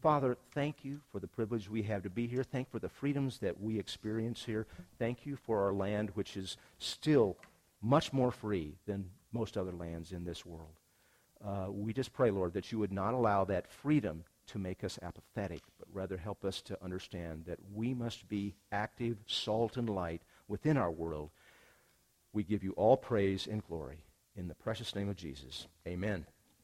Father, 0.01 0.37
thank 0.53 0.83
you 0.83 0.99
for 1.11 1.19
the 1.19 1.27
privilege 1.27 1.69
we 1.69 1.83
have 1.83 2.03
to 2.03 2.09
be 2.09 2.27
here. 2.27 2.43
Thank 2.43 2.67
you 2.67 2.71
for 2.71 2.79
the 2.79 2.89
freedoms 2.89 3.37
that 3.39 3.61
we 3.61 3.79
experience 3.79 4.43
here. 4.43 4.67
Thank 4.99 5.25
you 5.25 5.35
for 5.35 5.63
our 5.63 5.73
land, 5.73 6.11
which 6.15 6.35
is 6.35 6.57
still 6.79 7.37
much 7.81 8.11
more 8.11 8.31
free 8.31 8.75
than 8.85 9.09
most 9.31 9.57
other 9.57 9.71
lands 9.71 10.11
in 10.11 10.25
this 10.25 10.45
world 10.45 10.75
uh, 11.45 11.67
we 11.69 11.93
just 11.93 12.13
pray, 12.13 12.31
Lord, 12.31 12.53
that 12.53 12.71
you 12.71 12.79
would 12.79 12.91
not 12.91 13.13
allow 13.13 13.43
that 13.45 13.67
freedom 13.67 14.23
to 14.47 14.59
make 14.59 14.83
us 14.83 14.99
apathetic, 15.01 15.61
but 15.77 15.87
rather 15.91 16.17
help 16.17 16.45
us 16.45 16.61
to 16.63 16.81
understand 16.83 17.43
that 17.45 17.59
we 17.73 17.93
must 17.93 18.27
be 18.27 18.55
active 18.71 19.17
salt 19.25 19.77
and 19.77 19.89
light 19.89 20.21
within 20.47 20.77
our 20.77 20.91
world. 20.91 21.29
We 22.31 22.43
give 22.43 22.63
you 22.63 22.71
all 22.71 22.97
praise 22.97 23.47
and 23.47 23.65
glory. 23.65 24.03
In 24.35 24.47
the 24.47 24.55
precious 24.55 24.95
name 24.95 25.09
of 25.09 25.15
Jesus, 25.15 25.67
amen. 25.87 26.25